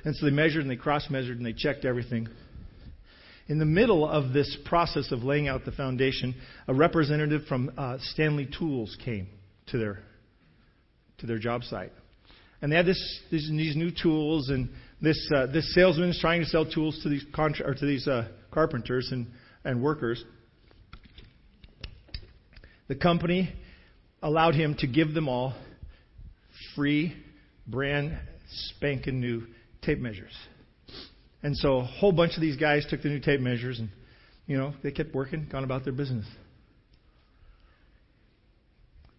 And 0.05 0.15
so 0.15 0.27
they 0.27 0.33
measured 0.33 0.63
and 0.63 0.71
they 0.71 0.77
cross 0.77 1.09
measured 1.09 1.39
and 1.39 1.47
they 1.47 1.53
checked 1.53 1.85
everything. 1.85 2.29
In 3.47 3.59
the 3.59 3.65
middle 3.67 4.09
of 4.09 4.33
this 4.33 4.57
process 4.65 5.13
of 5.13 5.23
laying 5.23 5.49
out 5.49 5.65
the 5.65 5.73
foundation, 5.73 6.35
a 6.67 6.75
representative 6.75 7.43
from 7.47 7.71
uh, 7.77 7.99
Stanley 8.01 8.49
Tools 8.59 8.97
came 9.05 9.29
to 9.67 9.79
their 9.79 9.99
to 11.19 11.27
their 11.27 11.39
job 11.39 11.63
site, 11.63 11.93
and 12.63 12.73
they 12.73 12.77
had 12.77 12.87
this 12.87 13.21
these, 13.31 13.49
these 13.51 13.77
new 13.77 13.91
tools, 13.91 14.49
and 14.49 14.71
this 15.03 15.31
uh, 15.35 15.47
this 15.47 15.75
salesman 15.75 16.09
is 16.09 16.19
trying 16.21 16.41
to 16.41 16.47
sell 16.47 16.65
tools 16.65 16.99
to 17.03 17.11
these 17.11 17.25
contra- 17.35 17.67
or 17.67 17.75
to 17.75 17.87
these 17.87 18.09
uh, 18.09 18.29
carpenters 18.51 19.11
and 19.13 19.27
and 19.63 19.83
workers. 19.83 20.25
The 22.89 22.97
company 22.97 23.53
allowed 24.23 24.55
him 24.55 24.75
to 24.79 24.87
give 24.87 25.13
them 25.13 25.29
all 25.29 25.55
free, 26.75 27.15
brand 27.67 28.19
spanking 28.49 29.21
new 29.21 29.47
tape 29.85 29.99
measures. 29.99 30.33
And 31.43 31.57
so 31.57 31.79
a 31.79 31.85
whole 31.85 32.13
bunch 32.13 32.35
of 32.37 32.41
these 32.41 32.57
guys 32.57 32.87
took 32.89 33.03
the 33.03 33.09
new 33.09 33.21
tape 33.21 33.41
measures 33.41 33.79
and, 33.79 33.91
you 34.47 34.57
know, 34.57 34.73
they 34.83 34.91
kept 34.91 35.15
working, 35.15 35.47
gone 35.51 35.65
about 35.65 35.85
their 35.85 35.93
business. 35.93 36.27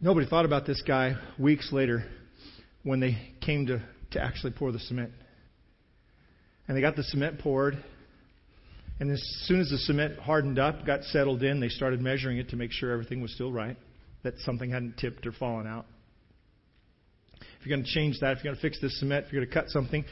Nobody 0.02 0.28
thought 0.28 0.46
about 0.46 0.66
this 0.66 0.82
guy 0.86 1.16
weeks 1.40 1.72
later 1.72 2.04
when 2.84 3.00
they 3.00 3.18
came 3.42 3.68
to, 3.68 3.82
to 4.12 4.22
actually 4.22 4.54
pour 4.54 4.72
the 4.72 4.80
cement. 4.80 5.12
And 6.68 6.76
they 6.76 6.82
got 6.82 6.96
the 6.96 7.04
cement 7.04 7.40
poured. 7.40 7.78
And 9.00 9.12
as 9.12 9.22
soon 9.46 9.60
as 9.60 9.70
the 9.70 9.78
cement 9.78 10.20
hardened 10.20 10.58
up, 10.58 10.86
got 10.86 11.04
settled 11.04 11.44
in, 11.44 11.60
they 11.60 11.70
started 11.70 12.02
measuring 12.02 12.38
it 12.38 12.50
to 12.50 12.56
make 12.56 12.72
sure 12.72 12.92
everything 12.92 13.22
was 13.22 13.34
still 13.34 13.52
right, 13.52 13.78
that 14.24 14.38
something 14.40 14.70
hadn't 14.70 14.98
tipped 14.98 15.28
or 15.28 15.32
fallen 15.32 15.68
out. 15.68 15.86
If 17.40 17.66
you're 17.66 17.76
going 17.76 17.86
to 17.86 17.92
change 17.92 18.20
that, 18.22 18.38
if 18.38 18.44
you're 18.44 18.54
going 18.54 18.56
to 18.56 18.62
fix 18.62 18.80
this 18.80 19.00
cement, 19.00 19.26
if 19.26 19.34
you're 19.34 19.44
going 19.44 19.52
to 19.52 19.60
cut 19.60 19.70
something, 19.70 20.06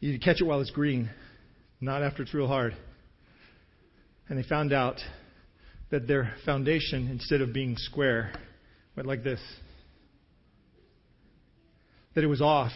you 0.00 0.18
catch 0.18 0.40
it 0.40 0.44
while 0.44 0.60
it's 0.60 0.70
green, 0.70 1.10
not 1.80 2.02
after 2.02 2.22
it's 2.22 2.34
real 2.34 2.46
hard. 2.46 2.76
And 4.28 4.38
they 4.38 4.42
found 4.42 4.72
out 4.72 5.00
that 5.90 6.06
their 6.06 6.34
foundation, 6.44 7.08
instead 7.08 7.40
of 7.40 7.52
being 7.52 7.76
square, 7.76 8.32
went 8.94 9.08
like 9.08 9.24
this. 9.24 9.40
That 12.14 12.24
it 12.24 12.28
was 12.28 12.40
off. 12.40 12.72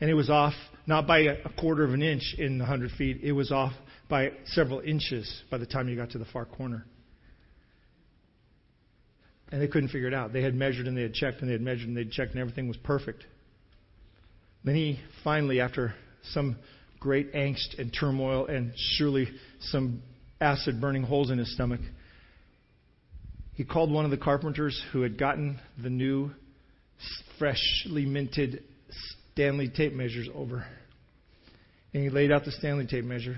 And 0.00 0.10
it 0.10 0.14
was 0.14 0.30
off 0.30 0.54
not 0.86 1.06
by 1.06 1.20
a 1.20 1.48
quarter 1.58 1.84
of 1.84 1.92
an 1.92 2.02
inch 2.02 2.34
in 2.38 2.58
the 2.58 2.64
100 2.64 2.92
feet, 2.92 3.20
it 3.22 3.32
was 3.32 3.52
off 3.52 3.72
by 4.08 4.32
several 4.46 4.80
inches 4.80 5.42
by 5.50 5.58
the 5.58 5.66
time 5.66 5.88
you 5.88 5.96
got 5.96 6.10
to 6.10 6.18
the 6.18 6.24
far 6.26 6.44
corner. 6.44 6.86
And 9.50 9.60
they 9.60 9.68
couldn't 9.68 9.88
figure 9.88 10.08
it 10.08 10.14
out. 10.14 10.32
They 10.32 10.42
had 10.42 10.54
measured 10.54 10.86
and 10.86 10.96
they 10.96 11.02
had 11.02 11.14
checked 11.14 11.40
and 11.40 11.48
they 11.48 11.52
had 11.52 11.60
measured 11.60 11.88
and 11.88 11.96
they 11.96 12.02
had 12.02 12.10
checked 12.10 12.32
and 12.32 12.40
everything 12.40 12.68
was 12.68 12.76
perfect. 12.78 13.24
Then 14.64 14.74
he 14.74 15.00
finally, 15.24 15.60
after 15.60 15.94
some 16.22 16.56
great 17.00 17.32
angst 17.32 17.78
and 17.78 17.94
turmoil 17.98 18.46
and 18.46 18.72
surely 18.76 19.28
some 19.60 20.02
acid 20.40 20.80
burning 20.80 21.02
holes 21.02 21.30
in 21.30 21.38
his 21.38 21.52
stomach, 21.54 21.80
he 23.54 23.64
called 23.64 23.90
one 23.90 24.04
of 24.04 24.10
the 24.10 24.16
carpenters 24.16 24.80
who 24.92 25.02
had 25.02 25.18
gotten 25.18 25.58
the 25.82 25.90
new, 25.90 26.30
freshly 27.38 28.06
minted 28.06 28.62
Stanley 29.32 29.68
tape 29.68 29.92
measures 29.92 30.28
over. 30.34 30.64
And 31.92 32.02
he 32.02 32.10
laid 32.10 32.30
out 32.30 32.44
the 32.44 32.52
Stanley 32.52 32.86
tape 32.86 33.04
measure, 33.04 33.36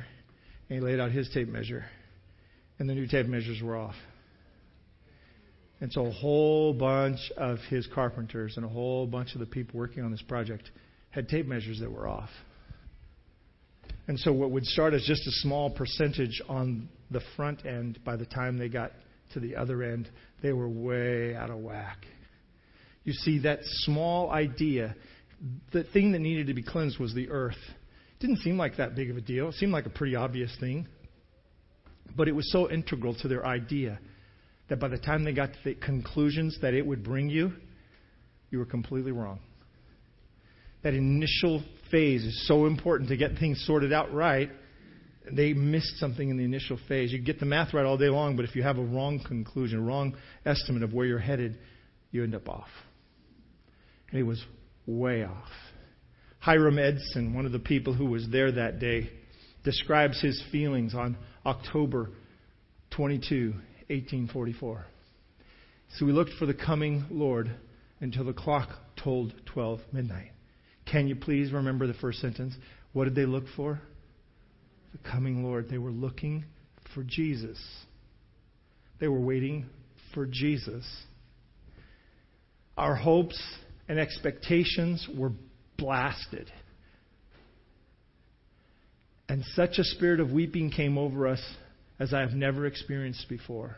and 0.68 0.78
he 0.78 0.80
laid 0.80 1.00
out 1.00 1.10
his 1.10 1.30
tape 1.32 1.48
measure, 1.48 1.84
and 2.78 2.88
the 2.88 2.94
new 2.94 3.06
tape 3.06 3.26
measures 3.26 3.62
were 3.62 3.76
off. 3.76 3.94
And 5.80 5.90
so 5.90 6.06
a 6.06 6.10
whole 6.10 6.74
bunch 6.74 7.18
of 7.36 7.58
his 7.70 7.86
carpenters 7.86 8.56
and 8.56 8.66
a 8.66 8.68
whole 8.68 9.06
bunch 9.06 9.34
of 9.34 9.40
the 9.40 9.46
people 9.46 9.78
working 9.78 10.04
on 10.04 10.10
this 10.10 10.22
project 10.22 10.70
had 11.10 11.28
tape 11.28 11.46
measures 11.46 11.80
that 11.80 11.90
were 11.90 12.06
off. 12.06 12.28
And 14.10 14.18
so 14.18 14.32
what 14.32 14.50
would 14.50 14.66
start 14.66 14.92
as 14.92 15.04
just 15.04 15.24
a 15.28 15.30
small 15.30 15.70
percentage 15.70 16.42
on 16.48 16.88
the 17.12 17.20
front 17.36 17.64
end, 17.64 18.00
by 18.04 18.16
the 18.16 18.26
time 18.26 18.58
they 18.58 18.68
got 18.68 18.90
to 19.34 19.38
the 19.38 19.54
other 19.54 19.84
end, 19.84 20.10
they 20.42 20.52
were 20.52 20.68
way 20.68 21.36
out 21.36 21.48
of 21.48 21.58
whack. 21.58 21.98
You 23.04 23.12
see, 23.12 23.38
that 23.42 23.60
small 23.62 24.28
idea, 24.32 24.96
the 25.72 25.84
thing 25.84 26.10
that 26.10 26.18
needed 26.18 26.48
to 26.48 26.54
be 26.54 26.62
cleansed 26.64 26.98
was 26.98 27.14
the 27.14 27.30
earth. 27.30 27.54
It 27.68 28.18
didn't 28.18 28.38
seem 28.38 28.58
like 28.58 28.78
that 28.78 28.96
big 28.96 29.10
of 29.10 29.16
a 29.16 29.20
deal. 29.20 29.50
It 29.50 29.54
seemed 29.54 29.70
like 29.70 29.86
a 29.86 29.90
pretty 29.90 30.16
obvious 30.16 30.50
thing. 30.58 30.88
But 32.16 32.26
it 32.26 32.32
was 32.32 32.50
so 32.50 32.68
integral 32.68 33.14
to 33.20 33.28
their 33.28 33.46
idea 33.46 34.00
that 34.70 34.80
by 34.80 34.88
the 34.88 34.98
time 34.98 35.22
they 35.22 35.32
got 35.32 35.52
to 35.52 35.58
the 35.64 35.74
conclusions 35.76 36.58
that 36.62 36.74
it 36.74 36.84
would 36.84 37.04
bring 37.04 37.30
you, 37.30 37.52
you 38.50 38.58
were 38.58 38.66
completely 38.66 39.12
wrong 39.12 39.38
that 40.82 40.94
initial 40.94 41.62
phase 41.90 42.24
is 42.24 42.46
so 42.46 42.66
important 42.66 43.08
to 43.10 43.16
get 43.16 43.38
things 43.38 43.62
sorted 43.66 43.92
out 43.92 44.12
right. 44.12 44.50
They 45.30 45.52
missed 45.52 45.98
something 45.98 46.28
in 46.28 46.36
the 46.36 46.44
initial 46.44 46.78
phase. 46.88 47.12
You 47.12 47.18
get 47.20 47.38
the 47.38 47.46
math 47.46 47.72
right 47.72 47.84
all 47.84 47.98
day 47.98 48.08
long, 48.08 48.36
but 48.36 48.44
if 48.44 48.56
you 48.56 48.62
have 48.62 48.78
a 48.78 48.84
wrong 48.84 49.20
conclusion, 49.26 49.78
a 49.78 49.82
wrong 49.82 50.16
estimate 50.44 50.82
of 50.82 50.92
where 50.92 51.06
you're 51.06 51.18
headed, 51.18 51.58
you 52.10 52.24
end 52.24 52.34
up 52.34 52.48
off. 52.48 52.68
And 54.10 54.16
he 54.16 54.22
was 54.22 54.42
way 54.86 55.24
off. 55.24 55.50
Hiram 56.40 56.78
Edson, 56.78 57.34
one 57.34 57.46
of 57.46 57.52
the 57.52 57.58
people 57.58 57.94
who 57.94 58.06
was 58.06 58.26
there 58.30 58.50
that 58.50 58.80
day, 58.80 59.10
describes 59.62 60.20
his 60.20 60.42
feelings 60.50 60.94
on 60.94 61.16
October 61.44 62.10
22, 62.96 63.50
1844. 63.88 64.86
So 65.96 66.06
we 66.06 66.12
looked 66.12 66.32
for 66.38 66.46
the 66.46 66.54
coming 66.54 67.04
Lord 67.10 67.50
until 68.00 68.24
the 68.24 68.32
clock 68.32 68.70
told 68.96 69.34
12 69.52 69.80
midnight. 69.92 70.30
Can 70.90 71.06
you 71.06 71.14
please 71.14 71.52
remember 71.52 71.86
the 71.86 71.94
first 71.94 72.20
sentence? 72.20 72.54
What 72.92 73.04
did 73.04 73.14
they 73.14 73.26
look 73.26 73.44
for? 73.56 73.80
The 74.92 75.10
coming 75.10 75.44
Lord. 75.44 75.68
They 75.70 75.78
were 75.78 75.90
looking 75.90 76.44
for 76.94 77.04
Jesus. 77.04 77.58
They 78.98 79.06
were 79.06 79.20
waiting 79.20 79.66
for 80.14 80.26
Jesus. 80.26 80.84
Our 82.76 82.96
hopes 82.96 83.40
and 83.88 83.98
expectations 83.98 85.06
were 85.16 85.32
blasted. 85.78 86.50
And 89.28 89.44
such 89.54 89.78
a 89.78 89.84
spirit 89.84 90.18
of 90.18 90.32
weeping 90.32 90.70
came 90.70 90.98
over 90.98 91.28
us 91.28 91.42
as 92.00 92.12
I 92.12 92.20
have 92.20 92.32
never 92.32 92.66
experienced 92.66 93.28
before. 93.28 93.76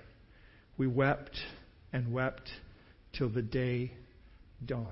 We 0.78 0.86
wept 0.86 1.38
and 1.92 2.12
wept 2.12 2.48
till 3.12 3.28
the 3.28 3.42
day 3.42 3.92
dawned. 4.64 4.86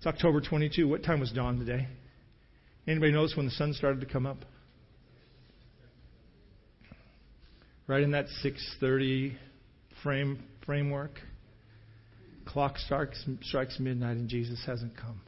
It's 0.00 0.06
October 0.06 0.40
22. 0.40 0.88
What 0.88 1.02
time 1.02 1.20
was 1.20 1.30
dawn 1.30 1.58
today? 1.58 1.86
Anybody 2.88 3.12
notice 3.12 3.36
when 3.36 3.44
the 3.44 3.52
sun 3.52 3.74
started 3.74 4.00
to 4.00 4.06
come 4.06 4.24
up? 4.24 4.46
Right 7.86 8.02
in 8.02 8.12
that 8.12 8.24
6:30 8.42 9.36
frame 10.02 10.42
framework. 10.64 11.20
clock 12.46 12.78
strikes, 12.78 13.28
strikes 13.42 13.78
midnight 13.78 14.16
and 14.16 14.26
Jesus 14.26 14.64
hasn't 14.64 14.96
come. 14.96 15.20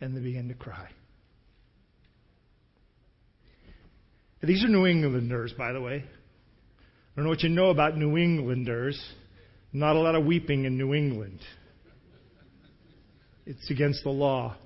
And 0.00 0.16
they 0.16 0.20
begin 0.22 0.48
to 0.48 0.54
cry. 0.54 0.88
These 4.42 4.64
are 4.64 4.68
New 4.68 4.86
Englanders, 4.86 5.52
by 5.52 5.74
the 5.74 5.82
way. 5.82 5.96
I 5.96 7.14
don't 7.14 7.26
know 7.26 7.30
what 7.30 7.42
you 7.42 7.50
know 7.50 7.68
about 7.68 7.98
New 7.98 8.16
Englanders. 8.16 8.98
Not 9.70 9.96
a 9.96 9.98
lot 9.98 10.14
of 10.14 10.24
weeping 10.24 10.64
in 10.64 10.78
New 10.78 10.94
England. 10.94 11.40
It's 13.46 13.70
against 13.70 14.04
the 14.04 14.10
law. 14.10 14.56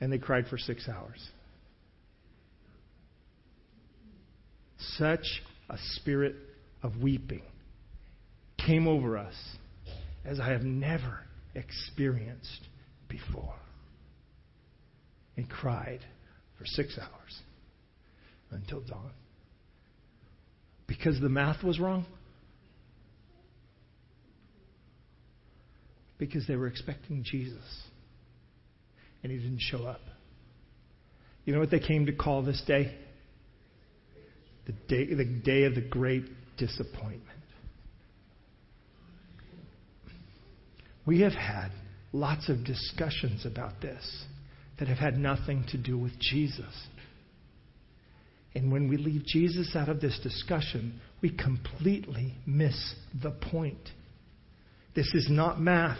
and 0.00 0.12
they 0.12 0.18
cried 0.18 0.46
for 0.48 0.58
six 0.58 0.88
hours. 0.88 1.28
Such 4.96 5.42
a 5.68 5.76
spirit 5.94 6.36
of 6.82 6.96
weeping 6.98 7.42
came 8.64 8.86
over 8.86 9.18
us 9.18 9.34
as 10.24 10.40
I 10.40 10.50
have 10.50 10.62
never 10.62 11.20
experienced 11.54 12.68
before. 13.08 13.54
And 15.36 15.48
cried 15.48 16.00
for 16.58 16.66
six 16.66 16.98
hours 16.98 17.40
until 18.50 18.80
dawn. 18.80 19.12
Because 20.86 21.20
the 21.20 21.28
math 21.28 21.62
was 21.62 21.78
wrong? 21.78 22.06
Because 26.18 26.46
they 26.46 26.56
were 26.56 26.66
expecting 26.66 27.22
Jesus 27.24 27.82
and 29.22 29.32
he 29.32 29.38
didn't 29.38 29.60
show 29.60 29.84
up. 29.84 30.00
You 31.44 31.54
know 31.54 31.60
what 31.60 31.70
they 31.70 31.80
came 31.80 32.06
to 32.06 32.12
call 32.12 32.42
this 32.42 32.62
day? 32.66 32.94
The 34.66 34.72
day, 34.86 35.14
the 35.14 35.24
day 35.24 35.64
of 35.64 35.74
the 35.74 35.80
great 35.80 36.24
disappointment. 36.58 37.22
We 41.06 41.22
have 41.22 41.32
had 41.32 41.70
lots 42.12 42.50
of 42.50 42.64
discussions 42.64 43.46
about 43.46 43.80
this 43.80 44.24
that 44.78 44.88
have 44.88 44.98
had 44.98 45.16
nothing 45.16 45.64
to 45.70 45.78
do 45.78 45.96
with 45.96 46.18
Jesus. 46.18 46.86
And 48.54 48.70
when 48.70 48.88
we 48.88 48.96
leave 48.96 49.24
Jesus 49.24 49.74
out 49.74 49.88
of 49.88 50.00
this 50.00 50.18
discussion, 50.22 51.00
we 51.22 51.30
completely 51.30 52.34
miss 52.46 52.94
the 53.22 53.30
point. 53.30 53.90
This 54.94 55.14
is 55.14 55.28
not 55.30 55.60
math. 55.60 55.98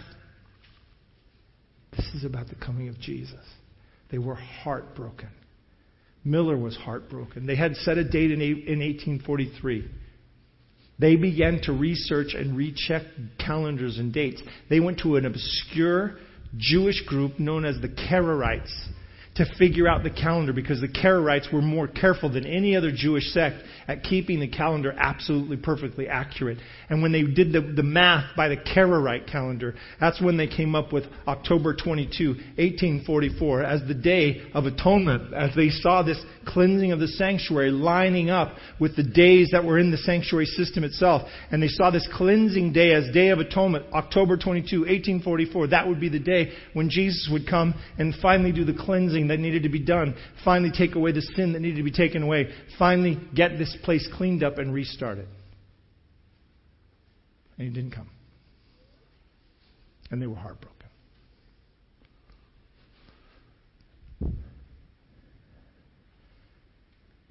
This 1.96 2.06
is 2.14 2.24
about 2.24 2.48
the 2.48 2.54
coming 2.54 2.88
of 2.88 2.98
Jesus. 2.98 3.44
They 4.10 4.18
were 4.18 4.34
heartbroken. 4.34 5.28
Miller 6.24 6.56
was 6.56 6.76
heartbroken. 6.76 7.46
They 7.46 7.56
had 7.56 7.76
set 7.76 7.98
a 7.98 8.04
date 8.04 8.30
in 8.30 8.40
1843. 8.40 9.88
They 10.98 11.16
began 11.16 11.60
to 11.62 11.72
research 11.72 12.34
and 12.34 12.56
recheck 12.56 13.02
calendars 13.38 13.98
and 13.98 14.12
dates. 14.12 14.42
They 14.68 14.80
went 14.80 14.98
to 15.00 15.16
an 15.16 15.26
obscure 15.26 16.16
Jewish 16.56 17.04
group 17.06 17.38
known 17.38 17.64
as 17.64 17.80
the 17.80 17.88
Karaites 17.88 18.72
to 19.38 19.46
figure 19.56 19.88
out 19.88 20.02
the 20.02 20.10
calendar 20.10 20.52
because 20.52 20.80
the 20.80 20.88
Karaites 20.88 21.52
were 21.52 21.62
more 21.62 21.86
careful 21.86 22.28
than 22.28 22.44
any 22.44 22.76
other 22.76 22.90
Jewish 22.92 23.32
sect 23.32 23.56
at 23.86 24.02
keeping 24.02 24.40
the 24.40 24.48
calendar 24.48 24.92
absolutely 24.98 25.56
perfectly 25.56 26.08
accurate. 26.08 26.58
And 26.90 27.02
when 27.02 27.12
they 27.12 27.22
did 27.22 27.52
the, 27.52 27.60
the 27.60 27.84
math 27.84 28.36
by 28.36 28.48
the 28.48 28.56
Karaite 28.56 29.30
calendar, 29.30 29.76
that's 30.00 30.20
when 30.20 30.36
they 30.36 30.48
came 30.48 30.74
up 30.74 30.92
with 30.92 31.04
October 31.28 31.74
22, 31.74 32.28
1844, 32.28 33.62
as 33.62 33.80
the 33.86 33.94
Day 33.94 34.42
of 34.54 34.66
Atonement, 34.66 35.32
as 35.32 35.54
they 35.54 35.70
saw 35.70 36.02
this 36.02 36.20
cleansing 36.44 36.90
of 36.90 36.98
the 36.98 37.06
sanctuary 37.06 37.70
lining 37.70 38.30
up 38.30 38.56
with 38.80 38.96
the 38.96 39.04
days 39.04 39.50
that 39.52 39.64
were 39.64 39.78
in 39.78 39.92
the 39.92 39.98
sanctuary 39.98 40.46
system 40.46 40.82
itself. 40.82 41.22
And 41.52 41.62
they 41.62 41.68
saw 41.68 41.90
this 41.90 42.08
cleansing 42.12 42.72
day 42.72 42.92
as 42.92 43.12
Day 43.12 43.28
of 43.28 43.38
Atonement, 43.38 43.86
October 43.92 44.36
22, 44.36 44.80
1844. 44.80 45.68
That 45.68 45.86
would 45.86 46.00
be 46.00 46.08
the 46.08 46.18
day 46.18 46.52
when 46.72 46.90
Jesus 46.90 47.28
would 47.30 47.46
come 47.48 47.74
and 47.98 48.14
finally 48.20 48.50
do 48.50 48.64
the 48.64 48.74
cleansing 48.74 49.27
that 49.28 49.38
needed 49.38 49.62
to 49.62 49.68
be 49.68 49.78
done, 49.78 50.14
finally 50.44 50.70
take 50.70 50.94
away 50.94 51.12
the 51.12 51.22
sin 51.22 51.52
that 51.52 51.60
needed 51.60 51.76
to 51.76 51.82
be 51.82 51.92
taken 51.92 52.22
away, 52.22 52.48
finally 52.78 53.18
get 53.34 53.58
this 53.58 53.76
place 53.84 54.08
cleaned 54.16 54.42
up 54.42 54.58
and 54.58 54.72
restarted. 54.74 55.28
And 57.58 57.68
he 57.68 57.74
didn't 57.74 57.94
come. 57.94 58.08
And 60.10 60.22
they 60.22 60.26
were 60.26 60.36
heartbroken. 60.36 60.74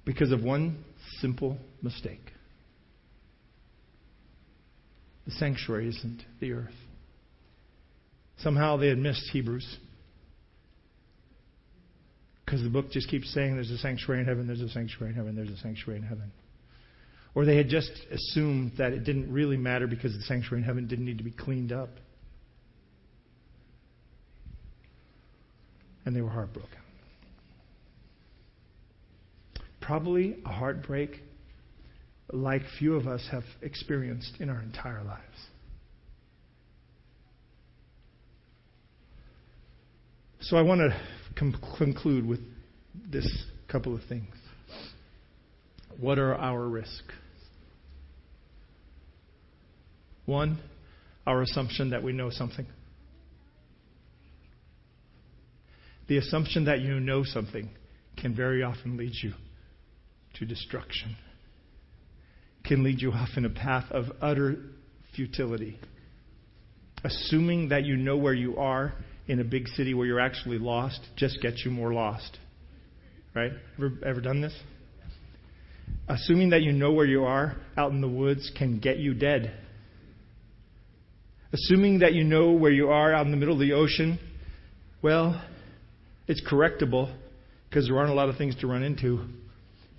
Because 0.04 0.32
of 0.32 0.42
one 0.42 0.84
simple 1.20 1.58
mistake. 1.82 2.32
The 5.26 5.32
sanctuary 5.32 5.88
isn't 5.90 6.22
the 6.40 6.52
earth. 6.52 6.72
Somehow 8.38 8.76
they 8.78 8.88
had 8.88 8.98
missed 8.98 9.28
Hebrews. 9.32 9.78
Because 12.48 12.62
the 12.62 12.70
book 12.70 12.90
just 12.90 13.10
keeps 13.10 13.30
saying 13.34 13.56
there's 13.56 13.70
a 13.70 13.76
sanctuary 13.76 14.22
in 14.22 14.26
heaven, 14.26 14.46
there's 14.46 14.62
a 14.62 14.70
sanctuary 14.70 15.10
in 15.10 15.16
heaven, 15.16 15.36
there's 15.36 15.50
a 15.50 15.58
sanctuary 15.58 16.00
in 16.00 16.06
heaven. 16.06 16.32
Or 17.34 17.44
they 17.44 17.58
had 17.58 17.68
just 17.68 17.90
assumed 18.10 18.72
that 18.78 18.94
it 18.94 19.04
didn't 19.04 19.30
really 19.30 19.58
matter 19.58 19.86
because 19.86 20.14
the 20.14 20.22
sanctuary 20.22 20.62
in 20.62 20.64
heaven 20.64 20.88
didn't 20.88 21.04
need 21.04 21.18
to 21.18 21.24
be 21.24 21.30
cleaned 21.30 21.72
up. 21.72 21.90
And 26.06 26.16
they 26.16 26.22
were 26.22 26.30
heartbroken. 26.30 26.70
Probably 29.82 30.38
a 30.46 30.50
heartbreak 30.50 31.20
like 32.32 32.62
few 32.78 32.96
of 32.96 33.06
us 33.06 33.28
have 33.30 33.44
experienced 33.60 34.36
in 34.40 34.48
our 34.48 34.62
entire 34.62 35.04
lives. 35.04 35.20
So 40.40 40.56
I 40.56 40.62
want 40.62 40.80
to 40.80 40.98
conclude 41.78 42.26
with 42.26 42.40
this 43.10 43.46
couple 43.68 43.94
of 43.94 44.02
things. 44.08 44.34
What 46.00 46.18
are 46.18 46.34
our 46.34 46.66
risks? 46.66 47.14
One, 50.26 50.58
our 51.26 51.42
assumption 51.42 51.90
that 51.90 52.02
we 52.02 52.12
know 52.12 52.30
something. 52.30 52.66
The 56.08 56.18
assumption 56.18 56.66
that 56.66 56.80
you 56.80 57.00
know 57.00 57.24
something 57.24 57.70
can 58.16 58.34
very 58.34 58.62
often 58.62 58.96
lead 58.96 59.12
you 59.22 59.32
to 60.38 60.44
destruction, 60.44 61.16
can 62.64 62.82
lead 62.82 63.00
you 63.00 63.12
off 63.12 63.30
in 63.36 63.44
a 63.44 63.50
path 63.50 63.90
of 63.90 64.06
utter 64.20 64.56
futility. 65.14 65.78
Assuming 67.04 67.68
that 67.68 67.84
you 67.84 67.96
know 67.96 68.16
where 68.16 68.34
you 68.34 68.56
are 68.56 68.94
in 69.28 69.40
a 69.40 69.44
big 69.44 69.68
city 69.68 69.94
where 69.94 70.06
you're 70.06 70.20
actually 70.20 70.58
lost 70.58 71.00
just 71.16 71.40
gets 71.40 71.64
you 71.64 71.70
more 71.70 71.92
lost. 71.92 72.38
Right? 73.34 73.52
Ever, 73.76 73.92
ever 74.04 74.20
done 74.20 74.40
this? 74.40 74.58
Assuming 76.08 76.50
that 76.50 76.62
you 76.62 76.72
know 76.72 76.92
where 76.92 77.06
you 77.06 77.24
are 77.24 77.56
out 77.76 77.92
in 77.92 78.00
the 78.00 78.08
woods 78.08 78.50
can 78.56 78.80
get 78.80 78.98
you 78.98 79.14
dead. 79.14 79.54
Assuming 81.52 82.00
that 82.00 82.14
you 82.14 82.24
know 82.24 82.52
where 82.52 82.72
you 82.72 82.88
are 82.88 83.14
out 83.14 83.26
in 83.26 83.30
the 83.30 83.36
middle 83.36 83.54
of 83.54 83.60
the 83.60 83.72
ocean, 83.72 84.18
well, 85.02 85.42
it's 86.26 86.42
correctable 86.46 87.14
because 87.68 87.86
there 87.86 87.98
aren't 87.98 88.10
a 88.10 88.14
lot 88.14 88.28
of 88.28 88.36
things 88.36 88.56
to 88.56 88.66
run 88.66 88.82
into, 88.82 89.24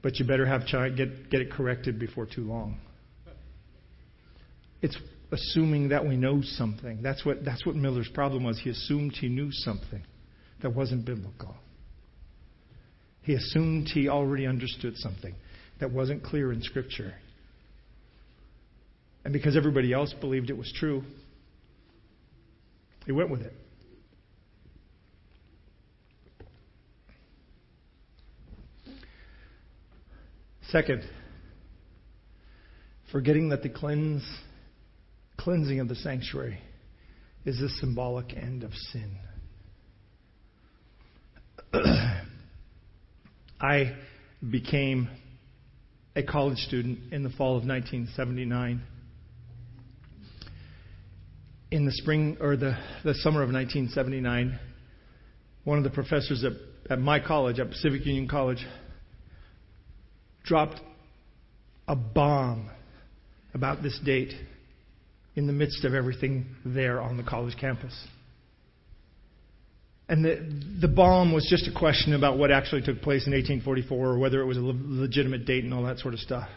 but 0.02 0.20
you 0.20 0.26
better 0.26 0.46
have 0.46 0.62
get 0.96 1.30
get 1.30 1.42
it 1.42 1.52
corrected 1.52 2.00
before 2.00 2.26
too 2.26 2.44
long. 2.44 2.80
It's 4.82 4.98
assuming 5.32 5.90
that 5.90 6.06
we 6.06 6.18
know 6.18 6.42
something. 6.42 7.02
That's 7.02 7.24
what, 7.26 7.46
that's 7.46 7.66
what 7.66 7.76
Miller's 7.76 8.10
problem 8.14 8.44
was. 8.44 8.60
He 8.60 8.70
assumed 8.70 9.14
he 9.14 9.30
knew 9.30 9.52
something 9.52 10.04
that 10.62 10.74
wasn't 10.74 11.06
biblical. 11.06 11.56
He 13.22 13.34
assumed 13.34 13.90
he 13.94 14.10
already 14.10 14.48
understood 14.48 14.98
something 14.98 15.36
that 15.80 15.92
wasn't 15.92 16.24
clear 16.24 16.52
in 16.52 16.62
Scripture. 16.62 17.14
And 19.24 19.34
because 19.34 19.56
everybody 19.56 19.94
else 19.94 20.14
believed 20.20 20.50
it 20.50 20.58
was 20.58 20.72
true, 20.76 21.04
he 23.06 23.12
went 23.12 23.30
with 23.30 23.42
it. 23.42 23.54
Second, 30.70 31.04
forgetting 33.12 33.50
that 33.50 33.64
the 33.64 33.70
cleanse 33.70 34.24
cleansing 35.40 35.80
of 35.80 35.88
the 35.88 35.96
sanctuary 35.96 36.60
is 37.46 37.60
the 37.60 37.70
symbolic 37.80 38.36
end 38.36 38.64
of 38.64 38.74
sin. 38.74 39.16
I 43.62 43.96
became 44.52 45.10
a 46.16 46.24
college 46.24 46.58
student 46.60 47.14
in 47.14 47.24
the 47.24 47.30
fall 47.30 47.58
of 47.58 47.66
1979. 47.66 48.82
In 51.72 51.86
the 51.86 51.92
spring 51.94 52.38
or 52.42 52.58
the, 52.58 52.78
the 53.06 53.14
summer 53.16 53.42
of 53.42 53.52
1979, 53.52 54.60
one 55.64 55.78
of 55.78 55.84
the 55.86 55.90
professors 55.90 56.44
at, 56.44 56.54
at 56.92 57.00
my 57.00 57.20
college, 57.20 57.60
at 57.60 57.70
Pacific 57.70 58.06
Union 58.06 58.28
College, 58.28 58.66
dropped 60.44 60.82
a 61.88 61.96
bomb 61.96 62.70
about 63.54 63.82
this 63.82 63.98
date 64.04 64.34
in 65.40 65.48
the 65.48 65.54
midst 65.54 65.86
of 65.86 65.94
everything 65.94 66.46
there 66.66 67.00
on 67.00 67.16
the 67.16 67.24
college 67.24 67.56
campus. 67.58 67.98
And 70.10 70.26
the, 70.26 70.82
the 70.82 70.94
bomb 70.94 71.32
was 71.32 71.48
just 71.50 71.66
a 71.66 71.80
question 71.80 72.14
about 72.14 72.38
what 72.38 72.52
actually 72.52 72.82
took 72.82 73.02
place 73.02 73.26
in 73.26 73.32
1844 73.32 73.98
or 73.98 74.18
whether 74.18 74.42
it 74.42 74.46
was 74.46 74.58
a 74.58 74.62
legitimate 74.62 75.46
date 75.46 75.64
and 75.64 75.74
all 75.74 75.84
that 75.84 76.00
sort 76.00 76.14
of 76.14 76.20
stuff. 76.20 76.50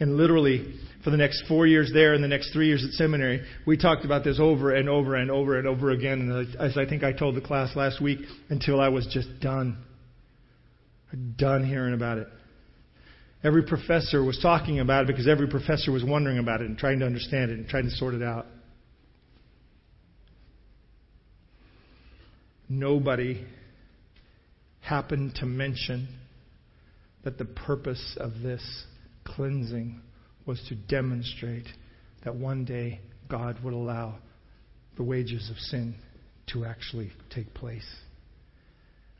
And 0.00 0.16
literally, 0.16 0.74
for 1.04 1.10
the 1.10 1.16
next 1.16 1.44
four 1.46 1.64
years 1.64 1.92
there 1.94 2.12
and 2.12 2.24
the 2.24 2.28
next 2.28 2.52
three 2.52 2.66
years 2.66 2.84
at 2.84 2.90
seminary, 2.94 3.42
we 3.64 3.76
talked 3.76 4.04
about 4.04 4.24
this 4.24 4.40
over 4.40 4.74
and 4.74 4.88
over 4.88 5.14
and 5.14 5.30
over 5.30 5.56
and 5.60 5.68
over 5.68 5.92
again. 5.92 6.28
And 6.28 6.56
as 6.56 6.76
I 6.76 6.86
think 6.86 7.04
I 7.04 7.12
told 7.12 7.36
the 7.36 7.40
class 7.40 7.76
last 7.76 8.02
week, 8.02 8.18
until 8.48 8.80
I 8.80 8.88
was 8.88 9.06
just 9.06 9.28
done. 9.40 9.78
Done 11.36 11.64
hearing 11.64 11.94
about 11.94 12.18
it. 12.18 12.26
Every 13.46 13.62
professor 13.62 14.24
was 14.24 14.40
talking 14.40 14.80
about 14.80 15.04
it 15.04 15.06
because 15.06 15.28
every 15.28 15.46
professor 15.46 15.92
was 15.92 16.02
wondering 16.02 16.38
about 16.38 16.62
it 16.62 16.66
and 16.66 16.76
trying 16.76 16.98
to 16.98 17.06
understand 17.06 17.52
it 17.52 17.58
and 17.58 17.68
trying 17.68 17.84
to 17.84 17.92
sort 17.92 18.14
it 18.14 18.22
out. 18.22 18.44
Nobody 22.68 23.46
happened 24.80 25.36
to 25.36 25.46
mention 25.46 26.08
that 27.22 27.38
the 27.38 27.44
purpose 27.44 28.16
of 28.18 28.40
this 28.42 28.84
cleansing 29.22 30.00
was 30.44 30.60
to 30.68 30.74
demonstrate 30.74 31.68
that 32.24 32.34
one 32.34 32.64
day 32.64 33.00
God 33.28 33.62
would 33.62 33.74
allow 33.74 34.16
the 34.96 35.04
wages 35.04 35.50
of 35.50 35.58
sin 35.58 35.94
to 36.48 36.64
actually 36.64 37.12
take 37.32 37.54
place. 37.54 37.86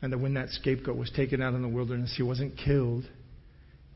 And 0.01 0.11
that 0.11 0.17
when 0.17 0.33
that 0.33 0.49
scapegoat 0.49 0.97
was 0.97 1.11
taken 1.11 1.41
out 1.41 1.53
in 1.53 1.61
the 1.61 1.69
wilderness, 1.69 2.13
he 2.17 2.23
wasn't 2.23 2.57
killed 2.57 3.05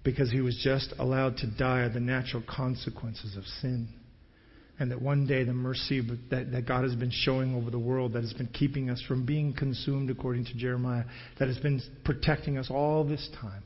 because 0.03 0.31
he 0.31 0.41
was 0.41 0.59
just 0.63 0.93
allowed 0.97 1.37
to 1.37 1.47
die 1.47 1.81
of 1.81 1.93
the 1.93 1.99
natural 1.99 2.43
consequences 2.47 3.37
of 3.37 3.43
sin. 3.61 3.87
And 4.79 4.89
that 4.89 5.01
one 5.01 5.27
day 5.27 5.43
the 5.43 5.53
mercy 5.53 6.01
that, 6.31 6.51
that 6.51 6.67
God 6.67 6.83
has 6.83 6.95
been 6.95 7.11
showing 7.11 7.55
over 7.55 7.69
the 7.69 7.77
world, 7.77 8.13
that 8.13 8.23
has 8.23 8.33
been 8.33 8.47
keeping 8.47 8.89
us 8.89 9.01
from 9.07 9.25
being 9.25 9.53
consumed, 9.53 10.09
according 10.09 10.45
to 10.45 10.55
Jeremiah, 10.55 11.03
that 11.37 11.47
has 11.47 11.59
been 11.59 11.81
protecting 12.03 12.57
us 12.57 12.67
all 12.71 13.03
this 13.03 13.29
time, 13.39 13.63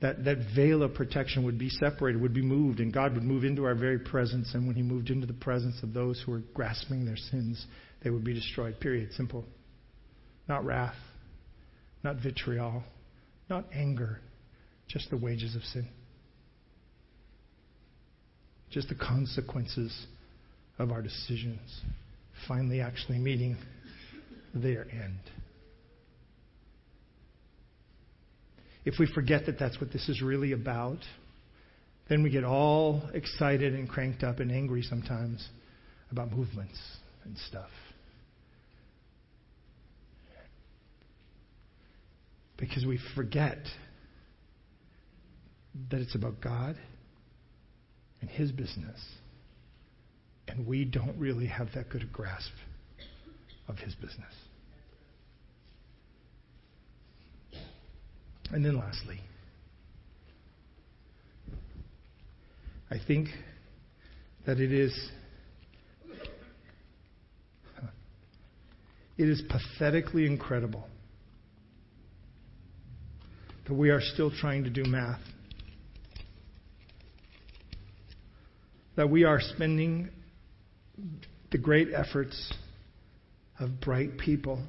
that, 0.00 0.24
that 0.24 0.38
veil 0.54 0.84
of 0.84 0.94
protection 0.94 1.44
would 1.44 1.58
be 1.58 1.68
separated, 1.68 2.22
would 2.22 2.34
be 2.34 2.42
moved, 2.42 2.78
and 2.78 2.92
God 2.92 3.14
would 3.14 3.24
move 3.24 3.42
into 3.42 3.64
our 3.64 3.74
very 3.74 3.98
presence. 3.98 4.54
And 4.54 4.68
when 4.68 4.76
He 4.76 4.82
moved 4.82 5.10
into 5.10 5.26
the 5.26 5.32
presence 5.32 5.82
of 5.82 5.92
those 5.92 6.22
who 6.24 6.32
were 6.32 6.42
grasping 6.54 7.04
their 7.04 7.16
sins, 7.16 7.66
they 8.04 8.10
would 8.10 8.24
be 8.24 8.34
destroyed. 8.34 8.78
Period. 8.78 9.12
Simple. 9.14 9.44
Not 10.48 10.64
wrath, 10.64 10.96
not 12.04 12.16
vitriol, 12.16 12.84
not 13.48 13.64
anger, 13.72 14.20
just 14.92 15.10
the 15.10 15.16
wages 15.16 15.56
of 15.56 15.62
sin. 15.62 15.88
Just 18.70 18.88
the 18.88 18.94
consequences 18.94 20.06
of 20.78 20.90
our 20.90 21.02
decisions 21.02 21.80
finally 22.48 22.80
actually 22.80 23.18
meeting 23.18 23.56
their 24.54 24.86
end. 24.90 25.20
if 28.84 28.94
we 28.98 29.06
forget 29.12 29.46
that 29.46 29.58
that's 29.58 29.80
what 29.80 29.92
this 29.92 30.08
is 30.08 30.22
really 30.22 30.52
about, 30.52 30.98
then 32.08 32.22
we 32.22 32.30
get 32.30 32.44
all 32.44 33.02
excited 33.14 33.74
and 33.74 33.88
cranked 33.88 34.22
up 34.22 34.40
and 34.40 34.50
angry 34.50 34.82
sometimes 34.82 35.48
about 36.10 36.30
movements 36.32 36.78
and 37.24 37.36
stuff. 37.48 37.70
Because 42.56 42.84
we 42.84 42.98
forget 43.14 43.58
that 45.90 46.00
it's 46.00 46.14
about 46.14 46.40
God 46.40 46.76
and 48.20 48.30
His 48.30 48.52
business. 48.52 49.00
And 50.48 50.66
we 50.66 50.84
don't 50.84 51.18
really 51.18 51.46
have 51.46 51.68
that 51.74 51.88
good 51.88 52.02
a 52.02 52.06
grasp 52.06 52.52
of 53.68 53.78
His 53.78 53.94
business. 53.94 54.34
And 58.50 58.64
then 58.64 58.76
lastly, 58.78 59.18
I 62.90 62.96
think 63.06 63.28
that 64.46 64.60
it 64.60 64.72
is 64.72 65.10
it 69.16 69.28
is 69.28 69.42
pathetically 69.48 70.26
incredible 70.26 70.86
that 73.66 73.74
we 73.74 73.88
are 73.88 74.00
still 74.00 74.30
trying 74.30 74.64
to 74.64 74.70
do 74.70 74.84
math. 74.84 75.20
That 79.02 79.08
we 79.08 79.24
are 79.24 79.40
spending 79.40 80.10
the 81.50 81.58
great 81.58 81.88
efforts 81.92 82.54
of 83.58 83.80
bright 83.80 84.16
people 84.16 84.64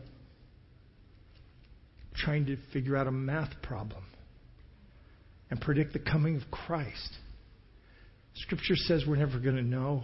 trying 2.15 2.47
to 2.47 2.57
figure 2.73 2.97
out 2.97 3.05
a 3.05 3.11
math 3.11 3.51
problem 3.61 4.03
and 5.51 5.61
predict 5.61 5.93
the 5.93 5.99
coming 5.99 6.35
of 6.35 6.49
Christ. 6.49 7.15
Scripture 8.37 8.75
says 8.75 9.03
we're 9.07 9.17
never 9.17 9.37
going 9.37 9.57
to 9.57 9.61
know. 9.61 10.03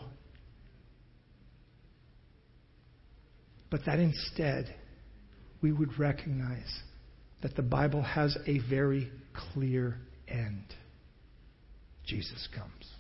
But 3.72 3.82
that 3.88 3.98
instead, 3.98 4.76
we 5.60 5.72
would 5.72 5.98
recognize 5.98 6.82
that 7.42 7.56
the 7.56 7.64
Bible 7.64 8.04
has 8.04 8.38
a 8.46 8.60
very 8.70 9.12
clear 9.56 9.98
end. 10.28 10.66
Jesus 12.06 12.48
comes. 12.56 12.99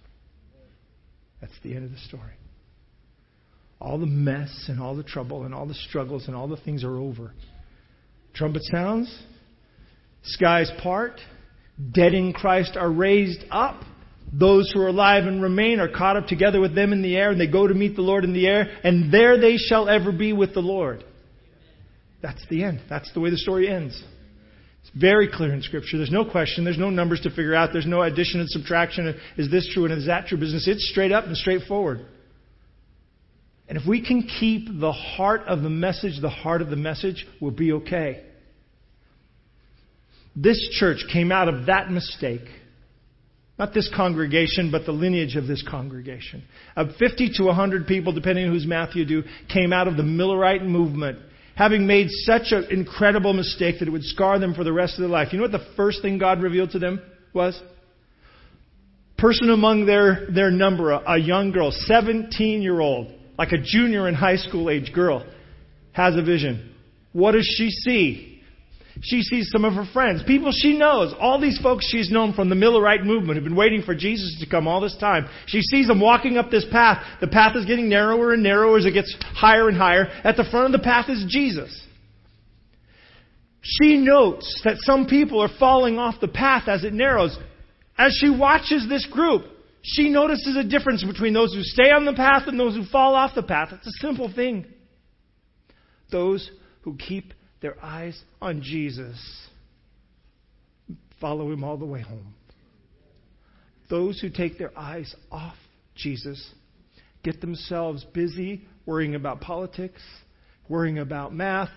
That's 1.41 1.53
the 1.63 1.75
end 1.75 1.85
of 1.85 1.91
the 1.91 1.97
story. 1.97 2.33
All 3.79 3.97
the 3.97 4.05
mess 4.05 4.65
and 4.67 4.81
all 4.81 4.95
the 4.95 5.03
trouble 5.03 5.43
and 5.43 5.53
all 5.53 5.65
the 5.65 5.73
struggles 5.73 6.27
and 6.27 6.35
all 6.35 6.47
the 6.47 6.57
things 6.57 6.83
are 6.83 6.97
over. 6.97 7.33
Trumpet 8.33 8.63
sounds, 8.63 9.23
skies 10.23 10.71
part, 10.83 11.19
dead 11.93 12.13
in 12.13 12.33
Christ 12.33 12.75
are 12.75 12.91
raised 12.91 13.43
up. 13.51 13.81
Those 14.31 14.71
who 14.71 14.81
are 14.81 14.89
alive 14.89 15.23
and 15.23 15.41
remain 15.41 15.79
are 15.79 15.87
caught 15.89 16.17
up 16.17 16.27
together 16.27 16.59
with 16.59 16.75
them 16.75 16.93
in 16.93 17.01
the 17.01 17.15
air, 17.15 17.31
and 17.31 17.41
they 17.41 17.47
go 17.47 17.67
to 17.67 17.73
meet 17.73 17.95
the 17.95 18.03
Lord 18.03 18.23
in 18.23 18.33
the 18.33 18.45
air, 18.45 18.67
and 18.83 19.11
there 19.11 19.39
they 19.39 19.57
shall 19.57 19.89
ever 19.89 20.11
be 20.11 20.33
with 20.33 20.53
the 20.53 20.59
Lord. 20.59 21.03
That's 22.21 22.45
the 22.49 22.63
end. 22.63 22.81
That's 22.89 23.11
the 23.13 23.21
way 23.21 23.31
the 23.31 23.37
story 23.37 23.69
ends. 23.69 24.03
It's 24.89 25.01
very 25.01 25.29
clear 25.31 25.53
in 25.53 25.61
Scripture. 25.61 25.97
There's 25.97 26.11
no 26.11 26.25
question. 26.25 26.63
There's 26.63 26.77
no 26.77 26.89
numbers 26.89 27.21
to 27.21 27.29
figure 27.29 27.53
out. 27.53 27.69
There's 27.71 27.85
no 27.85 28.01
addition 28.01 28.39
and 28.39 28.49
subtraction. 28.49 29.19
Is 29.37 29.51
this 29.51 29.69
true 29.73 29.85
and 29.85 29.93
is 29.93 30.07
that 30.07 30.27
true 30.27 30.37
business? 30.37 30.67
It's 30.67 30.89
straight 30.89 31.11
up 31.11 31.25
and 31.25 31.37
straightforward. 31.37 32.05
And 33.67 33.77
if 33.77 33.87
we 33.87 34.03
can 34.03 34.23
keep 34.23 34.67
the 34.79 34.91
heart 34.91 35.41
of 35.41 35.61
the 35.61 35.69
message, 35.69 36.19
the 36.21 36.29
heart 36.29 36.61
of 36.63 36.69
the 36.69 36.75
message, 36.75 37.27
we'll 37.39 37.51
be 37.51 37.73
okay. 37.73 38.23
This 40.35 40.69
church 40.71 41.05
came 41.11 41.31
out 41.31 41.47
of 41.49 41.67
that 41.67 41.91
mistake. 41.91 42.47
Not 43.59 43.73
this 43.73 43.91
congregation, 43.93 44.71
but 44.71 44.85
the 44.85 44.91
lineage 44.91 45.35
of 45.35 45.45
this 45.45 45.61
congregation. 45.69 46.43
Of 46.75 46.95
50 46.97 47.33
to 47.35 47.43
100 47.43 47.85
people, 47.85 48.13
depending 48.13 48.45
on 48.45 48.53
whose 48.53 48.65
math 48.65 48.95
you 48.95 49.05
do, 49.05 49.23
came 49.53 49.73
out 49.73 49.87
of 49.87 49.97
the 49.97 50.03
Millerite 50.03 50.63
movement, 50.63 51.19
having 51.59 51.85
made 51.85 52.07
such 52.09 52.53
an 52.53 52.65
incredible 52.69 53.33
mistake 53.33 53.79
that 53.79 53.87
it 53.89 53.91
would 53.91 54.05
scar 54.05 54.39
them 54.39 54.53
for 54.53 54.63
the 54.63 54.71
rest 54.71 54.93
of 54.93 55.01
their 55.01 55.09
life. 55.09 55.33
You 55.33 55.39
know 55.39 55.43
what 55.43 55.51
the 55.51 55.73
first 55.75 56.01
thing 56.01 56.17
God 56.17 56.41
revealed 56.41 56.71
to 56.71 56.79
them 56.79 57.01
was? 57.33 57.61
Person 59.17 59.49
among 59.49 59.85
their, 59.85 60.27
their 60.33 60.51
number, 60.51 60.91
a, 60.91 61.03
a 61.05 61.17
young 61.17 61.51
girl, 61.51 61.71
17 61.73 62.61
year 62.61 62.79
old, 62.79 63.11
like 63.37 63.51
a 63.51 63.57
junior 63.61 64.07
in 64.07 64.15
high 64.15 64.37
school 64.37 64.69
age 64.69 64.93
girl, 64.93 65.29
has 65.91 66.15
a 66.15 66.23
vision. 66.23 66.73
What 67.11 67.33
does 67.33 67.53
she 67.57 67.71
see? 67.71 68.28
She 69.01 69.21
sees 69.21 69.49
some 69.51 69.63
of 69.63 69.73
her 69.73 69.85
friends, 69.93 70.23
people 70.23 70.51
she 70.51 70.77
knows, 70.77 71.13
all 71.19 71.39
these 71.39 71.57
folks 71.59 71.87
she's 71.89 72.11
known 72.11 72.33
from 72.33 72.49
the 72.49 72.55
Millerite 72.55 73.05
movement 73.05 73.35
who've 73.35 73.43
been 73.43 73.55
waiting 73.55 73.81
for 73.81 73.95
Jesus 73.95 74.37
to 74.41 74.49
come 74.49 74.67
all 74.67 74.81
this 74.81 74.97
time. 74.99 75.29
She 75.45 75.61
sees 75.61 75.87
them 75.87 76.01
walking 76.01 76.37
up 76.37 76.51
this 76.51 76.65
path. 76.69 77.01
The 77.21 77.27
path 77.27 77.55
is 77.55 77.65
getting 77.65 77.87
narrower 77.87 78.33
and 78.33 78.43
narrower 78.43 78.77
as 78.77 78.85
it 78.85 78.91
gets 78.91 79.15
higher 79.21 79.69
and 79.69 79.77
higher. 79.77 80.07
At 80.23 80.35
the 80.35 80.43
front 80.51 80.67
of 80.67 80.81
the 80.81 80.83
path 80.83 81.09
is 81.09 81.25
Jesus. 81.29 81.85
She 83.61 83.97
notes 83.97 84.61
that 84.65 84.77
some 84.79 85.05
people 85.05 85.41
are 85.41 85.49
falling 85.59 85.97
off 85.97 86.19
the 86.19 86.27
path 86.27 86.67
as 86.67 86.83
it 86.83 86.93
narrows. 86.93 87.37
As 87.97 88.17
she 88.19 88.29
watches 88.29 88.87
this 88.89 89.05
group, 89.05 89.43
she 89.81 90.09
notices 90.09 90.57
a 90.57 90.63
difference 90.63 91.03
between 91.05 91.33
those 91.33 91.53
who 91.53 91.63
stay 91.63 91.91
on 91.91 92.05
the 92.05 92.13
path 92.13 92.43
and 92.47 92.59
those 92.59 92.75
who 92.75 92.85
fall 92.85 93.15
off 93.15 93.35
the 93.35 93.43
path. 93.43 93.69
It's 93.71 93.87
a 93.87 93.99
simple 94.01 94.31
thing. 94.33 94.65
Those 96.11 96.49
who 96.81 96.95
keep 96.97 97.33
their 97.61 97.81
eyes 97.83 98.19
on 98.41 98.61
Jesus 98.61 99.17
follow 101.19 101.51
him 101.51 101.63
all 101.63 101.77
the 101.77 101.85
way 101.85 102.01
home. 102.01 102.33
Those 103.89 104.19
who 104.19 104.29
take 104.29 104.57
their 104.57 104.77
eyes 104.77 105.13
off 105.31 105.55
Jesus 105.95 106.53
get 107.23 107.41
themselves 107.41 108.05
busy 108.13 108.61
worrying 108.85 109.15
about 109.15 109.41
politics, 109.41 110.01
worrying 110.69 110.99
about 110.99 111.33
math, 111.33 111.69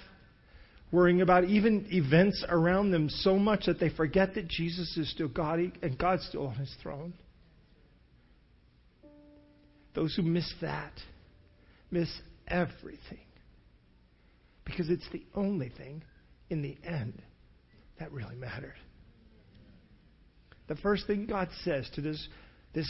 worrying 0.93 1.22
about 1.22 1.45
even 1.45 1.87
events 1.91 2.45
around 2.49 2.91
them 2.91 3.09
so 3.09 3.39
much 3.39 3.64
that 3.66 3.80
they 3.80 3.89
forget 3.89 4.35
that 4.35 4.47
Jesus 4.47 4.97
is 4.97 5.11
still 5.11 5.28
God 5.28 5.59
and 5.83 5.99
God's 5.99 6.26
still 6.26 6.47
on 6.47 6.55
his 6.55 6.72
throne. 6.83 7.14
Those 9.95 10.14
who 10.14 10.22
miss 10.22 10.53
that 10.61 10.93
miss 11.93 12.09
everything. 12.49 13.18
Because 14.64 14.88
it's 14.90 15.08
the 15.12 15.24
only 15.34 15.68
thing 15.70 16.02
in 16.50 16.62
the 16.62 16.76
end 16.84 17.20
that 17.98 18.12
really 18.12 18.36
mattered. 18.36 18.76
The 20.68 20.76
first 20.76 21.06
thing 21.06 21.26
God 21.26 21.48
says 21.64 21.88
to 21.94 22.00
this, 22.00 22.28
this 22.72 22.88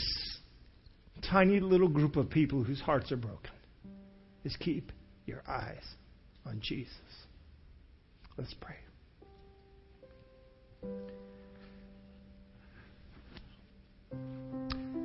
tiny 1.29 1.59
little 1.59 1.89
group 1.89 2.15
of 2.15 2.29
people 2.29 2.63
whose 2.63 2.79
hearts 2.79 3.11
are 3.11 3.17
broken 3.17 3.51
is 4.43 4.55
keep 4.57 4.91
your 5.25 5.41
eyes 5.47 5.83
on 6.45 6.59
Jesus. 6.61 6.91
Let's 8.37 8.53
pray. 8.59 8.75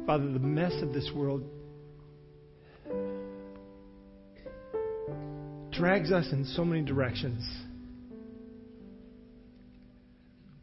Father, 0.06 0.32
the 0.32 0.38
mess 0.38 0.72
of 0.82 0.92
this 0.92 1.10
world 1.14 1.42
drags 5.78 6.10
us 6.10 6.26
in 6.32 6.44
so 6.44 6.64
many 6.64 6.82
directions. 6.82 7.48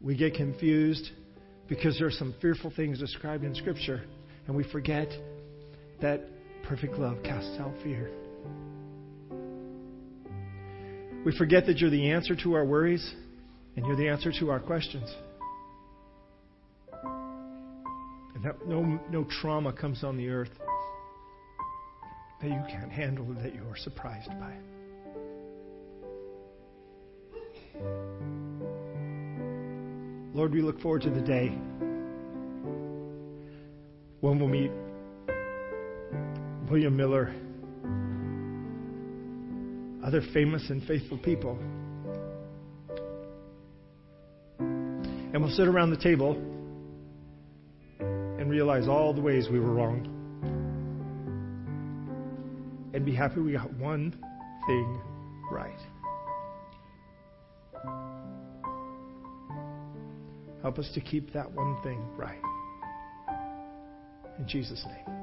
We 0.00 0.16
get 0.16 0.34
confused 0.34 1.10
because 1.68 1.98
there 1.98 2.06
are 2.06 2.12
some 2.12 2.34
fearful 2.40 2.70
things 2.76 2.98
described 2.98 3.42
in 3.42 3.54
Scripture, 3.54 4.04
and 4.46 4.54
we 4.54 4.62
forget 4.70 5.08
that 6.02 6.20
perfect 6.64 6.94
love 6.94 7.22
casts 7.24 7.58
out 7.58 7.72
fear. 7.82 8.10
We 11.24 11.36
forget 11.36 11.66
that 11.66 11.78
you're 11.78 11.90
the 11.90 12.12
answer 12.12 12.36
to 12.44 12.54
our 12.54 12.64
worries 12.64 13.14
and 13.74 13.84
you're 13.84 13.96
the 13.96 14.08
answer 14.08 14.30
to 14.38 14.50
our 14.50 14.60
questions. 14.60 15.12
And 18.34 18.44
that 18.44 18.68
no, 18.68 19.00
no 19.10 19.24
trauma 19.24 19.72
comes 19.72 20.04
on 20.04 20.16
the 20.16 20.28
earth 20.28 20.52
that 22.42 22.48
you 22.48 22.62
can't 22.68 22.92
handle 22.92 23.26
that 23.42 23.54
you 23.54 23.62
are 23.68 23.76
surprised 23.76 24.28
by. 24.38 24.75
Lord, 30.36 30.52
we 30.52 30.60
look 30.60 30.78
forward 30.82 31.00
to 31.00 31.08
the 31.08 31.22
day 31.22 31.48
when 34.20 34.38
we'll 34.38 34.48
meet 34.48 34.70
William 36.70 36.94
Miller 36.94 37.34
other 40.04 40.20
famous 40.34 40.68
and 40.68 40.86
faithful 40.86 41.16
people. 41.16 41.58
And 44.58 45.40
we'll 45.40 45.56
sit 45.56 45.68
around 45.68 45.88
the 45.88 45.96
table 45.96 46.34
and 47.98 48.50
realize 48.50 48.88
all 48.88 49.14
the 49.14 49.22
ways 49.22 49.48
we 49.50 49.58
were 49.58 49.72
wrong. 49.72 50.06
And 52.92 53.06
be 53.06 53.14
happy 53.14 53.40
we 53.40 53.52
got 53.52 53.72
one 53.72 54.12
thing 54.66 55.00
Help 60.66 60.80
us 60.80 60.90
to 60.94 61.00
keep 61.00 61.32
that 61.32 61.48
one 61.52 61.80
thing 61.84 62.04
right. 62.16 62.40
In 64.40 64.48
Jesus' 64.48 64.84
name. 64.84 65.15